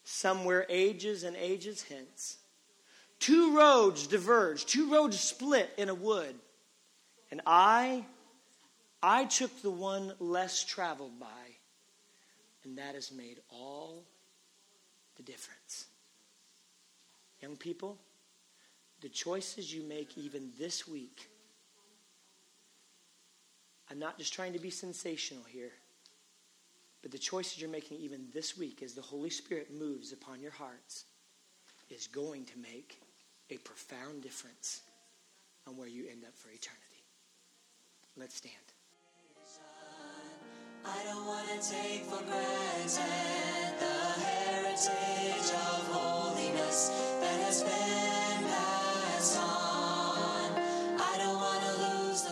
somewhere 0.06 0.66
ages 0.70 1.24
and 1.24 1.36
ages 1.36 1.84
hence. 1.84 2.38
Two 3.20 3.58
roads 3.58 4.08
diverge, 4.08 4.66
two 4.66 4.90
roads 4.90 5.20
split 5.20 5.70
in 5.78 5.90
a 5.90 5.96
wood. 5.96 6.36
And 7.30 7.42
I, 7.46 8.06
I 9.02 9.26
took 9.26 9.62
the 9.62 9.72
one 9.72 10.14
less 10.20 10.64
traveled 10.64 11.20
by, 11.20 11.28
and 12.64 12.78
that 12.78 12.96
has 12.96 13.12
made 13.12 13.40
all 13.50 14.04
the 15.16 15.24
difference. 15.24 15.86
Young 17.42 17.56
people, 17.56 17.98
the 19.02 19.10
choices 19.10 19.74
you 19.74 19.84
make 19.84 20.18
even 20.18 20.52
this 20.58 20.88
week, 20.88 21.30
I'm 23.90 24.00
not 24.00 24.18
just 24.18 24.34
trying 24.34 24.54
to 24.54 24.60
be 24.60 24.72
sensational 24.72 25.44
here, 25.44 25.72
but 27.02 27.12
the 27.12 27.18
choices 27.18 27.62
you're 27.62 27.70
making 27.70 28.00
even 28.00 28.28
this 28.34 28.58
week 28.58 28.82
as 28.84 28.94
the 28.94 29.02
Holy 29.02 29.30
Spirit 29.30 29.72
moves 29.72 30.12
upon 30.12 30.42
your 30.42 30.52
hearts 30.52 31.06
is 31.90 32.08
going 32.08 32.46
to 32.46 32.58
make 32.58 33.00
a 33.50 33.58
profound 33.58 34.24
difference 34.24 34.82
on 35.68 35.78
where 35.78 35.88
you 35.88 36.06
end 36.12 36.24
up 36.26 36.36
for 36.36 36.50
eternity. 36.50 37.04
Let's 38.18 38.36
stand. 38.36 38.67
I 40.90 41.04
don't 41.04 41.26
want 41.26 41.46
to 41.50 41.56
take 41.70 42.06
for 42.06 42.24
granted 42.24 43.74
the 43.80 44.22
heritage 44.24 45.52
of 45.52 45.88
holiness 45.92 46.88
that 47.20 47.42
has 47.42 47.62
been 47.62 48.48
passed 48.48 49.38
on. 49.38 50.54
I 51.00 51.18
don't 51.18 51.36
want 51.36 51.62
to 51.64 51.74
lose 52.08 52.22
the. 52.24 52.32